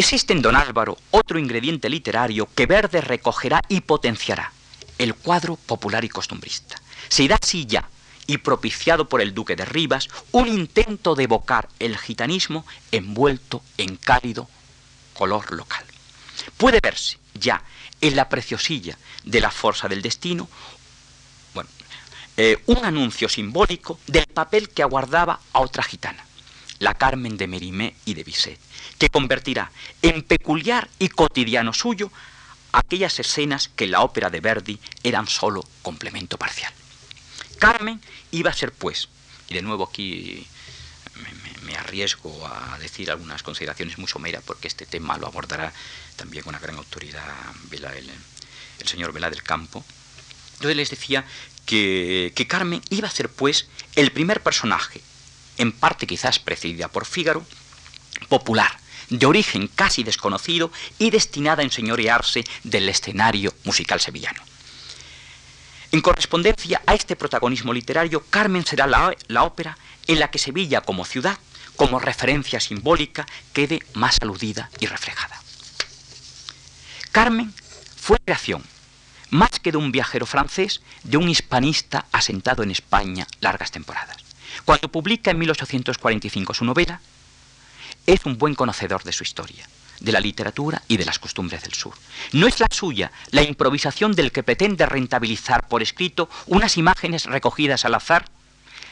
Existe 0.01 0.33
en 0.33 0.41
Don 0.41 0.57
Álvaro 0.57 0.97
otro 1.11 1.39
ingrediente 1.39 1.91
literario 1.91 2.49
que 2.55 2.65
Verde 2.65 3.03
recogerá 3.03 3.61
y 3.69 3.83
potenciará, 3.83 4.51
el 4.97 5.15
cuadro 5.15 5.57
popular 5.57 6.07
y 6.07 6.09
costumbrista. 6.09 6.81
Se 7.11 7.25
irá 7.25 7.37
así 7.39 7.67
ya, 7.67 7.87
y 8.27 8.39
propiciado 8.39 9.11
por 9.11 9.21
el 9.21 9.35
duque 9.35 9.57
de 9.57 9.67
Rivas, 9.67 10.09
un 10.33 10.49
intento 10.49 11.15
de 11.15 11.25
evocar 11.25 11.69
el 11.79 11.99
gitanismo 11.99 12.65
envuelto 12.91 13.63
en 13.77 13.97
cálido 13.97 14.49
color 15.13 15.53
local. 15.53 15.85
Puede 16.57 16.81
verse 16.81 17.19
ya 17.35 17.63
en 18.01 18.17
la 18.17 18.31
preciosilla 18.31 18.97
de 19.25 19.41
la 19.43 19.51
fuerza 19.51 19.87
del 19.87 20.01
destino, 20.01 20.49
bueno, 21.53 21.69
eh, 22.39 22.57
un 22.65 22.87
anuncio 22.87 23.29
simbólico 23.29 23.99
del 24.07 24.25
papel 24.25 24.71
que 24.71 24.83
aguardaba 24.83 25.41
a 25.53 25.61
otra 25.61 25.83
gitana, 25.83 26.25
la 26.81 26.95
Carmen 26.95 27.37
de 27.37 27.47
Merimé 27.47 27.95
y 28.05 28.15
de 28.15 28.25
Bisset 28.25 28.59
que 28.99 29.09
convertirá 29.09 29.71
en 30.03 30.23
peculiar 30.23 30.91
y 30.99 31.09
cotidiano 31.09 31.73
suyo 31.73 32.11
aquellas 32.73 33.19
escenas 33.19 33.69
que 33.69 33.85
en 33.85 33.93
la 33.93 34.03
ópera 34.03 34.29
de 34.29 34.41
Verdi 34.41 34.79
eran 35.03 35.27
solo 35.27 35.65
complemento 35.83 36.37
parcial. 36.37 36.73
Carmen 37.59 38.01
iba 38.31 38.51
a 38.51 38.55
ser, 38.55 38.73
pues, 38.73 39.09
y 39.49 39.55
de 39.55 39.63
nuevo 39.63 39.85
aquí 39.85 40.47
me, 41.63 41.77
arriesgo 41.77 42.47
a 42.47 42.79
decir 42.79 43.11
algunas 43.11 43.43
consideraciones 43.43 43.97
muy 43.97 44.09
someras, 44.09 44.43
porque 44.45 44.69
este 44.69 44.87
tema 44.87 45.17
lo 45.17 45.27
abordará 45.27 45.73
también 46.17 46.45
con 46.45 46.55
una 46.55 46.61
gran 46.61 46.77
autoridad 46.77 47.25
el, 47.71 48.89
señor 48.89 49.13
Vela 49.13 49.31
del 49.31 49.43
Campo. 49.43 49.85
Yo 50.61 50.73
les 50.75 50.91
decía 50.91 51.25
que 51.65 52.47
Carmen 52.49 52.83
iba 52.91 53.09
a 53.09 53.11
ser, 53.11 53.31
pues, 53.31 53.69
el 53.95 54.13
primer 54.13 54.43
personaje, 54.43 55.01
en 55.61 55.73
parte 55.73 56.07
quizás 56.07 56.39
precedida 56.39 56.89
por 56.89 57.05
Fígaro, 57.05 57.45
popular, 58.29 58.79
de 59.11 59.27
origen 59.27 59.69
casi 59.69 60.03
desconocido 60.03 60.73
y 60.99 61.11
destinada 61.11 61.61
a 61.61 61.65
enseñorearse 61.65 62.45
del 62.65 62.89
escenario 62.89 63.53
musical 63.65 64.01
sevillano. 64.01 64.43
En 65.93 66.01
correspondencia 66.01 66.81
a 66.87 66.95
este 66.95 67.15
protagonismo 67.15 67.73
literario, 67.75 68.25
Carmen 68.31 68.65
será 68.65 68.87
la, 68.87 69.15
la 69.27 69.43
ópera 69.43 69.77
en 70.07 70.19
la 70.19 70.31
que 70.31 70.39
Sevilla 70.39 70.81
como 70.81 71.05
ciudad, 71.05 71.39
como 71.77 71.99
referencia 71.99 72.59
simbólica, 72.59 73.27
quede 73.53 73.81
más 73.95 74.17
aludida 74.23 74.71
y 74.79 74.87
reflejada. 74.87 75.43
Carmen 77.13 77.53
fue 77.97 78.19
creación, 78.25 78.63
más 79.31 79.51
que 79.61 79.73
de 79.73 79.79
un 79.79 79.93
viajero 79.93 80.25
francés, 80.27 80.81
de 81.03 81.17
un 81.17 81.29
hispanista 81.29 82.07
asentado 82.13 82.63
en 82.63 82.71
España 82.71 83.27
largas 83.41 83.73
temporadas. 83.73 84.30
Cuando 84.65 84.89
publica 84.89 85.31
en 85.31 85.39
1845 85.39 86.55
su 86.55 86.65
novela, 86.65 87.01
es 88.07 88.25
un 88.25 88.39
buen 88.39 88.55
conocedor 88.55 89.03
de 89.05 89.13
su 89.13 89.23
historia, 89.23 89.69
de 90.01 90.13
la 90.13 90.21
literatura 90.21 90.83
y 90.89 90.97
de 90.97 91.05
las 91.05 91.19
costumbres 91.19 91.63
del 91.63 91.75
sur. 91.75 91.95
No 92.33 92.47
es 92.47 92.61
la 92.61 92.69
suya 92.71 93.13
la 93.31 93.43
improvisación 93.43 94.13
del 94.13 94.33
que 94.33 94.43
pretende 94.43 94.87
rentabilizar 94.87 95.69
por 95.69 95.83
escrito 95.83 96.29
unas 96.47 96.77
imágenes 96.77 97.27
recogidas 97.27 97.85
al 97.85 97.95
azar 97.95 98.25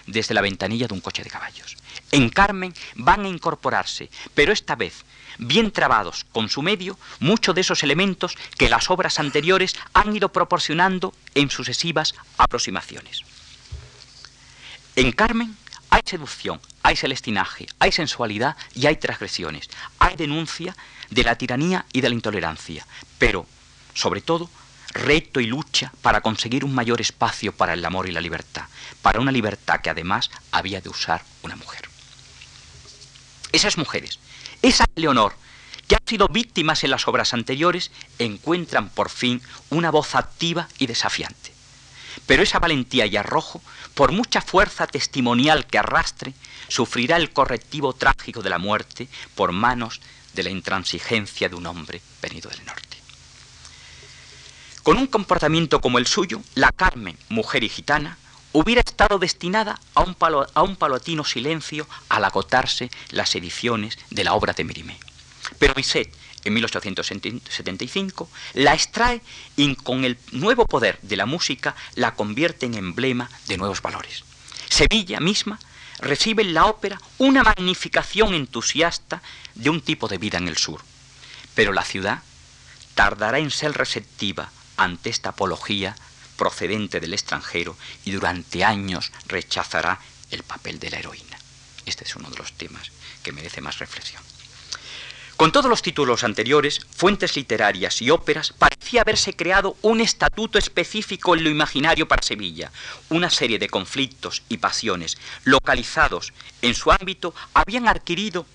desde 0.06 0.34
la 0.34 0.40
ventanilla 0.40 0.88
de 0.88 0.94
un 0.94 1.00
coche 1.00 1.22
de 1.22 1.30
caballos. 1.30 1.76
En 2.10 2.30
Carmen 2.30 2.74
van 2.94 3.24
a 3.24 3.28
incorporarse, 3.28 4.10
pero 4.34 4.52
esta 4.52 4.74
vez 4.74 5.04
bien 5.38 5.70
trabados 5.70 6.24
con 6.32 6.48
su 6.48 6.62
medio, 6.62 6.98
muchos 7.20 7.54
de 7.54 7.60
esos 7.60 7.82
elementos 7.82 8.36
que 8.56 8.68
las 8.68 8.90
obras 8.90 9.18
anteriores 9.18 9.76
han 9.92 10.14
ido 10.16 10.30
proporcionando 10.30 11.14
en 11.34 11.50
sucesivas 11.50 12.14
aproximaciones. 12.38 13.24
En 14.98 15.12
Carmen 15.12 15.56
hay 15.90 16.00
seducción, 16.04 16.60
hay 16.82 16.96
celestinaje, 16.96 17.68
hay 17.78 17.92
sensualidad 17.92 18.56
y 18.74 18.86
hay 18.86 18.96
transgresiones. 18.96 19.70
Hay 20.00 20.16
denuncia 20.16 20.76
de 21.08 21.22
la 21.22 21.36
tiranía 21.36 21.86
y 21.92 22.00
de 22.00 22.08
la 22.08 22.16
intolerancia, 22.16 22.84
pero, 23.16 23.46
sobre 23.94 24.22
todo, 24.22 24.50
reto 24.88 25.38
y 25.38 25.46
lucha 25.46 25.92
para 26.02 26.20
conseguir 26.20 26.64
un 26.64 26.74
mayor 26.74 27.00
espacio 27.00 27.52
para 27.52 27.74
el 27.74 27.84
amor 27.84 28.08
y 28.08 28.10
la 28.10 28.20
libertad, 28.20 28.64
para 29.00 29.20
una 29.20 29.30
libertad 29.30 29.82
que 29.82 29.90
además 29.90 30.32
había 30.50 30.80
de 30.80 30.88
usar 30.88 31.22
una 31.44 31.54
mujer. 31.54 31.88
Esas 33.52 33.78
mujeres, 33.78 34.18
esa 34.62 34.84
Leonor, 34.96 35.36
que 35.86 35.94
han 35.94 36.06
sido 36.08 36.26
víctimas 36.26 36.82
en 36.82 36.90
las 36.90 37.06
obras 37.06 37.34
anteriores, 37.34 37.92
encuentran 38.18 38.88
por 38.88 39.10
fin 39.10 39.40
una 39.70 39.92
voz 39.92 40.16
activa 40.16 40.66
y 40.80 40.86
desafiante. 40.88 41.57
Pero 42.26 42.42
esa 42.42 42.58
valentía 42.58 43.06
y 43.06 43.16
arrojo, 43.16 43.62
por 43.94 44.12
mucha 44.12 44.40
fuerza 44.40 44.86
testimonial 44.86 45.66
que 45.66 45.78
arrastre, 45.78 46.34
sufrirá 46.68 47.16
el 47.16 47.30
correctivo 47.30 47.92
trágico 47.92 48.42
de 48.42 48.50
la 48.50 48.58
muerte 48.58 49.08
por 49.34 49.52
manos 49.52 50.00
de 50.34 50.42
la 50.42 50.50
intransigencia 50.50 51.48
de 51.48 51.56
un 51.56 51.66
hombre 51.66 52.00
venido 52.22 52.50
del 52.50 52.64
norte. 52.64 52.98
Con 54.82 54.96
un 54.96 55.06
comportamiento 55.06 55.80
como 55.80 55.98
el 55.98 56.06
suyo, 56.06 56.40
la 56.54 56.72
Carmen, 56.72 57.18
mujer 57.28 57.64
y 57.64 57.68
gitana, 57.68 58.16
hubiera 58.52 58.80
estado 58.80 59.18
destinada 59.18 59.78
a 59.94 60.02
un, 60.02 60.16
a 60.54 60.62
un 60.62 61.24
silencio 61.24 61.86
al 62.08 62.24
agotarse 62.24 62.90
las 63.10 63.34
ediciones 63.34 63.98
de 64.10 64.24
la 64.24 64.34
obra 64.34 64.52
de 64.52 64.64
Mérimée. 64.64 64.98
Pero 65.58 65.74
Bizet, 65.74 66.10
en 66.48 66.54
1875, 66.54 68.30
la 68.54 68.74
extrae 68.74 69.22
y 69.56 69.74
con 69.76 70.04
el 70.04 70.18
nuevo 70.32 70.66
poder 70.66 70.98
de 71.02 71.16
la 71.16 71.26
música 71.26 71.76
la 71.94 72.14
convierte 72.14 72.66
en 72.66 72.74
emblema 72.74 73.30
de 73.46 73.56
nuevos 73.56 73.82
valores. 73.82 74.24
Sevilla 74.68 75.20
misma 75.20 75.58
recibe 76.00 76.42
en 76.42 76.54
la 76.54 76.66
ópera 76.66 77.00
una 77.18 77.42
magnificación 77.42 78.34
entusiasta 78.34 79.22
de 79.54 79.70
un 79.70 79.80
tipo 79.80 80.08
de 80.08 80.18
vida 80.18 80.38
en 80.38 80.48
el 80.48 80.56
sur. 80.56 80.82
Pero 81.54 81.72
la 81.72 81.84
ciudad 81.84 82.22
tardará 82.94 83.38
en 83.38 83.50
ser 83.50 83.72
receptiva 83.72 84.50
ante 84.76 85.10
esta 85.10 85.30
apología 85.30 85.96
procedente 86.36 87.00
del 87.00 87.14
extranjero 87.14 87.76
y 88.04 88.12
durante 88.12 88.64
años 88.64 89.10
rechazará 89.26 89.98
el 90.30 90.42
papel 90.44 90.78
de 90.78 90.90
la 90.90 90.98
heroína. 90.98 91.38
Este 91.84 92.04
es 92.04 92.14
uno 92.16 92.30
de 92.30 92.36
los 92.36 92.52
temas 92.52 92.92
que 93.22 93.32
merece 93.32 93.60
más 93.60 93.78
reflexión. 93.78 94.22
Con 95.38 95.52
todos 95.52 95.70
los 95.70 95.82
títulos 95.82 96.24
anteriores, 96.24 96.80
fuentes 96.90 97.36
literarias 97.36 98.02
y 98.02 98.10
óperas, 98.10 98.52
parecía 98.58 99.02
haberse 99.02 99.36
creado 99.36 99.76
un 99.82 100.00
estatuto 100.00 100.58
específico 100.58 101.36
en 101.36 101.44
lo 101.44 101.48
imaginario 101.48 102.08
para 102.08 102.24
Sevilla. 102.24 102.72
Una 103.08 103.30
serie 103.30 103.60
de 103.60 103.68
conflictos 103.68 104.42
y 104.48 104.56
pasiones 104.56 105.16
localizados 105.44 106.32
en 106.60 106.74
su 106.74 106.90
ámbito 106.90 107.36
habían 107.54 107.86
adquirido 107.86 108.46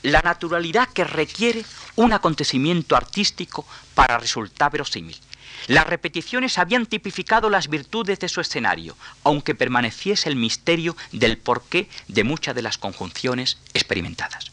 la 0.00 0.22
naturalidad 0.22 0.88
que 0.88 1.04
requiere 1.04 1.62
un 1.96 2.14
acontecimiento 2.14 2.96
artístico 2.96 3.66
para 3.94 4.16
resultar 4.16 4.72
verosímil. 4.72 5.18
Las 5.66 5.86
repeticiones 5.86 6.56
habían 6.56 6.86
tipificado 6.86 7.50
las 7.50 7.68
virtudes 7.68 8.18
de 8.18 8.30
su 8.30 8.40
escenario, 8.40 8.96
aunque 9.24 9.54
permaneciese 9.54 10.30
el 10.30 10.36
misterio 10.36 10.96
del 11.12 11.36
porqué 11.36 11.90
de 12.08 12.24
muchas 12.24 12.54
de 12.54 12.62
las 12.62 12.78
conjunciones 12.78 13.58
experimentadas. 13.74 14.50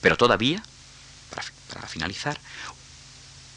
Pero 0.00 0.16
todavía, 0.16 0.64
para, 1.72 1.88
finalizar, 1.88 2.38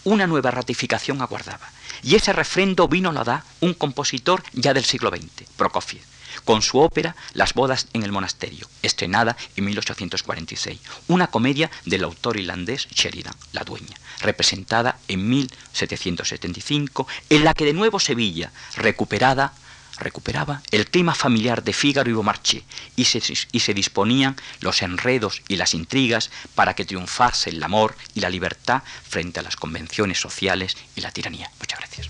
una 0.04 0.28
nueva 0.28 0.52
ratificación 0.52 1.22
aguardaba, 1.22 1.70
y 2.02 2.16
ese 2.16 2.34
refrendo 2.34 2.88
vino 2.88 3.12
la 3.12 3.24
da 3.24 3.46
un 3.62 3.74
compositor 3.74 4.44
ya 4.54 4.74
del 4.74 4.86
siglo 4.86 5.10
XX, 5.10 5.48
Prokofiev 5.56 6.04
con 6.44 6.62
su 6.62 6.80
ópera 6.80 7.16
Las 7.34 7.54
bodas 7.54 7.88
en 7.94 8.04
el 8.04 8.12
monasterio, 8.12 8.68
estrenada 8.82 9.38
en 9.56 9.66
1846, 9.66 10.80
una 11.08 11.28
comedia 11.28 11.70
del 11.86 12.04
autor 12.04 12.38
irlandés 12.38 12.88
Sheridan, 12.90 13.36
La 13.52 13.64
dueña, 13.64 13.96
representada 14.20 14.98
en 15.08 15.30
1775, 15.30 17.08
en 17.30 17.44
la 17.44 17.54
que 17.54 17.66
de 17.66 17.74
nuevo 17.74 18.00
Sevilla, 18.00 18.52
recuperada, 18.76 19.54
recuperaba 19.98 20.62
el 20.72 20.88
clima 20.88 21.16
familiar 21.16 21.64
de 21.64 21.74
Fígaro 21.74 22.10
y 22.10 22.14
Beaumarchais 22.14 22.64
y 22.96 23.06
se, 23.06 23.22
y 23.52 23.60
se 23.60 23.74
disponían 23.74 24.36
los 24.62 24.82
enredos 24.82 25.42
y 25.48 25.56
las 25.56 25.74
intrigas 25.74 26.32
para 26.56 26.74
que 26.74 26.86
triunfase 26.86 27.50
el 27.50 27.64
amor 27.64 27.96
y 28.14 28.20
la 28.20 28.30
libertad 28.30 28.84
frente 29.08 29.40
a 29.40 29.44
las 29.44 29.56
convenciones 29.56 30.20
sociales 30.20 30.78
y 30.96 31.02
la 31.02 31.12
tiranía. 31.12 31.50
Muchas 31.60 31.80
gracias. 31.80 32.10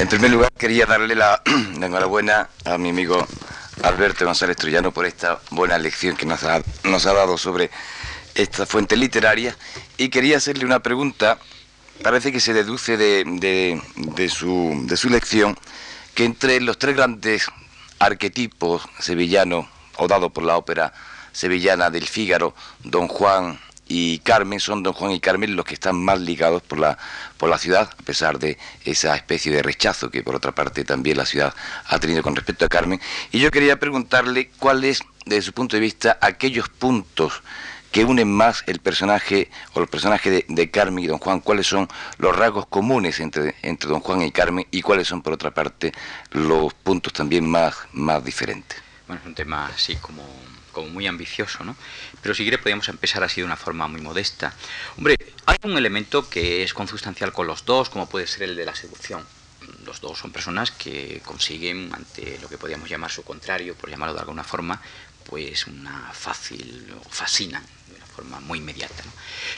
En 0.00 0.08
primer 0.08 0.30
lugar, 0.30 0.50
quería 0.56 0.86
darle 0.86 1.14
la, 1.14 1.42
enhorabuena 1.46 2.48
a 2.64 2.78
mi 2.78 2.88
amigo 2.88 3.26
Alberto 3.82 4.24
González 4.24 4.56
Trujano 4.56 4.92
por 4.92 5.06
esta 5.06 5.40
buena 5.50 5.78
lección 5.78 6.16
que 6.16 6.26
nos 6.26 6.44
ha, 6.44 6.62
nos 6.84 7.06
ha 7.06 7.12
dado 7.12 7.38
sobre 7.38 7.70
esta 8.34 8.66
fuente 8.66 8.96
literaria 8.96 9.56
y 9.96 10.08
quería 10.08 10.36
hacerle 10.36 10.64
una 10.64 10.80
pregunta. 10.80 11.38
Parece 12.02 12.32
que 12.32 12.40
se 12.40 12.54
deduce 12.54 12.96
de, 12.96 13.24
de, 13.96 14.28
su, 14.28 14.82
de 14.84 14.96
su 14.96 15.08
lección 15.10 15.56
que 16.14 16.24
entre 16.24 16.60
los 16.60 16.78
tres 16.78 16.96
grandes 16.96 17.46
arquetipos 17.98 18.82
sevillanos 18.98 19.66
o 19.96 20.08
dados 20.08 20.32
por 20.32 20.44
la 20.44 20.56
ópera 20.56 20.92
sevillana 21.32 21.90
del 21.90 22.06
Fígaro, 22.06 22.54
Don 22.82 23.06
Juan, 23.08 23.60
y 23.90 24.20
Carmen, 24.20 24.60
son 24.60 24.84
don 24.84 24.92
Juan 24.92 25.10
y 25.10 25.18
Carmen 25.18 25.56
los 25.56 25.64
que 25.64 25.74
están 25.74 25.96
más 25.96 26.20
ligados 26.20 26.62
por 26.62 26.78
la, 26.78 26.96
por 27.36 27.50
la 27.50 27.58
ciudad, 27.58 27.90
a 27.98 28.02
pesar 28.04 28.38
de 28.38 28.56
esa 28.84 29.16
especie 29.16 29.50
de 29.50 29.64
rechazo 29.64 30.12
que 30.12 30.22
por 30.22 30.36
otra 30.36 30.52
parte 30.52 30.84
también 30.84 31.16
la 31.16 31.26
ciudad 31.26 31.52
ha 31.86 31.98
tenido 31.98 32.22
con 32.22 32.36
respecto 32.36 32.64
a 32.64 32.68
Carmen. 32.68 33.00
Y 33.32 33.40
yo 33.40 33.50
quería 33.50 33.80
preguntarle 33.80 34.48
cuáles, 34.60 35.02
desde 35.26 35.42
su 35.42 35.52
punto 35.52 35.76
de 35.76 35.80
vista, 35.80 36.18
aquellos 36.20 36.68
puntos 36.68 37.42
que 37.90 38.04
unen 38.04 38.32
más 38.32 38.62
el 38.68 38.78
personaje 38.78 39.50
o 39.72 39.80
los 39.80 39.90
personajes 39.90 40.44
de, 40.46 40.70
Carmen 40.70 41.02
y 41.02 41.08
don 41.08 41.18
Juan, 41.18 41.40
cuáles 41.40 41.66
son 41.66 41.88
los 42.18 42.36
rasgos 42.36 42.66
comunes 42.66 43.18
entre, 43.18 43.56
entre 43.62 43.90
don 43.90 43.98
Juan 43.98 44.22
y 44.22 44.30
Carmen 44.30 44.68
y 44.70 44.82
cuáles 44.82 45.08
son 45.08 45.20
por 45.20 45.32
otra 45.32 45.50
parte 45.50 45.92
los 46.30 46.72
puntos 46.74 47.12
también 47.12 47.44
más, 47.44 47.74
más 47.92 48.24
diferentes. 48.24 48.80
Bueno, 49.08 49.20
es 49.20 49.26
un 49.26 49.34
tema 49.34 49.66
así 49.66 49.96
como 49.96 50.22
como 50.70 50.88
muy 50.88 51.06
ambicioso, 51.06 51.64
¿no? 51.64 51.76
Pero 52.22 52.34
si 52.34 52.42
quiere 52.42 52.58
podríamos 52.58 52.88
empezar 52.88 53.22
así 53.22 53.40
de 53.40 53.44
una 53.44 53.56
forma 53.56 53.88
muy 53.88 54.00
modesta. 54.00 54.54
Hombre, 54.96 55.16
hay 55.46 55.56
un 55.62 55.76
elemento 55.76 56.28
que 56.28 56.62
es 56.62 56.74
consustancial 56.74 57.32
con 57.32 57.46
los 57.46 57.64
dos, 57.64 57.90
como 57.90 58.08
puede 58.08 58.26
ser 58.26 58.44
el 58.44 58.56
de 58.56 58.64
la 58.64 58.74
seducción. 58.74 59.24
Los 59.84 60.00
dos 60.00 60.18
son 60.18 60.32
personas 60.32 60.70
que 60.70 61.20
consiguen, 61.24 61.90
ante 61.94 62.38
lo 62.40 62.48
que 62.48 62.58
podríamos 62.58 62.88
llamar 62.88 63.10
su 63.10 63.22
contrario, 63.22 63.74
por 63.74 63.90
llamarlo 63.90 64.14
de 64.14 64.20
alguna 64.20 64.44
forma, 64.44 64.80
pues 65.24 65.66
una 65.66 66.10
fácil, 66.12 66.92
fascinan 67.08 67.62
de 67.88 67.96
una 67.96 68.06
forma 68.06 68.40
muy 68.40 68.58
inmediata. 68.58 69.02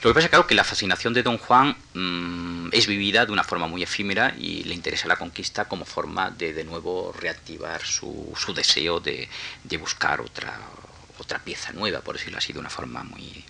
Lo 0.02 0.10
que 0.10 0.14
pasa, 0.14 0.28
claro, 0.28 0.46
que 0.46 0.54
la 0.54 0.64
fascinación 0.64 1.14
de 1.14 1.22
Don 1.22 1.38
Juan 1.38 1.76
mm, 1.94 2.68
es 2.72 2.86
vivida 2.86 3.24
de 3.26 3.32
una 3.32 3.44
forma 3.44 3.66
muy 3.66 3.82
efímera 3.82 4.34
y 4.38 4.64
le 4.64 4.74
interesa 4.74 5.08
la 5.08 5.16
conquista 5.16 5.66
como 5.66 5.84
forma 5.84 6.30
de 6.30 6.52
de 6.52 6.64
nuevo 6.64 7.12
reactivar 7.18 7.82
su, 7.84 8.32
su 8.36 8.52
deseo 8.52 9.00
de, 9.00 9.28
de 9.64 9.76
buscar 9.76 10.20
otra, 10.20 10.58
otra 11.18 11.38
pieza 11.40 11.72
nueva, 11.72 12.00
por 12.00 12.16
decirlo 12.16 12.38
así, 12.38 12.52
de 12.52 12.58
una 12.58 12.70
forma 12.70 13.02
muy... 13.02 13.44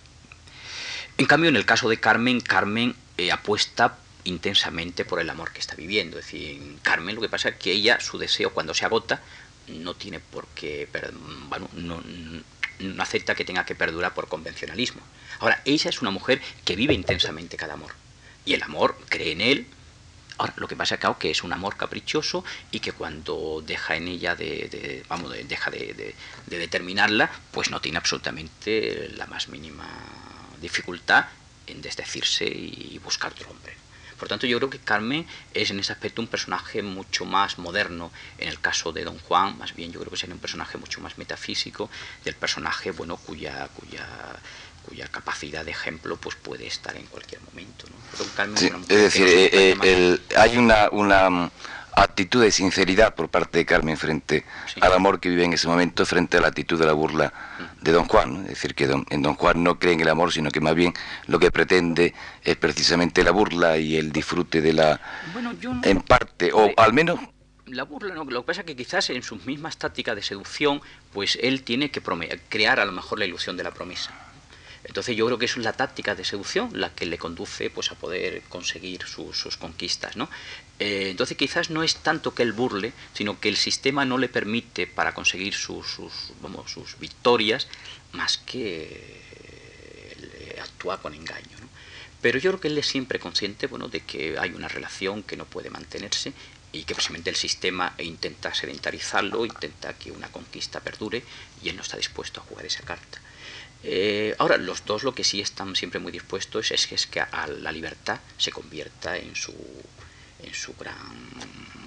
En 1.17 1.25
cambio, 1.25 1.49
en 1.49 1.55
el 1.55 1.65
caso 1.65 1.89
de 1.89 1.99
Carmen, 1.99 2.41
Carmen 2.41 2.95
eh, 3.17 3.31
apuesta 3.31 3.97
intensamente 4.23 5.05
por 5.05 5.19
el 5.19 5.29
amor 5.29 5.51
que 5.51 5.59
está 5.59 5.75
viviendo. 5.75 6.17
Es 6.17 6.25
decir, 6.25 6.61
en 6.61 6.77
Carmen 6.77 7.15
lo 7.15 7.21
que 7.21 7.29
pasa 7.29 7.49
es 7.49 7.55
que 7.55 7.71
ella, 7.71 7.99
su 7.99 8.17
deseo 8.17 8.51
cuando 8.51 8.73
se 8.73 8.85
agota, 8.85 9.21
no 9.67 9.95
tiene 9.95 10.19
por 10.19 10.47
qué, 10.47 10.89
bueno, 11.49 11.69
no, 11.73 12.01
no 12.79 13.03
acepta 13.03 13.35
que 13.35 13.45
tenga 13.45 13.65
que 13.65 13.75
perdurar 13.75 14.13
por 14.13 14.27
convencionalismo. 14.27 15.01
Ahora, 15.39 15.61
ella 15.65 15.89
es 15.89 16.01
una 16.01 16.11
mujer 16.11 16.41
que 16.65 16.75
vive 16.75 16.93
intensamente 16.93 17.57
cada 17.57 17.73
amor. 17.73 17.93
Y 18.45 18.53
el 18.53 18.63
amor 18.63 18.97
cree 19.09 19.31
en 19.31 19.41
él, 19.41 19.67
Ahora, 20.37 20.53
lo 20.57 20.67
que 20.67 20.75
pasa 20.75 20.95
es 20.95 21.01
que 21.19 21.31
es 21.31 21.43
un 21.43 21.53
amor 21.53 21.77
caprichoso 21.77 22.43
y 22.71 22.79
que 22.79 22.91
cuando 22.91 23.63
deja 23.65 23.95
en 23.95 24.07
ella 24.07 24.35
de, 24.35 25.03
vamos, 25.07 25.31
deja 25.47 25.69
de, 25.69 26.15
determinarla, 26.47 27.29
pues 27.51 27.69
no 27.69 27.79
tiene 27.79 27.97
absolutamente 27.97 29.09
la 29.15 29.27
más 29.27 29.47
mínima 29.47 29.87
dificultad 30.59 31.25
en 31.67 31.81
desdecirse 31.81 32.45
y 32.45 32.99
buscar 33.03 33.31
otro 33.31 33.49
hombre. 33.51 33.83
Por 34.23 34.29
tanto, 34.29 34.47
yo 34.47 34.57
creo 34.57 34.69
que 34.69 34.79
Carmen 34.79 35.27
es 35.53 35.69
en 35.71 35.81
ese 35.81 35.91
aspecto 35.91 36.21
un 36.21 36.29
personaje 36.29 36.81
mucho 36.81 37.25
más 37.25 37.57
moderno. 37.57 38.09
En 38.37 38.47
el 38.47 38.57
caso 38.57 38.93
de 38.93 39.03
Don 39.03 39.19
Juan, 39.19 39.57
más 39.57 39.75
bien 39.75 39.91
yo 39.91 39.99
creo 39.99 40.11
que 40.11 40.15
sería 40.15 40.33
un 40.33 40.39
personaje 40.39 40.77
mucho 40.77 41.01
más 41.01 41.17
metafísico 41.17 41.89
del 42.23 42.33
personaje, 42.33 42.91
bueno, 42.91 43.17
cuya, 43.17 43.67
cuya 43.75 44.07
cuya 44.87 45.07
capacidad 45.07 45.65
de 45.65 45.71
ejemplo 45.71 46.17
pues 46.17 46.35
puede 46.35 46.67
estar 46.67 46.95
en 46.95 47.05
cualquier 47.07 47.41
momento. 47.41 47.85
es 48.89 49.01
decir, 49.01 49.27
eh, 49.27 49.75
eh, 49.81 50.19
hay 50.37 50.57
una, 50.57 50.89
una 50.91 51.29
mm, 51.29 51.51
actitud 51.95 52.41
de 52.41 52.51
sinceridad 52.51 53.15
por 53.15 53.29
parte 53.29 53.59
de 53.59 53.65
Carmen 53.65 53.97
frente 53.97 54.45
al 54.81 54.93
amor 54.93 55.19
que 55.19 55.29
vive 55.29 55.45
en 55.45 55.53
ese 55.53 55.67
momento, 55.67 56.05
frente 56.05 56.37
a 56.37 56.41
la 56.41 56.47
actitud 56.47 56.79
de 56.79 56.85
la 56.85 56.93
burla 56.93 57.33
de 57.81 57.91
Don 57.91 58.05
Juan. 58.05 58.43
Es 58.43 58.49
decir, 58.49 58.75
que 58.75 58.85
en 59.09 59.21
Don 59.21 59.35
Juan 59.35 59.63
no 59.63 59.79
cree 59.79 59.93
en 59.93 60.01
el 60.01 60.09
amor, 60.09 60.31
sino 60.31 60.49
que 60.49 60.59
más 60.59 60.75
bien 60.75 60.93
lo 61.27 61.39
que 61.39 61.51
pretende 61.51 62.13
es 62.43 62.55
precisamente 62.57 63.23
la 63.23 63.31
burla 63.31 63.77
y 63.77 63.97
el 63.97 64.11
disfrute 64.11 64.61
de 64.61 64.73
la... 64.73 64.99
en 65.83 66.01
parte, 66.01 66.51
o 66.53 66.71
al 66.77 66.93
menos 66.93 67.19
la 67.65 67.83
burla, 67.83 68.13
no, 68.13 68.25
lo 68.25 68.41
que 68.41 68.47
pasa 68.47 68.61
es 68.61 68.67
que 68.67 68.75
quizás 68.75 69.09
en 69.09 69.23
sus 69.23 69.45
mismas 69.45 69.77
tácticas 69.77 70.15
de 70.15 70.21
seducción, 70.21 70.81
pues 71.13 71.39
él 71.41 71.63
tiene 71.63 71.91
que 71.91 72.01
crear 72.49 72.79
a 72.79 72.85
lo 72.85 72.91
mejor 72.91 73.19
la 73.19 73.25
ilusión 73.25 73.55
de 73.55 73.63
la 73.63 73.71
promesa 73.71 74.11
Entonces 74.85 75.15
yo 75.15 75.25
creo 75.25 75.37
que 75.37 75.45
es 75.45 75.57
la 75.57 75.73
táctica 75.73 76.13
de 76.13 76.25
seducción 76.25 76.69
la 76.73 76.93
que 76.93 77.05
le 77.05 77.17
conduce 77.17 77.69
pues, 77.69 77.91
a 77.91 77.95
poder 77.95 78.41
conseguir 78.49 79.03
sus, 79.03 79.57
conquistas. 79.57 80.17
¿no? 80.17 80.29
Eh, 80.79 81.09
entonces 81.11 81.37
quizás 81.37 81.69
no 81.69 81.83
es 81.83 81.95
tanto 81.97 82.33
que 82.33 82.43
él 82.43 82.51
burle, 82.51 82.93
sino 83.13 83.39
que 83.39 83.49
el 83.49 83.55
sistema 83.55 84.05
no 84.05 84.17
le 84.17 84.29
permite 84.29 84.87
para 84.87 85.13
conseguir 85.13 85.53
sus, 85.53 85.87
sus, 85.87 86.33
sus 86.65 86.99
victorias 86.99 87.67
más 88.11 88.37
que 88.37 89.21
eh, 90.21 90.59
actuar 90.61 91.01
con 91.01 91.13
engaño. 91.13 91.57
Pero 92.21 92.39
yo 92.39 92.51
creo 92.51 92.61
que 92.61 92.67
él 92.69 92.77
es 92.77 92.87
siempre 92.87 93.19
consciente 93.19 93.67
bueno, 93.67 93.89
de 93.89 93.99
que 94.01 94.37
hay 94.39 94.51
una 94.51 94.69
relación 94.69 95.23
que 95.23 95.35
no 95.35 95.45
puede 95.45 95.69
mantenerse 95.69 96.31
y 96.71 96.83
que 96.83 96.95
precisamente 96.95 97.29
el 97.29 97.35
sistema 97.35 97.93
intenta 97.99 98.53
sedentarizarlo, 98.53 99.45
intenta 99.45 99.93
que 99.93 100.11
una 100.11 100.29
conquista 100.29 100.79
perdure 100.79 101.23
y 101.61 101.69
él 101.69 101.75
no 101.75 101.81
está 101.81 101.97
dispuesto 101.97 102.39
a 102.39 102.43
jugar 102.43 102.65
esa 102.65 102.81
carta. 102.83 103.19
Eh, 103.83 104.33
ahora, 104.39 104.57
los 104.57 104.85
dos 104.85 105.03
lo 105.03 105.13
que 105.13 105.23
sí 105.23 105.41
están 105.41 105.75
siempre 105.75 105.99
muy 105.99 106.11
dispuestos 106.11 106.71
es 106.71 106.87
que, 106.87 106.95
es 106.95 107.05
que 107.05 107.19
a, 107.19 107.47
la 107.47 107.71
libertad 107.71 108.19
se 108.37 108.51
convierta 108.51 109.17
en 109.17 109.35
su, 109.35 109.53
en 110.41 110.53
su 110.53 110.73
gran 110.75 110.95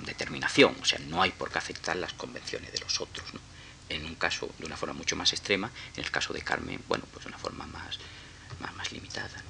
determinación. 0.05 0.77
O 0.81 0.85
sea, 0.85 0.99
no 0.99 1.23
hay 1.23 1.31
por 1.31 1.51
qué 1.51 1.59
aceptar 1.59 1.97
las 1.97 2.13
convenciones 2.13 2.73
de 2.73 2.81
los 2.81 3.01
otros. 3.01 3.33
¿no? 3.33 3.41
En 3.89 4.05
un 4.05 4.15
caso 4.17 4.51
de 4.59 4.67
una 4.67 4.77
forma 4.77 4.95
mucho 4.95 5.17
más 5.17 5.33
extrema, 5.33 5.71
en 5.97 6.05
el 6.05 6.11
caso 6.11 6.35
de 6.35 6.43
Carmen, 6.43 6.83
bueno, 6.89 7.05
pues 7.13 7.25
de 7.25 7.29
una 7.29 7.39
forma 7.39 7.67
más, 7.67 7.99
más, 8.61 8.93
limitada. 8.93 9.43